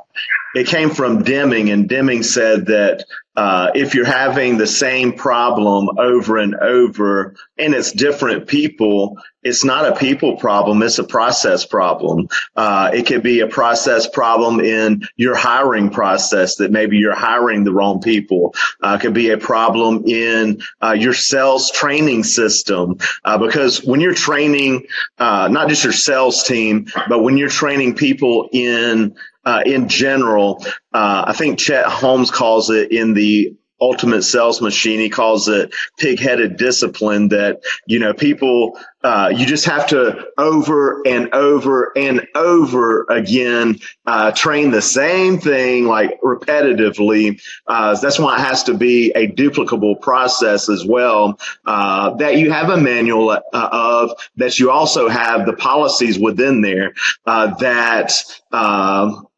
it 0.58 0.68
came 0.68 0.90
from 0.90 1.24
Deming, 1.24 1.70
and 1.70 1.88
Deming 1.88 2.24
said 2.24 2.66
that 2.68 3.06
uh, 3.36 3.70
if 3.76 3.94
you're 3.94 4.04
having 4.04 4.58
the 4.58 4.66
same 4.66 5.14
problem 5.14 6.00
over 6.00 6.38
and 6.38 6.56
over 6.56 7.36
and 7.60 7.76
it's 7.76 7.92
different 7.92 8.48
people, 8.48 9.16
it's 9.44 9.64
not 9.64 9.86
a 9.86 9.96
people 9.96 10.38
problem, 10.38 10.82
it's 10.82 10.98
a 10.98 11.04
process 11.04 11.64
problem. 11.64 12.28
Uh, 12.56 12.90
it 12.92 13.06
could 13.06 13.22
be 13.22 13.42
a 13.42 13.48
process 13.48 14.08
problem 14.10 14.60
in 14.60 15.04
your 15.18 15.36
hiring 15.36 15.92
process 15.92 16.56
that 16.56 16.72
maybe 16.72 16.98
you're 16.98 17.16
hiring 17.16 17.64
the 17.64 17.72
wrong 17.72 18.02
people. 18.02 18.56
Uh, 18.84 18.98
it 19.00 19.02
could 19.04 19.14
be 19.14 19.30
a 19.30 19.38
problem 19.38 20.04
in 20.08 20.60
uh, 20.82 20.96
your 20.98 21.14
sales 21.14 21.70
training 21.70 22.24
system 22.24 22.98
uh, 23.24 23.38
because 23.38 23.84
when 23.86 24.02
you're 24.02 24.16
training 24.16 24.88
uh, 25.20 25.48
not 25.48 25.70
just 25.70 25.84
your 25.84 25.94
sales 25.94 26.44
team, 26.44 26.88
but 27.08 27.20
when 27.20 27.38
you're 27.38 27.50
training 27.50 27.94
people 27.94 28.50
in 28.52 29.16
uh, 29.48 29.64
in 29.66 29.88
general. 29.88 30.62
Uh, 30.94 31.24
I 31.28 31.34
think 31.34 31.58
Chet 31.58 31.86
Holmes 31.86 32.32
calls 32.32 32.70
it 32.70 32.92
in 32.92 33.14
the 33.14 33.56
ultimate 33.80 34.24
sales 34.24 34.62
machine. 34.62 35.00
He 35.00 35.10
calls 35.10 35.48
it 35.48 35.74
pig-headed 35.98 36.58
discipline 36.58 37.30
that, 37.30 37.62
you 37.86 38.00
know, 38.00 38.14
people, 38.14 38.80
uh, 39.04 39.32
you 39.36 39.46
just 39.46 39.66
have 39.66 39.88
to 39.88 40.26
over 40.38 41.06
and 41.06 41.34
over 41.34 41.92
and 41.96 42.28
over 42.34 43.06
again 43.10 43.80
uh, 44.06 44.32
train 44.32 44.72
the 44.72 44.82
same 44.82 45.40
thing 45.40 45.86
like 45.86 46.20
repetitively. 46.22 47.40
Uh, 47.68 47.96
that's 48.00 48.18
why 48.20 48.36
it 48.36 48.42
has 48.42 48.64
to 48.64 48.74
be 48.74 49.12
a 49.12 49.28
duplicable 49.28 50.02
process 50.02 50.70
as 50.70 50.84
well. 50.84 51.40
Uh, 51.66 52.16
that 52.16 52.38
you 52.38 52.52
have 52.52 52.70
a 52.70 52.78
manual 52.78 53.30
uh, 53.30 53.42
of 53.54 54.12
that 54.38 54.60
you 54.60 54.72
also 54.72 55.08
have 55.08 55.46
the 55.46 55.54
policies 55.54 56.18
within 56.20 56.62
there 56.62 56.94
uh, 57.26 57.54
that. 57.56 58.12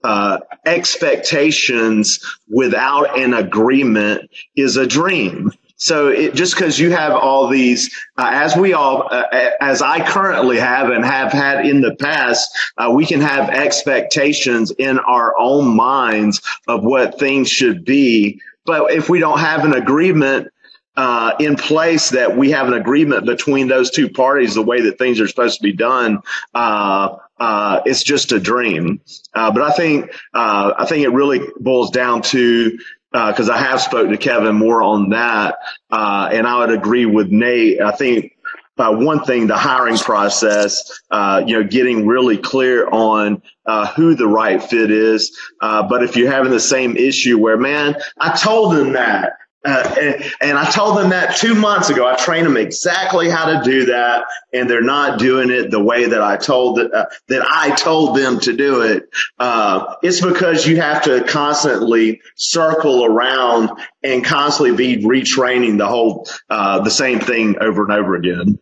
Uh, 0.04 0.40
expectations 0.66 2.20
without 2.48 3.20
an 3.20 3.34
agreement 3.34 4.30
is 4.56 4.78
a 4.78 4.88
dream. 4.88 5.52
So 5.80 6.10
it, 6.10 6.36
just 6.36 6.56
because 6.56 6.78
you 6.78 6.92
have 6.92 7.14
all 7.14 7.48
these, 7.48 7.94
uh, 8.18 8.30
as 8.34 8.56
we 8.56 8.74
all, 8.74 9.08
uh, 9.10 9.24
as 9.62 9.82
I 9.82 10.06
currently 10.06 10.58
have 10.58 10.90
and 10.90 11.06
have 11.06 11.32
had 11.32 11.66
in 11.66 11.80
the 11.80 11.96
past, 11.96 12.50
uh, 12.78 12.92
we 12.94 13.06
can 13.06 13.22
have 13.22 13.50
expectations 13.50 14.72
in 14.78 15.00
our 15.00 15.34
own 15.40 15.76
minds 15.76 16.42
of 16.68 16.84
what 16.84 17.18
things 17.18 17.50
should 17.50 17.86
be. 17.86 18.42
But 18.66 18.92
if 18.92 19.10
we 19.10 19.20
don't 19.20 19.40
have 19.40 19.64
an 19.64 19.74
agreement, 19.74 20.50
uh, 20.98 21.34
in 21.40 21.56
place 21.56 22.10
that 22.10 22.36
we 22.36 22.52
have 22.52 22.68
an 22.68 22.74
agreement 22.74 23.26
between 23.26 23.70
those 23.70 23.90
two 23.90 24.10
parties, 24.10 24.56
the 24.56 24.62
way 24.62 24.82
that 24.82 24.98
things 24.98 25.22
are 25.22 25.30
supposed 25.30 25.58
to 25.58 25.64
be 25.64 25.72
done, 25.72 26.20
uh, 26.54 27.16
uh, 27.40 27.82
it's 27.86 28.04
just 28.04 28.32
a 28.32 28.40
dream. 28.40 29.02
Uh, 29.34 29.52
but 29.52 29.64
I 29.64 29.72
think 29.72 30.12
uh, 30.34 30.74
I 30.78 30.86
think 30.86 31.06
it 31.06 31.10
really 31.10 31.42
boils 31.60 31.92
down 31.92 32.22
to 32.24 32.78
because 33.12 33.50
uh, 33.50 33.54
I 33.54 33.58
have 33.58 33.82
spoken 33.82 34.12
to 34.12 34.18
Kevin 34.18 34.56
more 34.56 34.84
on 34.84 35.10
that, 35.10 35.58
uh, 35.90 36.30
and 36.32 36.48
I 36.48 36.60
would 36.60 36.72
agree 36.72 37.06
with 37.06 37.30
Nate. 37.30 37.82
I 37.82 37.92
think 37.92 38.34
uh, 38.80 38.94
one 38.94 39.24
thing, 39.24 39.48
the 39.48 39.58
hiring 39.58 39.98
process, 39.98 41.02
uh, 41.12 41.44
you 41.46 41.60
know, 41.60 41.68
getting 41.68 42.08
really 42.08 42.38
clear 42.38 42.88
on 42.88 43.42
uh, 43.66 43.88
who 43.88 44.16
the 44.16 44.28
right 44.28 44.64
fit 44.64 44.90
is. 44.90 45.38
Uh, 45.60 45.84
but 45.88 46.02
if 46.02 46.16
you're 46.16 46.32
having 46.32 46.52
the 46.52 46.60
same 46.60 46.96
issue 46.96 47.38
where, 47.38 47.58
man, 47.58 47.96
I 48.18 48.38
told 48.38 48.76
them 48.76 48.94
that, 48.94 49.34
uh, 49.66 50.22
and, 50.42 50.58
I 50.58 50.70
told 50.72 50.98
them 50.98 51.10
that 51.10 51.36
two 51.36 51.54
months 51.54 51.90
ago. 51.90 52.08
I 52.08 52.16
trained 52.16 52.46
them 52.46 52.56
exactly 52.56 53.30
how 53.30 53.46
to 53.46 53.62
do 53.62 53.86
that, 53.88 54.26
and 54.54 54.70
they're 54.70 54.82
not 54.82 55.20
doing 55.20 55.50
it 55.50 55.70
the 55.70 55.84
way 55.84 56.06
that 56.06 56.22
I 56.22 56.38
told 56.38 56.80
uh, 56.80 57.06
that 57.28 57.42
I 57.46 57.72
told 57.72 58.16
them 58.16 58.40
to 58.42 58.54
do 58.54 58.82
it. 58.82 59.10
Uh, 59.38 59.96
it's 60.02 60.22
because 60.22 60.66
you 60.66 60.80
have 60.80 61.04
to 61.04 61.26
constantly 61.26 62.22
circle 62.36 63.04
around 63.04 63.70
and 64.02 64.24
constantly 64.24 64.76
be 64.76 65.04
retraining 65.04 65.78
the 65.78 65.88
whole 65.88 66.26
uh, 66.50 66.80
the 66.80 66.92
same 66.92 67.20
thing 67.20 67.58
over 67.60 67.84
and 67.84 67.92
over 67.92 68.16
again. 68.16 68.58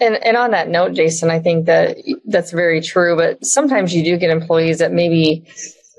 And 0.00 0.16
and 0.24 0.36
on 0.36 0.50
that 0.50 0.68
note, 0.68 0.94
Jason, 0.94 1.30
I 1.30 1.38
think 1.38 1.66
that 1.66 1.98
that's 2.24 2.50
very 2.50 2.80
true. 2.80 3.16
But 3.16 3.46
sometimes 3.46 3.94
you 3.94 4.02
do 4.02 4.16
get 4.18 4.30
employees 4.30 4.78
that 4.78 4.92
maybe 4.92 5.44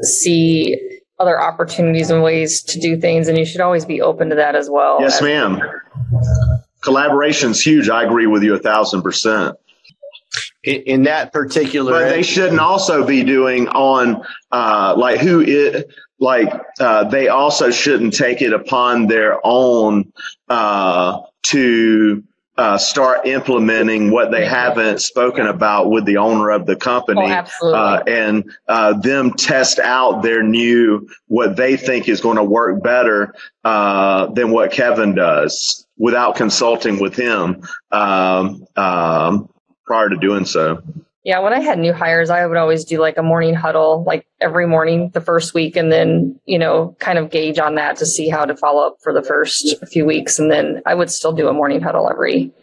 see 0.01 0.75
other 1.19 1.39
opportunities 1.41 2.09
and 2.09 2.21
ways 2.21 2.61
to 2.61 2.79
do 2.79 2.99
things, 2.99 3.27
and 3.27 3.37
you 3.37 3.45
should 3.45 3.61
always 3.61 3.85
be 3.85 4.01
open 4.01 4.29
to 4.29 4.35
that 4.35 4.55
as 4.55 4.69
well. 4.69 4.97
Yes, 4.99 5.21
ma'am. 5.21 5.59
Collaboration's 6.81 7.61
huge. 7.61 7.89
I 7.89 8.03
agree 8.03 8.27
with 8.27 8.43
you 8.43 8.53
a 8.55 8.59
thousand 8.59 9.01
percent. 9.01 9.57
In, 10.63 10.81
in 10.81 11.03
that 11.03 11.33
particular, 11.33 11.91
but 11.93 12.09
they 12.09 12.21
shouldn't 12.21 12.59
also 12.59 13.05
be 13.05 13.23
doing 13.23 13.67
on 13.69 14.23
uh, 14.51 14.93
like 14.97 15.19
who 15.19 15.41
it 15.41 15.89
like 16.19 16.53
uh, 16.79 17.05
they 17.05 17.29
also 17.29 17.71
shouldn't 17.71 18.13
take 18.13 18.41
it 18.41 18.53
upon 18.53 19.07
their 19.07 19.39
own 19.43 20.11
uh, 20.49 21.21
to 21.43 22.23
uh, 22.57 22.77
start 22.77 23.27
implementing 23.27 24.09
what 24.09 24.31
they 24.31 24.45
haven't 24.45 24.99
spoken 24.99 25.45
about 25.45 25.91
with 25.91 26.05
the 26.05 26.17
owner 26.17 26.49
of 26.49 26.65
the 26.65 26.75
company 26.75 27.31
oh, 27.61 27.73
uh, 27.73 28.03
and 28.07 28.51
uh, 28.67 28.93
them 28.93 29.31
test 29.33 29.77
out 29.79 30.23
their 30.23 30.41
new 30.41 31.07
what 31.27 31.55
they 31.55 31.77
think 31.77 32.09
is 32.09 32.19
going 32.19 32.37
to 32.37 32.43
work 32.43 32.81
better 32.81 33.35
uh, 33.63 34.25
than 34.27 34.51
what 34.51 34.71
Kevin 34.71 35.13
does 35.13 35.85
without 35.97 36.35
consulting 36.35 36.99
with 36.99 37.15
him 37.15 37.61
um, 37.91 38.65
um, 38.75 39.49
prior 39.85 40.09
to 40.09 40.17
doing 40.17 40.45
so. 40.45 40.81
Yeah, 41.27 41.39
when 41.39 41.51
I 41.51 41.59
had 41.59 41.77
new 41.77 41.91
hires, 41.91 42.29
I 42.29 42.45
would 42.45 42.55
always 42.55 42.85
do 42.85 43.01
like 43.01 43.17
a 43.17 43.21
morning 43.21 43.53
huddle, 43.53 44.05
like 44.07 44.25
every 44.39 44.65
morning 44.65 45.09
the 45.13 45.19
first 45.19 45.53
week, 45.53 45.75
and 45.75 45.91
then, 45.91 46.39
you 46.45 46.57
know, 46.57 46.95
kind 46.99 47.17
of 47.17 47.31
gauge 47.31 47.59
on 47.59 47.75
that 47.75 47.97
to 47.97 48.05
see 48.05 48.29
how 48.29 48.45
to 48.45 48.55
follow 48.55 48.87
up 48.87 48.95
for 49.03 49.11
the 49.11 49.21
first 49.21 49.75
few 49.91 50.05
weeks. 50.05 50.39
And 50.39 50.49
then 50.49 50.81
I 50.85 50.93
would 50.93 51.11
still 51.11 51.33
do 51.33 51.49
a 51.49 51.53
morning 51.53 51.81
huddle 51.81 52.09
every 52.09 52.53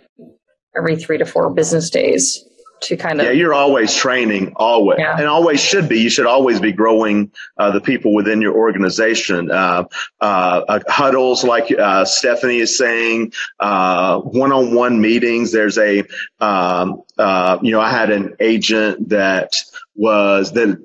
every 0.75 0.97
three 0.97 1.19
to 1.19 1.27
four 1.27 1.53
business 1.53 1.91
days 1.91 2.43
to 2.87 2.97
kind 2.97 3.21
of 3.21 3.27
yeah 3.27 3.33
you're 3.33 3.55
always 3.55 3.95
training 3.95 4.53
always 4.57 4.99
yeah. 4.99 5.17
and 5.19 5.27
always 5.27 5.61
should 5.61 5.89
be 5.89 6.01
you 6.01 6.11
should 6.11 6.27
always 6.27 6.61
be 6.61 6.73
growing 6.73 7.31
uh, 7.59 7.71
the 7.71 7.81
people 7.81 8.15
within 8.15 8.41
your 8.41 8.55
organization 8.55 9.51
uh, 9.51 9.85
uh, 10.21 10.81
huddles 10.89 11.45
like 11.45 11.71
uh, 11.79 12.05
stephanie 12.05 12.59
is 12.59 12.77
saying 12.77 13.33
uh, 13.61 14.19
one-on-one 14.21 15.01
meetings 15.01 15.53
there's 15.53 15.79
a 15.79 16.03
um, 16.41 17.03
uh, 17.19 17.59
you 17.63 17.73
know 17.73 17.81
i 17.81 17.91
had 17.91 18.11
an 18.11 18.35
agent 18.41 19.09
that 19.09 19.55
was 19.97 20.53
that 20.53 20.79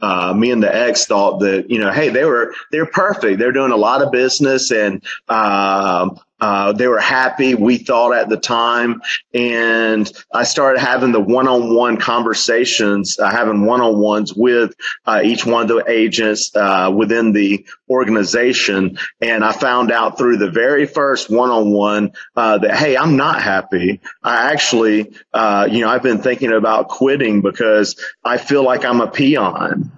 uh, 0.00 0.32
me 0.34 0.50
and 0.50 0.62
the 0.62 0.74
ex 0.74 1.06
thought 1.06 1.40
that 1.40 1.70
you 1.70 1.78
know, 1.78 1.92
hey, 1.92 2.08
they 2.08 2.24
were 2.24 2.54
they're 2.72 2.86
perfect. 2.86 3.38
They're 3.38 3.52
doing 3.52 3.72
a 3.72 3.76
lot 3.76 4.02
of 4.02 4.10
business, 4.10 4.70
and 4.70 5.02
um, 5.28 6.18
uh, 6.40 6.72
they 6.72 6.86
were 6.86 7.00
happy, 7.00 7.54
we 7.54 7.78
thought 7.78 8.14
at 8.14 8.28
the 8.28 8.36
time. 8.36 9.02
And 9.34 10.10
I 10.32 10.44
started 10.44 10.80
having 10.80 11.12
the 11.12 11.20
one 11.20 11.48
on 11.48 11.74
one 11.74 11.96
conversations, 11.96 13.18
uh, 13.18 13.30
having 13.30 13.64
one 13.64 13.80
on 13.80 13.98
ones 13.98 14.34
with 14.34 14.74
uh, 15.06 15.20
each 15.24 15.44
one 15.44 15.62
of 15.62 15.68
the 15.68 15.84
agents 15.88 16.54
uh, 16.54 16.92
within 16.94 17.32
the 17.32 17.64
organization. 17.88 18.98
And 19.20 19.44
I 19.44 19.52
found 19.52 19.90
out 19.90 20.18
through 20.18 20.38
the 20.38 20.50
very 20.50 20.86
first 20.86 21.30
one 21.30 21.50
on 21.50 21.70
one 21.70 22.12
that, 22.34 22.74
hey, 22.74 22.96
I'm 22.96 23.16
not 23.16 23.42
happy. 23.42 24.00
I 24.22 24.52
actually, 24.52 25.12
uh, 25.32 25.68
you 25.70 25.80
know, 25.80 25.88
I've 25.88 26.02
been 26.02 26.22
thinking 26.22 26.52
about 26.52 26.88
quitting 26.88 27.40
because 27.40 27.96
I 28.24 28.38
feel 28.38 28.62
like 28.62 28.84
I'm 28.84 29.00
a 29.00 29.10
peon 29.10 29.92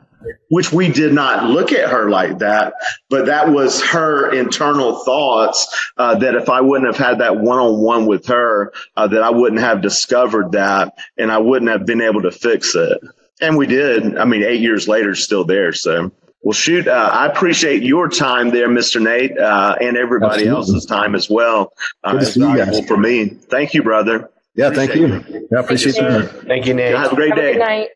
which 0.50 0.72
we 0.72 0.88
did 0.88 1.12
not 1.12 1.44
look 1.44 1.72
at 1.72 1.90
her 1.90 2.10
like 2.10 2.38
that, 2.38 2.74
but 3.08 3.26
that 3.26 3.50
was 3.50 3.82
her 3.82 4.32
internal 4.32 4.96
thoughts 5.04 5.90
uh, 5.96 6.16
that 6.16 6.34
if 6.34 6.48
I 6.48 6.60
wouldn't 6.60 6.94
have 6.94 7.04
had 7.04 7.18
that 7.18 7.36
one 7.36 7.58
on 7.58 7.80
one 7.80 8.06
with 8.06 8.26
her, 8.26 8.72
uh, 8.96 9.06
that 9.08 9.22
I 9.22 9.30
wouldn't 9.30 9.60
have 9.60 9.80
discovered 9.80 10.52
that 10.52 10.94
and 11.16 11.30
I 11.30 11.38
wouldn't 11.38 11.70
have 11.70 11.86
been 11.86 12.00
able 12.00 12.22
to 12.22 12.30
fix 12.30 12.74
it. 12.74 12.98
And 13.40 13.56
we 13.56 13.66
did. 13.66 14.18
I 14.18 14.24
mean, 14.24 14.42
eight 14.42 14.60
years 14.60 14.88
later, 14.88 15.14
still 15.14 15.44
there. 15.44 15.72
So. 15.72 16.12
Well, 16.44 16.52
shoot, 16.52 16.88
uh, 16.88 17.10
I 17.12 17.26
appreciate 17.26 17.84
your 17.84 18.08
time 18.08 18.50
there, 18.50 18.68
Mr. 18.68 19.00
Nate, 19.00 19.38
uh, 19.38 19.76
and 19.80 19.96
everybody 19.96 20.48
Absolutely. 20.48 20.56
else's 20.56 20.86
time 20.86 21.14
as 21.14 21.30
well. 21.30 21.72
Uh, 22.02 22.18
it's 22.20 22.34
valuable 22.34 22.82
for 22.82 22.96
me. 22.96 23.28
Thank 23.28 23.74
you, 23.74 23.84
brother. 23.84 24.28
Yeah, 24.56 24.66
appreciate 24.66 24.88
thank 24.88 25.30
you. 25.30 25.38
you. 25.38 25.48
Yeah, 25.52 25.60
appreciate 25.60 25.96
you. 25.96 26.26
Thank 26.48 26.66
you, 26.66 26.74
Nate. 26.74 26.96
Have 26.96 27.12
a 27.12 27.14
great 27.14 27.30
Have 27.30 27.38
day. 27.38 27.54
A 27.54 27.88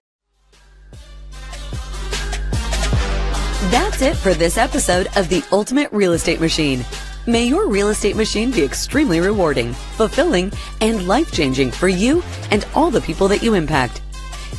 That's 3.70 4.02
it 4.02 4.16
for 4.16 4.34
this 4.34 4.58
episode 4.58 5.08
of 5.16 5.28
The 5.28 5.42
Ultimate 5.50 5.90
Real 5.92 6.12
Estate 6.12 6.38
Machine. 6.40 6.84
May 7.26 7.46
your 7.46 7.66
real 7.66 7.88
estate 7.88 8.14
machine 8.14 8.52
be 8.52 8.62
extremely 8.62 9.18
rewarding, 9.20 9.72
fulfilling, 9.72 10.52
and 10.80 11.08
life 11.08 11.32
changing 11.32 11.72
for 11.72 11.88
you 11.88 12.22
and 12.52 12.64
all 12.74 12.90
the 12.92 13.00
people 13.00 13.26
that 13.28 13.42
you 13.42 13.54
impact. 13.54 14.02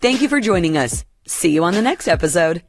Thank 0.00 0.22
you 0.22 0.28
for 0.28 0.40
joining 0.40 0.76
us. 0.76 1.04
See 1.26 1.50
you 1.50 1.64
on 1.64 1.74
the 1.74 1.82
next 1.82 2.06
episode. 2.06 2.62